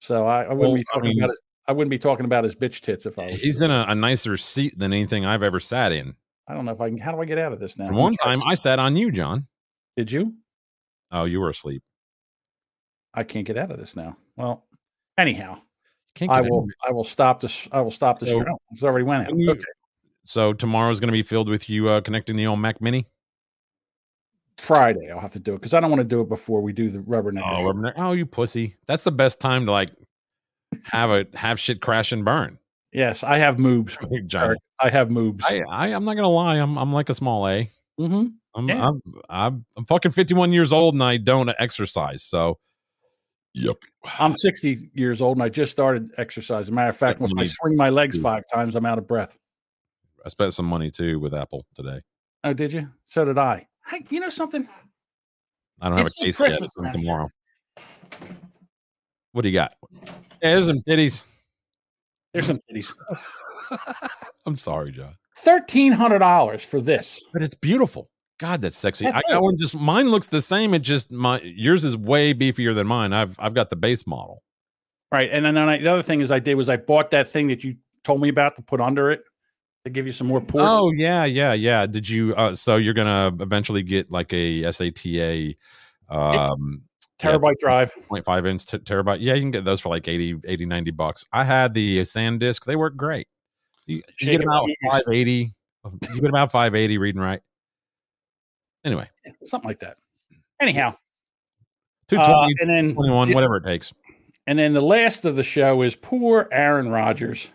[0.00, 2.24] So I, I wouldn't Well, be I talking mean- about his, I wouldn't be talking
[2.24, 3.40] about his bitch tits if I was.
[3.40, 6.14] he's in a, a nicer seat than anything I've ever sat in.
[6.48, 6.98] I don't know if I can.
[6.98, 7.92] How do I get out of this now?
[7.92, 9.46] One time I sat on you, John.
[9.96, 10.34] Did you?
[11.12, 11.82] Oh, you were asleep.
[13.14, 14.16] I can't get out of this now.
[14.36, 14.64] Well,
[15.18, 15.60] anyhow,
[16.14, 16.66] Can't I will.
[16.86, 17.68] I will stop this.
[17.72, 18.30] I will stop this.
[18.30, 18.60] So- show.
[18.72, 19.36] It's already went out.
[19.36, 19.62] You- Okay.
[20.24, 23.06] So tomorrow's going to be filled with you uh, connecting the old Mac Mini.
[24.58, 26.72] Friday, I'll have to do it because I don't want to do it before we
[26.72, 27.44] do the rubber neck.
[27.46, 28.76] Oh, Rubberneck- oh, you pussy!
[28.86, 29.90] That's the best time to like
[30.84, 32.58] have a have shit crash and burn.
[32.92, 33.96] Yes, I have moobs.
[34.26, 34.56] John.
[34.80, 35.42] I have moobs.
[35.44, 36.58] I, I I'm not gonna lie.
[36.58, 37.70] I'm I'm like a small A.
[37.98, 38.26] Mm-hmm.
[38.54, 38.88] I'm, Yeah.
[38.88, 42.22] I'm I'm I'm fucking 51 years old and I don't exercise.
[42.22, 42.58] So,
[43.54, 43.76] yep.
[44.18, 46.74] I'm 60 years old and I just started exercising.
[46.74, 49.36] Matter of fact, if I swing my legs five times, I'm out of breath.
[50.24, 52.00] I spent some money too with Apple today.
[52.44, 52.88] Oh, did you?
[53.06, 53.66] So did I.
[53.86, 54.68] Hey, you know something?
[55.80, 56.92] I don't have It's a case Christmas yet.
[56.92, 57.28] Tomorrow.
[59.32, 59.74] What do you got?
[60.42, 61.22] Yeah, there's some titties.
[62.32, 62.92] There's some titties.
[64.46, 67.22] I'm sorry, John, Thirteen hundred dollars for this.
[67.32, 68.09] but it's beautiful.
[68.40, 69.04] God, that's sexy.
[69.04, 69.34] That's I it.
[69.34, 69.58] got one.
[69.58, 70.72] Just mine looks the same.
[70.74, 73.12] It just my yours is way beefier than mine.
[73.12, 74.42] I've I've got the base model.
[75.12, 75.28] Right.
[75.30, 77.62] And then I, the other thing is I did was I bought that thing that
[77.62, 79.22] you told me about to put under it
[79.84, 80.64] to give you some more ports.
[80.66, 81.86] Oh yeah, yeah, yeah.
[81.86, 82.34] Did you?
[82.34, 85.56] Uh, so you're gonna eventually get like a SATA
[86.08, 86.82] um
[87.20, 87.92] Terabyte drive.
[88.10, 89.18] 0.5 inch t- terabyte.
[89.20, 91.26] Yeah, you can get those for like 80, 80, 90 bucks.
[91.32, 92.64] I had the SanDisk.
[92.64, 93.28] They work great.
[93.86, 95.50] You, you get about 580.
[95.84, 97.40] You get about 580 reading right.
[98.84, 99.08] Anyway,
[99.44, 99.96] Something like that.
[100.60, 100.94] Anyhow.
[102.08, 103.92] 220, Uh, and then 21, whatever it takes.
[104.46, 107.50] And then the last of the show is poor Aaron Rodgers.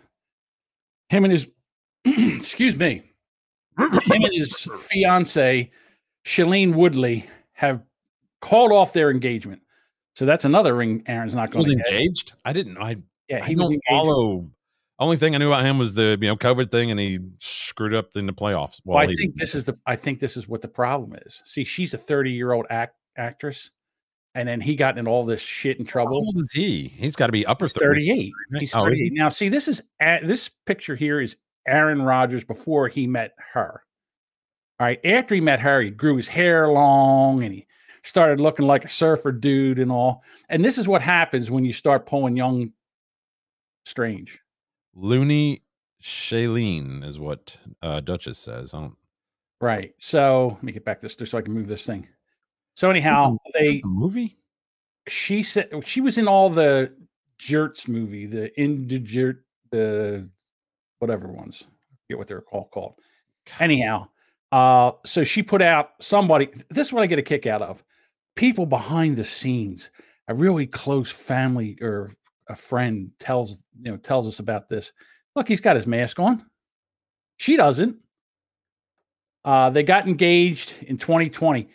[1.10, 1.48] Him and his,
[2.04, 3.02] excuse me,
[3.78, 3.90] him
[4.22, 5.70] and his fiance,
[6.24, 7.82] Shailene Woodley, have
[8.40, 9.60] called off their engagement.
[10.14, 11.86] So that's another ring Aaron's not going Was to get.
[11.92, 12.32] engaged?
[12.44, 12.78] I didn't.
[12.78, 12.96] I
[13.28, 13.82] Yeah, I he was don't engaged.
[13.90, 14.50] follow.
[14.98, 17.92] Only thing I knew about him was the you know COVID thing, and he screwed
[17.94, 18.80] up in the playoffs.
[18.84, 19.78] Well, I think this is the.
[19.86, 21.42] I think this is what the problem is.
[21.44, 23.70] See, she's a thirty-year-old act, actress,
[24.34, 26.16] and then he got in all this shit and how trouble.
[26.16, 26.88] old is he?
[26.88, 28.32] He's got to be upper He's 30s, 38.
[28.58, 28.98] He's Oh, 38.
[29.02, 29.10] he?
[29.10, 31.36] Now, see, this is a- this picture here is
[31.68, 33.82] Aaron Rodgers before he met her.
[34.80, 35.00] All right.
[35.04, 37.66] After he met her, he grew his hair long and he
[38.02, 40.22] started looking like a surfer dude and all.
[40.48, 42.72] And this is what happens when you start pulling young
[43.84, 44.38] strange.
[44.96, 45.62] Looney
[46.02, 48.72] Shailene is what uh, Duchess says.
[48.74, 48.96] I don't.
[49.60, 49.94] Right.
[49.98, 52.06] So let me get back this so I can move this thing.
[52.74, 54.36] So anyhow, a- they movie.
[55.08, 56.92] she said she was in all the
[57.38, 60.28] Jerts movie, the indigert, the
[60.98, 61.66] whatever ones.
[61.68, 62.70] I forget what they're called.
[62.70, 62.94] Called.
[63.60, 64.08] Anyhow,
[64.52, 66.48] uh, so she put out somebody.
[66.70, 67.84] This is what I get a kick out of.
[68.34, 69.90] People behind the scenes,
[70.28, 72.12] a really close family or
[72.48, 74.92] a friend tells you know tells us about this.
[75.34, 76.44] Look, he's got his mask on.
[77.38, 77.96] She doesn't.
[79.44, 81.68] Uh, they got engaged in 2020.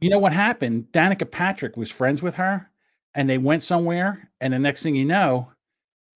[0.00, 0.86] You know what happened?
[0.92, 2.70] Danica Patrick was friends with her,
[3.14, 4.30] and they went somewhere.
[4.40, 5.50] And the next thing you know,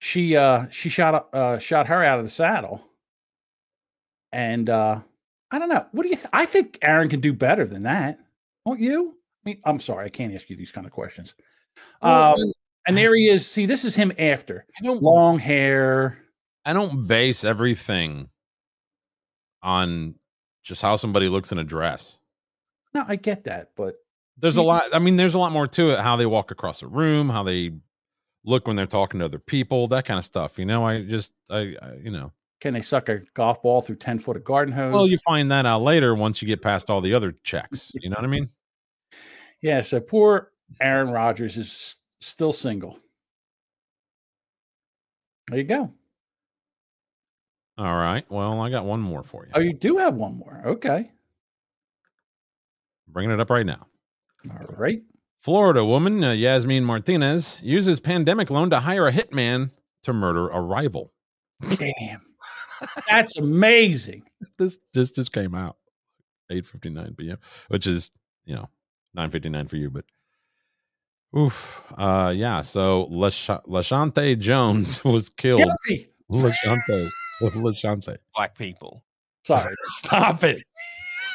[0.01, 2.83] she uh, she shot uh, shot her out of the saddle.
[4.33, 5.01] And uh,
[5.51, 5.87] I don't know.
[5.93, 6.17] What do you?
[6.17, 8.19] Th- I think Aaron can do better than that.
[8.67, 9.17] Don't you?
[9.45, 11.35] I mean, I'm sorry, I can't ask you these kind of questions.
[12.03, 12.53] Well, Um,
[12.91, 13.47] and there he is.
[13.47, 16.19] See, this is him after long hair.
[16.65, 18.29] I don't base everything
[19.63, 20.15] on
[20.63, 22.19] just how somebody looks in a dress.
[22.93, 23.95] No, I get that, but
[24.37, 24.85] There's a lot.
[24.93, 26.01] I mean, there's a lot more to it.
[26.01, 27.73] How they walk across a room, how they
[28.45, 30.59] look when they're talking to other people, that kind of stuff.
[30.59, 33.97] You know, I just, I, I you know, Can they suck a golf ball through
[33.97, 34.93] 10 foot of garden hose?
[34.93, 37.93] well, you find that out later once you get past all the other checks.
[38.01, 38.49] You know what I mean?
[39.63, 42.99] yeah, so poor Aaron Rodgers is still single.
[45.49, 45.93] There you go.
[47.79, 48.25] All right.
[48.31, 49.53] Well, I got one more for you.
[49.55, 50.63] Oh, you do have one more.
[50.65, 51.11] Okay.
[53.09, 53.87] Bringing it up right now.
[54.51, 55.03] All right.
[55.39, 59.71] Florida woman uh, Yasmin Martinez uses pandemic loan to hire a hitman
[60.03, 61.13] to murder a rival.
[61.77, 62.21] Damn.
[63.09, 64.23] That's amazing.
[64.57, 65.77] This just just came out
[66.51, 67.37] 8:59 p.m.,
[67.69, 68.11] which is,
[68.47, 68.71] you know,
[69.17, 70.07] 9:59 for you, but
[71.37, 71.83] oof.
[71.97, 75.61] Uh yeah, so Lash- Lashante Jones was killed.
[75.61, 76.09] Guilty.
[76.31, 77.09] Lashante.
[77.43, 78.17] Lashante.
[78.35, 79.05] Black people.
[79.45, 79.73] Sorry.
[79.87, 80.63] Stop it.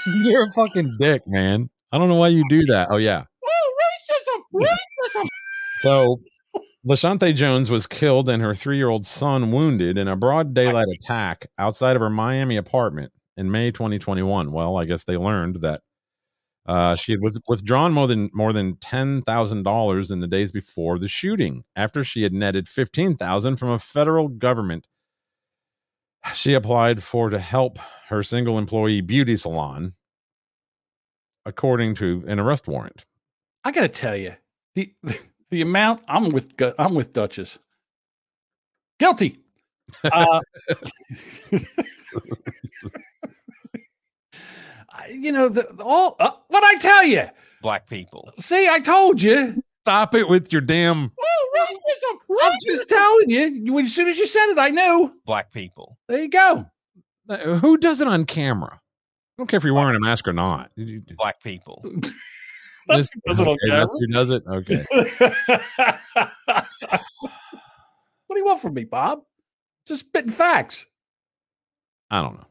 [0.05, 1.69] You're a fucking dick, man.
[1.91, 2.89] I don't know why you do that.
[2.91, 3.23] Oh yeah.
[5.79, 6.17] So
[6.87, 11.95] Lashante Jones was killed and her three-year-old son wounded in a broad daylight attack outside
[11.95, 14.51] of her Miami apartment in May 2021.
[14.51, 15.81] Well, I guess they learned that
[16.65, 20.97] uh, she had withdrawn more than more than ten thousand dollars in the days before
[20.97, 24.87] the shooting, after she had netted fifteen thousand from a federal government.
[26.33, 27.77] She applied for to help
[28.07, 29.93] her single employee beauty salon,
[31.45, 33.05] according to an arrest warrant.
[33.63, 34.33] I got to tell you,
[34.73, 34.91] the
[35.51, 37.59] the amount I'm with I'm with Duchess.
[38.97, 39.37] Guilty.
[40.03, 40.39] Uh,
[45.09, 47.23] you know the, the- all uh, what I tell you.
[47.61, 48.31] Black people.
[48.37, 49.61] See, I told you.
[49.83, 51.11] Stop it with your damn.
[52.41, 53.79] I'm just telling you.
[53.79, 55.13] As soon as you said it, I knew.
[55.25, 55.97] Black people.
[56.07, 56.65] There you go.
[57.29, 58.73] Uh, Who does it on camera?
[58.73, 58.79] I
[59.37, 60.71] don't care if you're wearing a mask or not.
[61.17, 61.83] Black people.
[62.87, 64.43] This- does it on okay, that's who does it.
[64.47, 64.85] Okay.
[68.27, 69.21] What do you want from me, Bob?
[69.87, 70.87] Just spitting facts.
[72.09, 72.45] I don't know.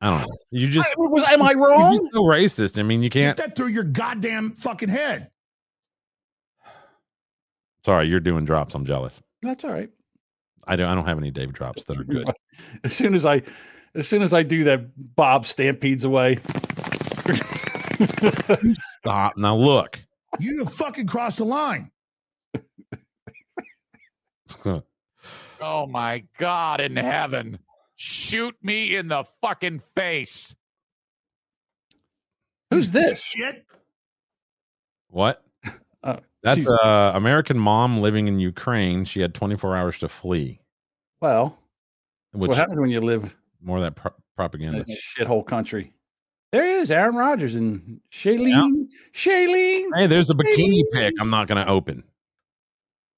[0.00, 0.36] I don't know.
[0.50, 2.10] You just I- was- am I you're wrong?
[2.12, 2.78] so racist.
[2.78, 3.36] I mean, you can't.
[3.36, 5.30] get that through your goddamn fucking head.
[7.84, 8.74] Sorry, you're doing drops.
[8.74, 9.20] I'm jealous.
[9.42, 9.90] That's all right.
[10.66, 10.88] I don't.
[10.88, 12.28] I don't have any Dave drops that are good.
[12.84, 13.42] As soon as I,
[13.94, 16.38] as soon as I do that, Bob stampedes away.
[19.00, 19.36] Stop.
[19.36, 20.00] Now look.
[20.40, 21.90] You have fucking crossed the line.
[25.58, 27.58] Oh my God in heaven.
[27.96, 30.54] Shoot me in the fucking face.
[32.70, 33.22] Who's this?
[33.22, 33.64] Shit.
[35.10, 35.42] What?
[36.04, 39.04] Oh, That's she's- a American mom living in Ukraine.
[39.06, 40.60] She had 24 hours to flee.
[41.20, 41.58] Well,
[42.32, 44.84] Which what happens when you live more of that pro- propaganda.
[45.18, 45.92] shithole country.
[46.52, 48.86] There he is, Aaron Rodgers and Shailene.
[49.12, 49.88] Shailene.
[49.96, 51.14] Hey, there's a bikini pic.
[51.18, 52.04] I'm not going to open.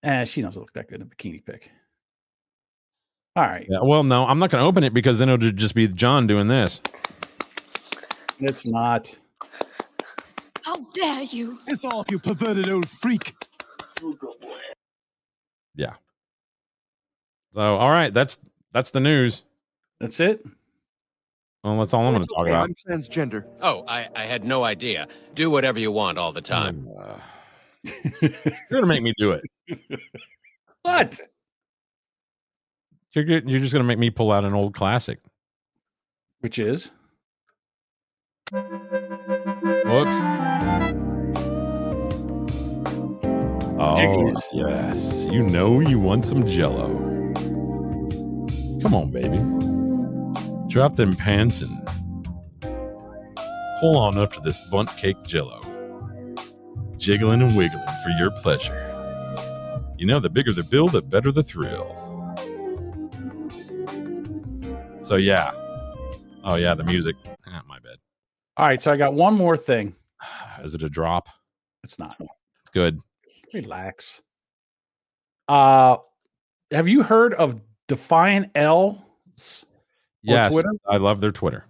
[0.02, 1.70] Ah, she doesn't look that good in a bikini pic.
[3.38, 5.76] All right, Yeah, well, no, I'm not going to open it because then it'll just
[5.76, 6.80] be John doing this.
[8.40, 9.16] it's not.
[10.64, 11.60] How dare you?
[11.68, 13.36] It's off, you perverted old freak.
[15.76, 15.92] Yeah.
[17.52, 18.40] So, all right, that's
[18.72, 19.44] that's the news.
[20.00, 20.44] That's it.
[21.62, 22.68] Well, that's all I'm going to talk about.
[22.68, 23.44] I'm transgender.
[23.60, 25.06] Oh, I, I had no idea.
[25.36, 26.88] Do whatever you want all the time.
[28.20, 28.32] You're
[28.68, 29.44] going to make me do it.
[30.82, 31.20] What?
[33.26, 35.18] You're you're just going to make me pull out an old classic.
[36.40, 36.92] Which is?
[38.52, 40.16] Whoops.
[43.80, 45.24] Oh, yes.
[45.24, 46.88] You know you want some jello.
[48.82, 49.38] Come on, baby.
[50.68, 51.84] Drop them pants and
[53.80, 55.60] pull on up to this bunt cake jello.
[56.96, 58.84] Jiggling and wiggling for your pleasure.
[59.98, 62.07] You know, the bigger the bill, the better the thrill.
[65.08, 65.52] So yeah.
[66.44, 67.16] Oh yeah, the music.
[67.46, 67.96] Ah, my bad.
[68.58, 69.94] All right, so I got one more thing.
[70.62, 71.30] Is it a drop?
[71.82, 72.20] It's not.
[72.74, 73.00] Good.
[73.54, 74.20] Relax.
[75.48, 75.96] Uh
[76.70, 79.64] have you heard of Defiant L's
[80.20, 80.72] Yes, Twitter?
[80.86, 81.64] I love their Twitter.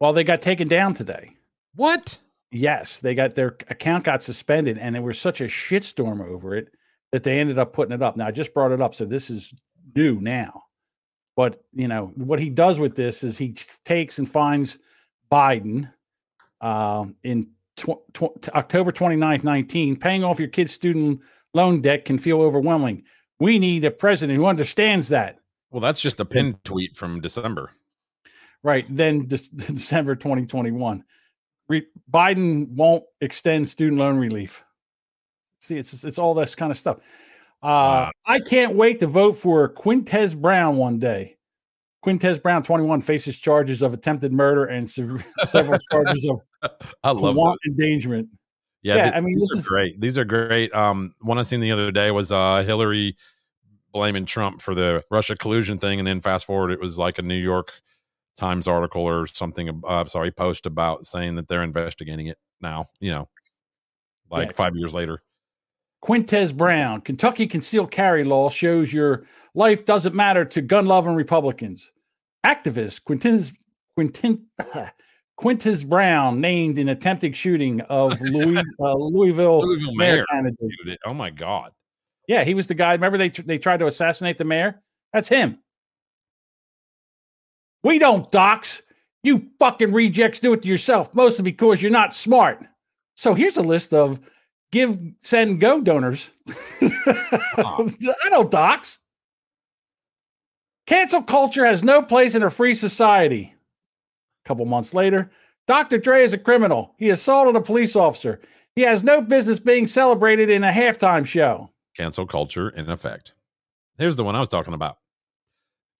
[0.00, 1.30] Well, they got taken down today.
[1.76, 2.18] What?
[2.50, 6.74] Yes, they got their account got suspended, and there was such a shitstorm over it
[7.12, 8.16] that they ended up putting it up.
[8.16, 9.54] Now I just brought it up, so this is
[9.94, 10.64] new now.
[11.40, 13.56] But you know what he does with this is he
[13.86, 14.78] takes and finds
[15.32, 15.90] Biden
[16.60, 17.48] um, in
[17.78, 21.18] tw- tw- October 29th, 19, paying off your kid's student
[21.54, 23.04] loan debt can feel overwhelming.
[23.38, 25.38] We need a president who understands that.
[25.70, 27.70] Well, that's just a pinned tweet from December.
[28.62, 28.84] Right.
[28.94, 31.02] Then Dec- December 2021.
[31.70, 34.62] Re- Biden won't extend student loan relief.
[35.62, 36.98] See, it's it's all this kind of stuff.
[37.62, 41.36] Uh, I can't wait to vote for Quintez Brown one day.
[42.04, 46.40] Quintez Brown, 21, faces charges of attempted murder and sev- several charges of
[47.04, 48.28] I love endangerment.
[48.82, 50.00] Yeah, Yeah, th- I mean, these this are is- great.
[50.00, 50.72] These are great.
[50.72, 53.16] Um, one I seen the other day was uh Hillary
[53.92, 57.22] blaming Trump for the Russia collusion thing, and then fast forward, it was like a
[57.22, 57.72] New York
[58.38, 59.82] Times article or something.
[59.86, 62.88] Uh, sorry, post about saying that they're investigating it now.
[63.00, 63.28] You know,
[64.30, 64.52] like Yeah.
[64.54, 65.22] five years later.
[66.02, 71.92] Quintez Brown, Kentucky concealed carry law shows your life doesn't matter to gun loving Republicans.
[72.44, 73.54] Activist Quintez
[73.96, 74.46] Quintin,
[75.38, 80.58] Quintez Brown named in attempted shooting of Louis, uh, Louisville, Louisville mayor mayor candidate.
[80.60, 81.00] tweeted it.
[81.04, 81.72] Oh my god.
[82.28, 82.92] Yeah, he was the guy.
[82.92, 84.80] Remember they they tried to assassinate the mayor?
[85.12, 85.58] That's him.
[87.82, 88.82] We don't dox.
[89.22, 92.64] You fucking rejects do it to yourself, mostly because you're not smart.
[93.16, 94.18] So here's a list of
[94.72, 96.30] give, send, go donors.
[96.80, 98.98] I don't dox.
[100.86, 103.54] Cancel culture has no place in a free society.
[104.44, 105.30] A couple months later,
[105.66, 105.98] Dr.
[105.98, 106.94] Dre is a criminal.
[106.98, 108.40] He assaulted a police officer.
[108.74, 111.70] He has no business being celebrated in a halftime show.
[111.96, 113.34] Cancel culture in effect.
[113.98, 114.98] Here's the one I was talking about.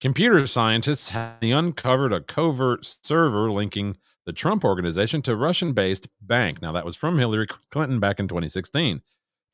[0.01, 6.61] Computer scientists have uncovered a covert server linking the Trump organization to Russian based bank.
[6.61, 9.01] Now, that was from Hillary Clinton back in 2016.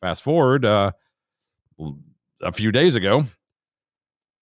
[0.02, 0.92] Fast forward uh,
[2.42, 3.24] a few days ago,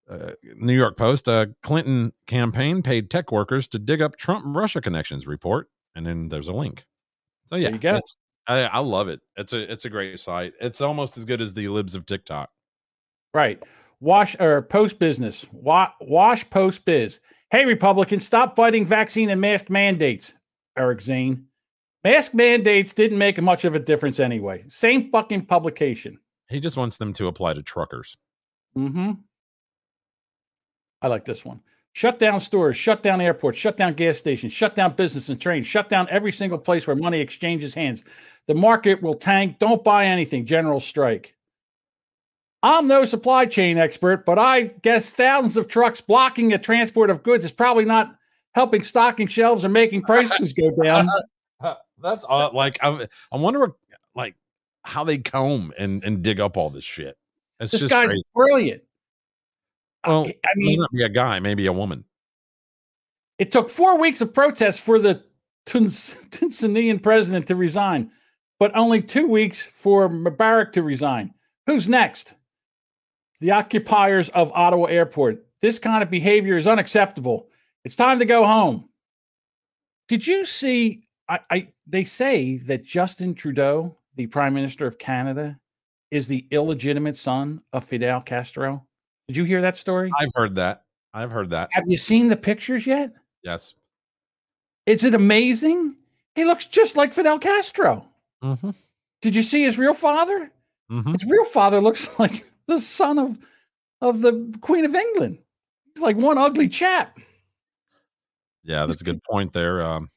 [0.09, 4.81] uh, New York Post, a Clinton campaign paid tech workers to dig up Trump Russia
[4.81, 5.69] connections report.
[5.95, 6.85] And then there's a link.
[7.47, 8.01] So, yeah, There you go.
[8.47, 9.21] I, I love it.
[9.37, 10.53] It's a it's a great site.
[10.61, 12.49] It's almost as good as the libs of TikTok.
[13.33, 13.61] Right.
[13.99, 15.45] Wash or post business.
[15.51, 17.21] Wa- wash post biz.
[17.51, 20.33] Hey, Republicans, stop fighting vaccine and mask mandates.
[20.77, 21.45] Eric Zane.
[22.03, 24.63] Mask mandates didn't make much of a difference anyway.
[24.67, 26.19] Same fucking publication.
[26.49, 28.17] He just wants them to apply to truckers.
[28.77, 29.13] Mm-hmm.
[31.01, 31.61] I like this one.
[31.93, 35.65] Shut down stores, shut down airports, shut down gas stations, shut down business and trains,
[35.65, 38.03] shut down every single place where money exchanges hands.
[38.47, 39.59] The market will tank.
[39.59, 40.45] Don't buy anything.
[40.45, 41.34] General strike.
[42.65, 47.21] I'm no supply chain expert, but I guess thousands of trucks blocking the transport of
[47.21, 48.15] goods is probably not
[48.55, 51.07] helping stocking shelves or making prices go down.
[52.01, 52.55] That's odd.
[52.55, 53.73] Like I, I wonder what,
[54.15, 54.33] like
[54.83, 57.15] how they comb and and dig up all this shit.
[57.59, 58.23] It's this just guy's crazy.
[58.33, 58.83] brilliant.
[60.07, 62.03] Well, I may mean, not be a guy, maybe a woman.
[63.37, 65.23] It took four weeks of protests for the
[65.67, 68.09] Tuns- Tanzanian president to resign,
[68.59, 71.31] but only two weeks for Mubarak to resign.
[71.67, 72.33] Who's next?
[73.45, 75.45] The occupiers of Ottawa Airport.
[75.61, 77.47] This kind of behavior is unacceptable.
[77.83, 78.89] It's time to go home.
[80.07, 81.03] Did you see?
[81.29, 85.59] I, I they say that Justin Trudeau, the Prime Minister of Canada,
[86.09, 88.83] is the illegitimate son of Fidel Castro.
[89.27, 90.09] Did you hear that story?
[90.17, 90.85] I've heard that.
[91.13, 91.69] I've heard that.
[91.71, 93.13] Have you seen the pictures yet?
[93.43, 93.75] Yes.
[94.87, 95.97] Is it amazing?
[96.33, 98.07] He looks just like Fidel Castro.
[98.43, 98.71] Mm-hmm.
[99.21, 100.49] Did you see his real father?
[100.91, 101.11] Mm-hmm.
[101.11, 103.37] His real father looks like the son of
[104.01, 105.39] of the Queen of England.
[105.93, 107.17] He's like one ugly chap.
[108.63, 109.81] Yeah, that's a good point there.
[109.81, 110.09] Um,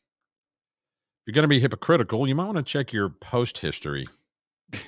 [1.26, 4.08] you're going to be hypocritical, you might want to check your post history.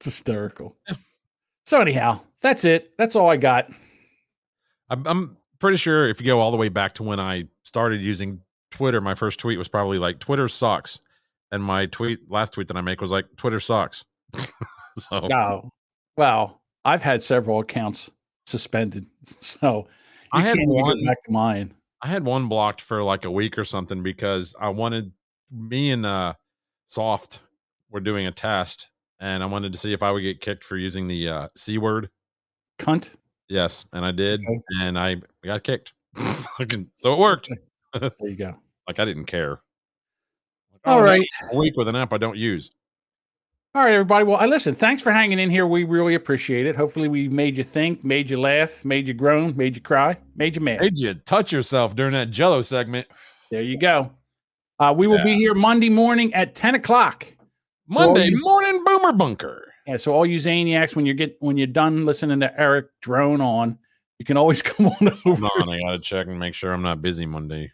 [0.00, 0.78] It's hysterical.
[1.66, 2.96] So anyhow, that's it.
[2.96, 3.70] That's all I got.
[4.88, 8.00] I'm, I'm pretty sure if you go all the way back to when I started
[8.00, 8.40] using
[8.70, 11.00] Twitter, my first tweet was probably like Twitter sucks,
[11.52, 14.02] and my tweet last tweet that I make was like Twitter sucks.
[14.98, 15.70] so.
[16.16, 18.10] Well, I've had several accounts
[18.46, 19.06] suspended,
[19.40, 19.86] so
[20.32, 21.74] I had can't one- back to mine.
[22.02, 25.12] I had one blocked for like a week or something because I wanted
[25.50, 26.32] me and uh
[26.86, 27.40] Soft
[27.90, 28.88] were doing a test
[29.20, 31.76] and I wanted to see if I would get kicked for using the uh, c
[31.76, 32.08] word.
[32.78, 33.10] Cunt.
[33.50, 34.40] Yes, and I did,
[34.80, 35.92] and I got kicked.
[36.96, 37.48] So it worked.
[38.00, 38.54] there you go.
[38.88, 39.60] Like I didn't care.
[40.84, 41.22] All Oh, right.
[41.52, 42.70] A week with an app I don't use.
[43.72, 44.24] All right, everybody.
[44.24, 44.74] Well, I listen.
[44.74, 45.64] Thanks for hanging in here.
[45.64, 46.74] We really appreciate it.
[46.74, 50.56] Hopefully, we made you think, made you laugh, made you groan, made you cry, made
[50.56, 50.80] you mad.
[50.80, 53.06] Made you touch yourself during that Jello segment.
[53.50, 54.10] There you go.
[54.80, 57.24] Uh, we will be here Monday morning at ten o'clock.
[57.92, 59.72] So Monday you- morning boomer bunker.
[59.86, 63.40] Yeah, so all you Zaniacs, when you get when you're done listening to Eric drone
[63.40, 63.78] on,
[64.18, 65.46] you can always come on over.
[65.46, 67.70] Hold on, I gotta check and make sure I'm not busy Monday.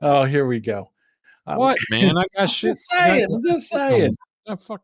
[0.00, 0.90] Oh, here we go.
[1.46, 2.16] Uh, What man?
[2.16, 2.70] I got shit.
[2.70, 4.16] Just saying, I'm just saying.
[4.46, 4.80] Oh, fuck.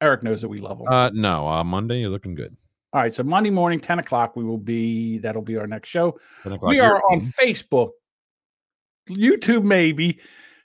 [0.00, 0.88] Eric knows that we love him.
[0.88, 1.48] Uh, no.
[1.48, 2.56] Uh, Monday you're looking good.
[2.92, 6.18] All right, so Monday morning, 10 o'clock, we will be, that'll be our next show.
[6.62, 7.20] We are on.
[7.20, 7.90] Facebook,
[9.10, 10.18] YouTube, maybe,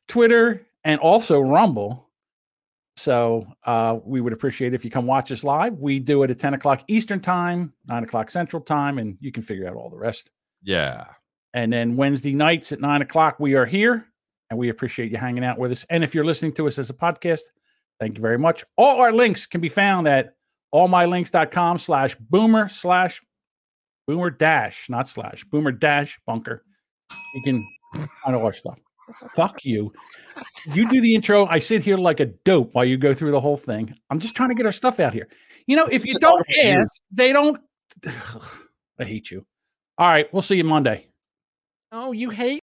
[0.07, 2.09] Twitter, and also Rumble.
[2.95, 5.79] So uh, we would appreciate if you come watch us live.
[5.79, 9.43] We do it at 10 o'clock Eastern Time, 9 o'clock Central Time, and you can
[9.43, 10.31] figure out all the rest.
[10.61, 11.05] Yeah.
[11.53, 14.05] And then Wednesday nights at 9 o'clock, we are here,
[14.49, 15.85] and we appreciate you hanging out with us.
[15.89, 17.41] And if you're listening to us as a podcast,
[18.01, 18.65] thank you very much.
[18.75, 20.33] All our links can be found at
[20.73, 23.21] allmylinks.com slash boomer slash
[24.07, 26.65] boomer dash, not slash, boomer dash bunker.
[27.35, 27.67] You can
[28.23, 28.79] find all our stuff.
[29.35, 29.93] Fuck you.
[30.73, 31.45] You do the intro.
[31.45, 33.93] I sit here like a dope while you go through the whole thing.
[34.09, 35.27] I'm just trying to get our stuff out here.
[35.67, 37.59] You know, if you don't ask, they don't.
[38.99, 39.45] I hate you.
[39.97, 40.31] All right.
[40.33, 41.07] We'll see you Monday.
[41.91, 42.59] Oh, you hate